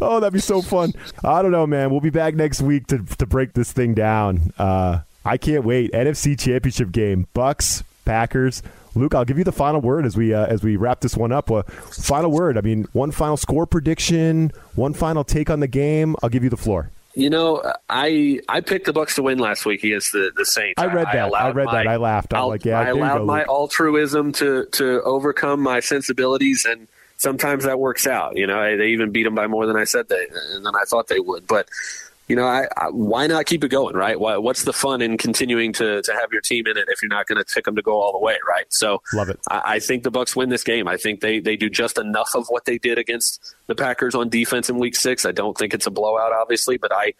oh, 0.00 0.20
that'd 0.20 0.32
be 0.32 0.40
so 0.40 0.62
fun. 0.62 0.92
I 1.24 1.42
don't 1.42 1.52
know, 1.52 1.66
man. 1.66 1.90
We'll 1.90 2.00
be 2.00 2.10
back 2.10 2.34
next 2.34 2.60
week 2.60 2.86
to 2.88 2.98
to 2.98 3.26
break 3.26 3.54
this 3.54 3.72
thing 3.72 3.94
down. 3.94 4.52
Uh, 4.58 5.00
I 5.24 5.36
can't 5.36 5.64
wait. 5.64 5.92
NFC 5.92 6.38
Championship 6.38 6.90
game, 6.92 7.26
Bucs, 7.34 7.82
Packers. 8.04 8.62
Luke, 8.98 9.14
I'll 9.14 9.24
give 9.24 9.38
you 9.38 9.44
the 9.44 9.52
final 9.52 9.80
word 9.80 10.04
as 10.06 10.16
we 10.16 10.34
uh, 10.34 10.46
as 10.46 10.62
we 10.62 10.76
wrap 10.76 11.00
this 11.00 11.16
one 11.16 11.32
up. 11.32 11.50
Uh, 11.50 11.62
final 11.62 12.30
word. 12.30 12.58
I 12.58 12.60
mean, 12.60 12.86
one 12.92 13.10
final 13.10 13.36
score 13.36 13.66
prediction, 13.66 14.52
one 14.74 14.92
final 14.94 15.24
take 15.24 15.50
on 15.50 15.60
the 15.60 15.68
game. 15.68 16.16
I'll 16.22 16.28
give 16.30 16.44
you 16.44 16.50
the 16.50 16.56
floor. 16.56 16.90
You 17.14 17.30
know, 17.30 17.62
I 17.90 18.40
I 18.48 18.60
picked 18.60 18.86
the 18.86 18.92
Bucs 18.92 19.14
to 19.16 19.22
win 19.22 19.38
last 19.38 19.66
week 19.66 19.82
against 19.82 20.12
the 20.12 20.30
the 20.36 20.44
Saints. 20.44 20.74
I 20.80 20.86
read 20.86 21.06
that. 21.06 21.16
I, 21.16 21.26
allowed 21.26 21.56
read 21.56 21.66
my- 21.66 21.72
that. 21.84 21.86
I 21.88 21.96
laughed. 21.96 22.34
I'm 22.34 22.46
like, 22.46 22.64
yeah, 22.64 22.78
I 22.78 22.88
allowed 22.90 23.18
go, 23.18 23.24
my 23.24 23.40
Luke. 23.40 23.48
altruism 23.48 24.32
to 24.34 24.66
to 24.72 25.02
overcome 25.02 25.60
my 25.60 25.80
sensibilities, 25.80 26.64
and 26.68 26.86
sometimes 27.16 27.64
that 27.64 27.80
works 27.80 28.06
out. 28.06 28.36
You 28.36 28.46
know, 28.46 28.76
they 28.76 28.88
even 28.88 29.10
beat 29.10 29.24
them 29.24 29.34
by 29.34 29.46
more 29.48 29.66
than 29.66 29.76
I 29.76 29.84
said 29.84 30.08
they, 30.08 30.26
and 30.52 30.64
than 30.64 30.76
I 30.76 30.84
thought 30.86 31.08
they 31.08 31.18
would. 31.18 31.46
But 31.48 31.68
you 32.28 32.36
know, 32.36 32.44
I, 32.44 32.68
I, 32.76 32.90
why 32.90 33.26
not 33.26 33.46
keep 33.46 33.64
it 33.64 33.68
going, 33.68 33.96
right? 33.96 34.20
Why, 34.20 34.36
what's 34.36 34.64
the 34.64 34.72
fun 34.72 35.00
in 35.00 35.16
continuing 35.16 35.72
to 35.74 36.02
to 36.02 36.12
have 36.12 36.30
your 36.30 36.42
team 36.42 36.66
in 36.66 36.76
it 36.76 36.88
if 36.88 37.02
you're 37.02 37.08
not 37.08 37.26
going 37.26 37.42
to 37.42 37.54
pick 37.54 37.64
them 37.64 37.74
to 37.76 37.82
go 37.82 38.00
all 38.00 38.12
the 38.12 38.18
way, 38.18 38.36
right? 38.46 38.66
So, 38.68 39.02
Love 39.14 39.30
it. 39.30 39.40
I, 39.50 39.62
I 39.64 39.78
think 39.78 40.02
the 40.02 40.12
Bucs 40.12 40.36
win 40.36 40.50
this 40.50 40.62
game. 40.62 40.86
I 40.86 40.96
think 40.96 41.20
they 41.20 41.40
they 41.40 41.56
do 41.56 41.70
just 41.70 41.98
enough 41.98 42.30
of 42.34 42.46
what 42.48 42.66
they 42.66 42.78
did 42.78 42.98
against 42.98 43.54
the 43.66 43.74
Packers 43.74 44.14
on 44.14 44.28
defense 44.28 44.68
in 44.68 44.78
Week 44.78 44.94
Six. 44.94 45.24
I 45.24 45.32
don't 45.32 45.56
think 45.56 45.72
it's 45.72 45.86
a 45.86 45.90
blowout, 45.90 46.32
obviously, 46.32 46.76
but 46.76 46.92
I 46.92 47.14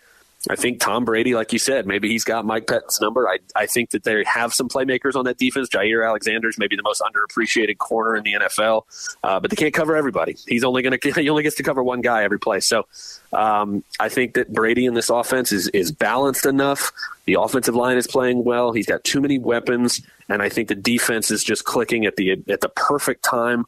I 0.51 0.57
think 0.57 0.81
Tom 0.81 1.05
Brady, 1.05 1.35
like 1.35 1.53
you 1.53 1.59
said, 1.59 1.87
maybe 1.87 2.09
he's 2.09 2.25
got 2.25 2.45
Mike 2.45 2.67
Pettine's 2.67 3.01
number. 3.01 3.29
I, 3.29 3.39
I 3.55 3.67
think 3.67 3.91
that 3.91 4.05
they 4.05 4.25
have 4.25 4.55
some 4.55 4.69
playmakers 4.69 5.15
on 5.15 5.25
that 5.27 5.37
defense. 5.37 5.69
Jaire 5.69 6.07
Alexander's 6.07 6.59
maybe 6.59 6.75
the 6.75 6.83
most 6.83 7.03
underappreciated 7.03 7.79
corner 7.79 8.17
in 8.17 8.25
the 8.25 8.33
NFL, 8.35 8.85
uh, 9.23 9.41
but 9.41 9.51
they 9.51 9.57
can't 9.57 9.75
cover 9.75 9.97
everybody. 9.97 10.37
He's 10.47 10.65
only 10.65 10.83
going 10.83 10.99
to 10.99 11.11
he 11.21 11.29
only 11.29 11.43
gets 11.43 11.57
to 11.57 11.63
cover 11.63 11.83
one 11.83 12.01
guy 12.01 12.25
every 12.25 12.39
play. 12.39 12.61
So 12.61 12.87
um, 13.33 13.85
I 14.01 14.09
think 14.09 14.35
that 14.35 14.53
Brady 14.53 14.87
in 14.87 14.95
this 14.95 15.11
offense 15.11 15.53
is 15.53 15.69
is 15.69 15.93
balanced 15.93 16.47
enough. 16.47 16.93
The 17.27 17.35
offensive 17.35 17.75
line 17.75 17.99
is 17.99 18.07
playing 18.07 18.45
well. 18.45 18.73
He's 18.73 18.87
got 18.87 19.05
too 19.05 19.21
many 19.21 19.39
weapons, 19.39 20.01
and 20.29 20.41
I 20.41 20.49
think 20.49 20.69
the 20.69 20.75
defense 20.75 21.31
is 21.31 21.45
just 21.45 21.65
clicking 21.65 22.07
at 22.07 22.17
the 22.17 22.43
at 22.49 22.61
the 22.61 22.71
perfect 22.71 23.23
time. 23.23 23.67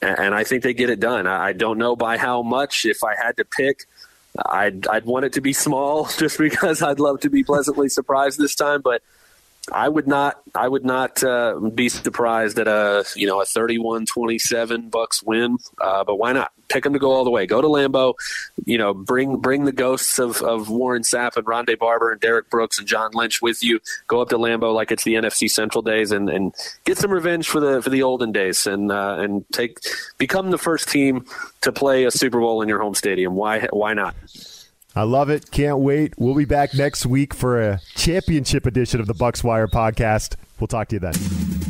And 0.00 0.18
and 0.18 0.34
I 0.34 0.44
think 0.44 0.62
they 0.62 0.74
get 0.74 0.90
it 0.90 1.00
done. 1.00 1.26
I 1.26 1.48
I 1.48 1.52
don't 1.52 1.78
know 1.78 1.96
by 1.96 2.18
how 2.18 2.42
much. 2.42 2.86
If 2.86 3.02
I 3.02 3.16
had 3.16 3.36
to 3.38 3.44
pick, 3.44 3.86
I'd 4.46 4.86
I'd 4.86 5.04
want 5.04 5.24
it 5.24 5.32
to 5.34 5.40
be 5.40 5.52
small, 5.52 6.06
just 6.18 6.38
because 6.38 6.82
I'd 6.82 7.00
love 7.00 7.20
to 7.20 7.30
be 7.30 7.42
pleasantly 7.44 7.88
surprised 7.88 8.38
this 8.38 8.54
time. 8.54 8.80
But 8.82 9.02
I 9.72 9.88
would 9.88 10.06
not 10.06 10.40
I 10.54 10.68
would 10.68 10.84
not 10.84 11.22
uh, 11.22 11.58
be 11.74 11.88
surprised 11.88 12.58
at 12.58 12.68
a 12.68 13.04
you 13.14 13.26
know 13.26 13.40
a 13.40 13.44
31-27 13.44 14.90
Bucs 14.90 15.24
win. 15.24 15.58
Uh, 15.80 16.04
but 16.04 16.16
why 16.16 16.32
not 16.32 16.52
pick 16.68 16.84
them 16.84 16.92
to 16.92 16.98
go 16.98 17.10
all 17.10 17.24
the 17.24 17.30
way? 17.30 17.46
Go 17.46 17.60
to 17.60 17.68
Lambeau, 17.68 18.14
you 18.64 18.78
know, 18.78 18.94
bring 18.94 19.38
bring 19.38 19.64
the 19.64 19.72
ghosts 19.72 20.18
of, 20.18 20.42
of 20.42 20.68
Warren 20.68 21.02
Sapp 21.02 21.36
and 21.36 21.46
Rondé 21.46 21.78
Barber 21.78 22.10
and 22.10 22.20
Derrick 22.20 22.50
Brooks 22.50 22.78
and 22.78 22.88
John 22.88 23.10
Lynch 23.12 23.40
with 23.42 23.62
you. 23.62 23.80
Go 24.06 24.20
up 24.20 24.28
to 24.30 24.38
Lambeau 24.38 24.74
like 24.74 24.90
it's 24.90 25.04
the 25.04 25.14
NFC 25.14 25.50
Central 25.50 25.82
days 25.82 26.12
and, 26.12 26.28
and 26.28 26.54
get 26.84 26.98
some 26.98 27.10
revenge 27.10 27.48
for 27.48 27.60
the 27.60 27.82
for 27.82 27.90
the 27.90 28.02
olden 28.02 28.32
days 28.32 28.66
and 28.66 28.90
uh, 28.90 29.16
and 29.18 29.44
take 29.52 29.78
become 30.18 30.50
the 30.50 30.58
first 30.58 30.88
team 30.88 31.24
to 31.60 31.72
play 31.72 32.04
a 32.04 32.10
Super 32.10 32.40
Bowl 32.40 32.62
in 32.62 32.68
your 32.68 32.80
home 32.80 32.94
stadium. 32.94 33.34
Why 33.34 33.66
why 33.72 33.94
not? 33.94 34.14
I 34.94 35.02
love 35.02 35.30
it. 35.30 35.50
Can't 35.50 35.78
wait. 35.78 36.14
We'll 36.18 36.34
be 36.34 36.44
back 36.44 36.74
next 36.74 37.06
week 37.06 37.32
for 37.32 37.62
a 37.62 37.80
championship 37.94 38.66
edition 38.66 39.00
of 39.00 39.06
the 39.06 39.14
Bucs 39.14 39.44
Wire 39.44 39.68
podcast. 39.68 40.34
We'll 40.58 40.68
talk 40.68 40.88
to 40.88 40.96
you 40.96 41.00
then. 41.00 41.69